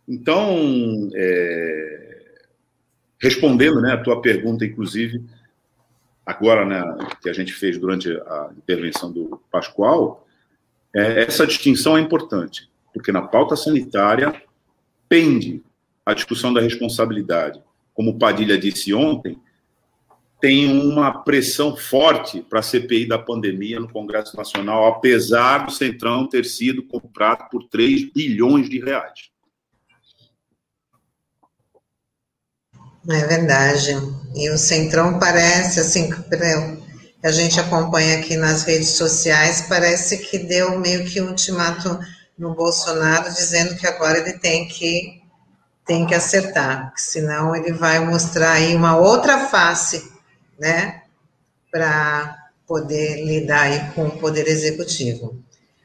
Então, 0.08 1.08
é, 1.14 2.09
respondendo 3.20 3.80
né, 3.80 3.92
a 3.92 4.02
tua 4.02 4.20
pergunta, 4.20 4.64
inclusive, 4.64 5.22
agora 6.24 6.64
né, 6.64 6.82
que 7.20 7.28
a 7.28 7.32
gente 7.32 7.52
fez 7.52 7.78
durante 7.78 8.10
a 8.10 8.50
intervenção 8.56 9.12
do 9.12 9.40
Pascoal, 9.50 10.26
é, 10.94 11.24
essa 11.24 11.46
distinção 11.46 11.96
é 11.96 12.00
importante, 12.00 12.68
porque 12.92 13.12
na 13.12 13.22
pauta 13.22 13.54
sanitária 13.56 14.42
pende 15.08 15.62
a 16.04 16.14
discussão 16.14 16.52
da 16.52 16.60
responsabilidade. 16.60 17.62
Como 17.92 18.18
Padilha 18.18 18.56
disse 18.56 18.94
ontem, 18.94 19.38
tem 20.40 20.72
uma 20.72 21.22
pressão 21.22 21.76
forte 21.76 22.40
para 22.40 22.60
a 22.60 22.62
CPI 22.62 23.06
da 23.06 23.18
pandemia 23.18 23.78
no 23.78 23.92
Congresso 23.92 24.34
Nacional, 24.36 24.86
apesar 24.86 25.66
do 25.66 25.72
Centrão 25.72 26.26
ter 26.26 26.46
sido 26.46 26.82
comprado 26.82 27.50
por 27.50 27.68
3 27.68 28.10
bilhões 28.10 28.70
de 28.70 28.80
reais. 28.80 29.30
É 33.08 33.26
verdade. 33.26 33.96
E 34.34 34.50
o 34.50 34.58
Centrão 34.58 35.18
parece, 35.18 35.80
assim, 35.80 36.10
que 36.10 37.26
a 37.26 37.32
gente 37.32 37.58
acompanha 37.58 38.18
aqui 38.18 38.36
nas 38.36 38.62
redes 38.64 38.90
sociais, 38.90 39.62
parece 39.68 40.18
que 40.18 40.38
deu 40.38 40.78
meio 40.78 41.04
que 41.04 41.20
um 41.20 41.28
ultimato 41.28 41.98
no 42.38 42.54
Bolsonaro, 42.54 43.32
dizendo 43.32 43.76
que 43.76 43.86
agora 43.86 44.18
ele 44.18 44.34
tem 44.34 44.66
que, 44.68 45.22
tem 45.84 46.06
que 46.06 46.14
acertar, 46.14 46.92
senão 46.96 47.54
ele 47.54 47.72
vai 47.72 47.98
mostrar 48.00 48.52
aí 48.52 48.74
uma 48.74 48.96
outra 48.96 49.46
face, 49.48 50.10
né, 50.58 51.02
para 51.70 52.36
poder 52.66 53.24
lidar 53.24 53.62
aí 53.62 53.90
com 53.94 54.06
o 54.06 54.18
Poder 54.18 54.46
Executivo. 54.48 55.42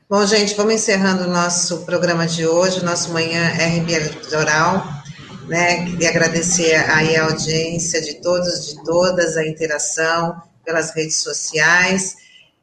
Bom, 0.09 0.25
gente, 0.25 0.55
vamos 0.55 0.75
encerrando 0.75 1.23
o 1.23 1.29
nosso 1.29 1.79
programa 1.79 2.27
de 2.27 2.45
hoje, 2.45 2.85
nosso 2.85 3.11
Manhã 3.11 3.49
RB 3.49 3.93
Eleitoral 3.93 4.94
né? 5.47 5.85
Queria 5.85 6.09
agradecer 6.09 6.76
aí 6.89 7.15
a 7.15 7.26
audiência 7.26 8.01
de 8.01 8.15
todos, 8.15 8.67
de 8.67 8.84
todas, 8.84 9.38
a 9.38 9.45
interação, 9.45 10.41
pelas 10.63 10.93
redes 10.95 11.17
sociais. 11.17 12.15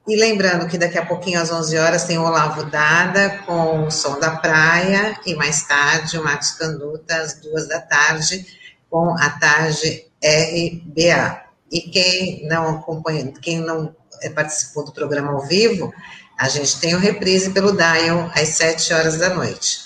E 0.07 0.17
lembrando 0.17 0.67
que 0.67 0.77
daqui 0.77 0.99
a 0.99 1.07
pouquinho, 1.07 1.41
às 1.41 1.51
11 1.53 1.79
horas, 1.79 2.05
tem 2.05 2.19
o 2.19 2.25
Olavo 2.25 2.65
Dada 2.65 3.39
com 3.47 3.87
o 3.87 3.91
Som 3.91 4.19
da 4.19 4.33
Praia, 4.37 5.17
e 5.25 5.35
mais 5.37 5.63
tarde 5.63 6.19
o 6.19 6.25
Marcos 6.25 6.51
Canduta, 6.53 7.17
às 7.17 7.35
duas 7.35 7.69
da 7.69 7.81
tarde, 7.81 8.45
com 8.91 9.15
a 9.17 9.31
tarde 9.31 10.07
RBA. 10.23 11.43
E 11.71 11.81
quem 11.83 12.47
não 12.49 12.79
acompanha, 12.79 13.33
quem 13.41 13.61
não 13.61 13.95
participou 14.35 14.85
do 14.85 14.93
programa 14.93 15.33
ao 15.33 15.47
vivo, 15.47 15.93
a 16.39 16.49
gente 16.49 16.81
tem 16.81 16.95
o 16.95 16.99
reprise 16.99 17.51
pelo 17.51 17.73
Dial 17.73 18.31
às 18.35 18.49
7 18.51 18.93
horas 18.93 19.19
da 19.19 19.31
noite. 19.31 19.79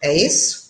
É 0.00 0.12
isso? 0.16 0.63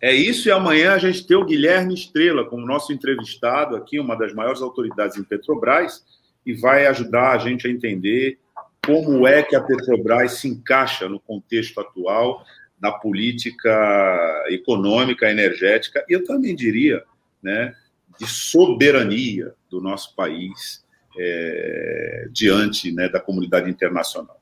É 0.00 0.14
isso, 0.14 0.48
e 0.48 0.52
amanhã 0.52 0.94
a 0.94 0.98
gente 0.98 1.26
tem 1.26 1.36
o 1.36 1.44
Guilherme 1.44 1.92
Estrela 1.92 2.44
como 2.44 2.66
nosso 2.66 2.92
entrevistado 2.92 3.76
aqui, 3.76 4.00
uma 4.00 4.16
das 4.16 4.32
maiores 4.32 4.62
autoridades 4.62 5.18
em 5.18 5.22
Petrobras, 5.22 6.04
e 6.44 6.54
vai 6.54 6.86
ajudar 6.86 7.32
a 7.32 7.38
gente 7.38 7.66
a 7.66 7.70
entender 7.70 8.38
como 8.84 9.26
é 9.26 9.42
que 9.42 9.54
a 9.54 9.60
Petrobras 9.60 10.32
se 10.38 10.48
encaixa 10.48 11.06
no 11.06 11.20
contexto 11.20 11.78
atual 11.80 12.42
da 12.78 12.90
política 12.90 14.44
econômica, 14.48 15.30
energética, 15.30 16.02
e 16.08 16.14
eu 16.14 16.24
também 16.24 16.56
diria, 16.56 17.04
né, 17.42 17.74
de 18.18 18.26
soberania 18.26 19.52
do 19.68 19.82
nosso 19.82 20.14
país 20.16 20.82
é, 21.18 22.26
diante 22.30 22.90
né, 22.90 23.08
da 23.08 23.20
comunidade 23.20 23.68
internacional. 23.68 24.40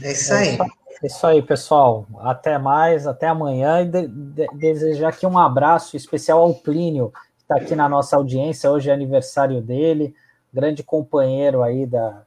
É 0.00 0.12
isso 0.12 0.32
aí. 0.32 0.56
É 1.02 1.06
isso 1.06 1.26
aí, 1.26 1.40
pessoal. 1.40 2.06
Até 2.20 2.58
mais, 2.58 3.06
até 3.06 3.28
amanhã. 3.28 3.82
E 3.82 3.86
de, 3.86 4.06
de, 4.06 4.46
desejar 4.54 5.08
aqui 5.08 5.26
um 5.26 5.38
abraço 5.38 5.96
especial 5.96 6.40
ao 6.40 6.54
Plínio, 6.54 7.12
que 7.36 7.42
está 7.42 7.56
aqui 7.56 7.74
na 7.74 7.88
nossa 7.88 8.16
audiência. 8.16 8.70
Hoje 8.70 8.90
é 8.90 8.92
aniversário 8.92 9.60
dele, 9.60 10.14
grande 10.52 10.82
companheiro 10.82 11.62
aí 11.62 11.86
da, 11.86 12.22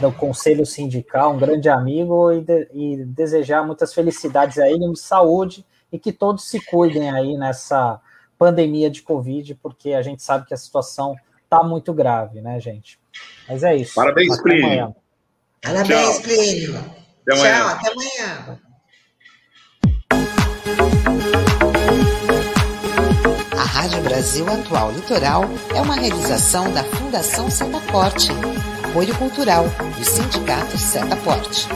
do 0.00 0.12
Conselho 0.12 0.64
Sindical, 0.64 1.34
um 1.34 1.38
grande 1.38 1.68
amigo, 1.68 2.30
e, 2.30 2.40
de, 2.40 2.68
e 2.72 3.04
desejar 3.04 3.66
muitas 3.66 3.92
felicidades 3.92 4.58
a 4.58 4.68
ele, 4.68 4.84
saúde 4.96 5.66
e 5.92 5.98
que 5.98 6.12
todos 6.12 6.48
se 6.48 6.58
cuidem 6.64 7.10
aí 7.10 7.36
nessa 7.36 8.00
pandemia 8.38 8.90
de 8.90 9.02
Covid, 9.02 9.54
porque 9.56 9.92
a 9.92 10.02
gente 10.02 10.22
sabe 10.22 10.46
que 10.46 10.54
a 10.54 10.56
situação 10.56 11.14
está 11.44 11.62
muito 11.62 11.92
grave, 11.92 12.40
né, 12.40 12.58
gente? 12.58 12.98
Mas 13.48 13.62
é 13.62 13.76
isso. 13.76 13.94
Parabéns, 13.94 14.40
Plínio. 14.40 14.96
Parabéns, 15.60 16.18
Plínio. 16.20 17.01
Até 17.22 17.34
amanhã. 17.34 17.58
Tchau, 17.58 17.68
até 17.68 17.92
amanhã. 17.92 18.60
A 23.56 23.64
Rádio 23.64 24.02
Brasil 24.02 24.46
Atual 24.48 24.92
Litoral 24.92 25.44
é 25.74 25.80
uma 25.80 25.94
realização 25.94 26.72
da 26.72 26.82
Fundação 26.84 27.50
Setaporte, 27.50 28.30
apoio 28.84 29.14
cultural 29.16 29.64
do 29.98 30.04
Sindicato 30.04 30.76
Setaporte. 30.76 31.68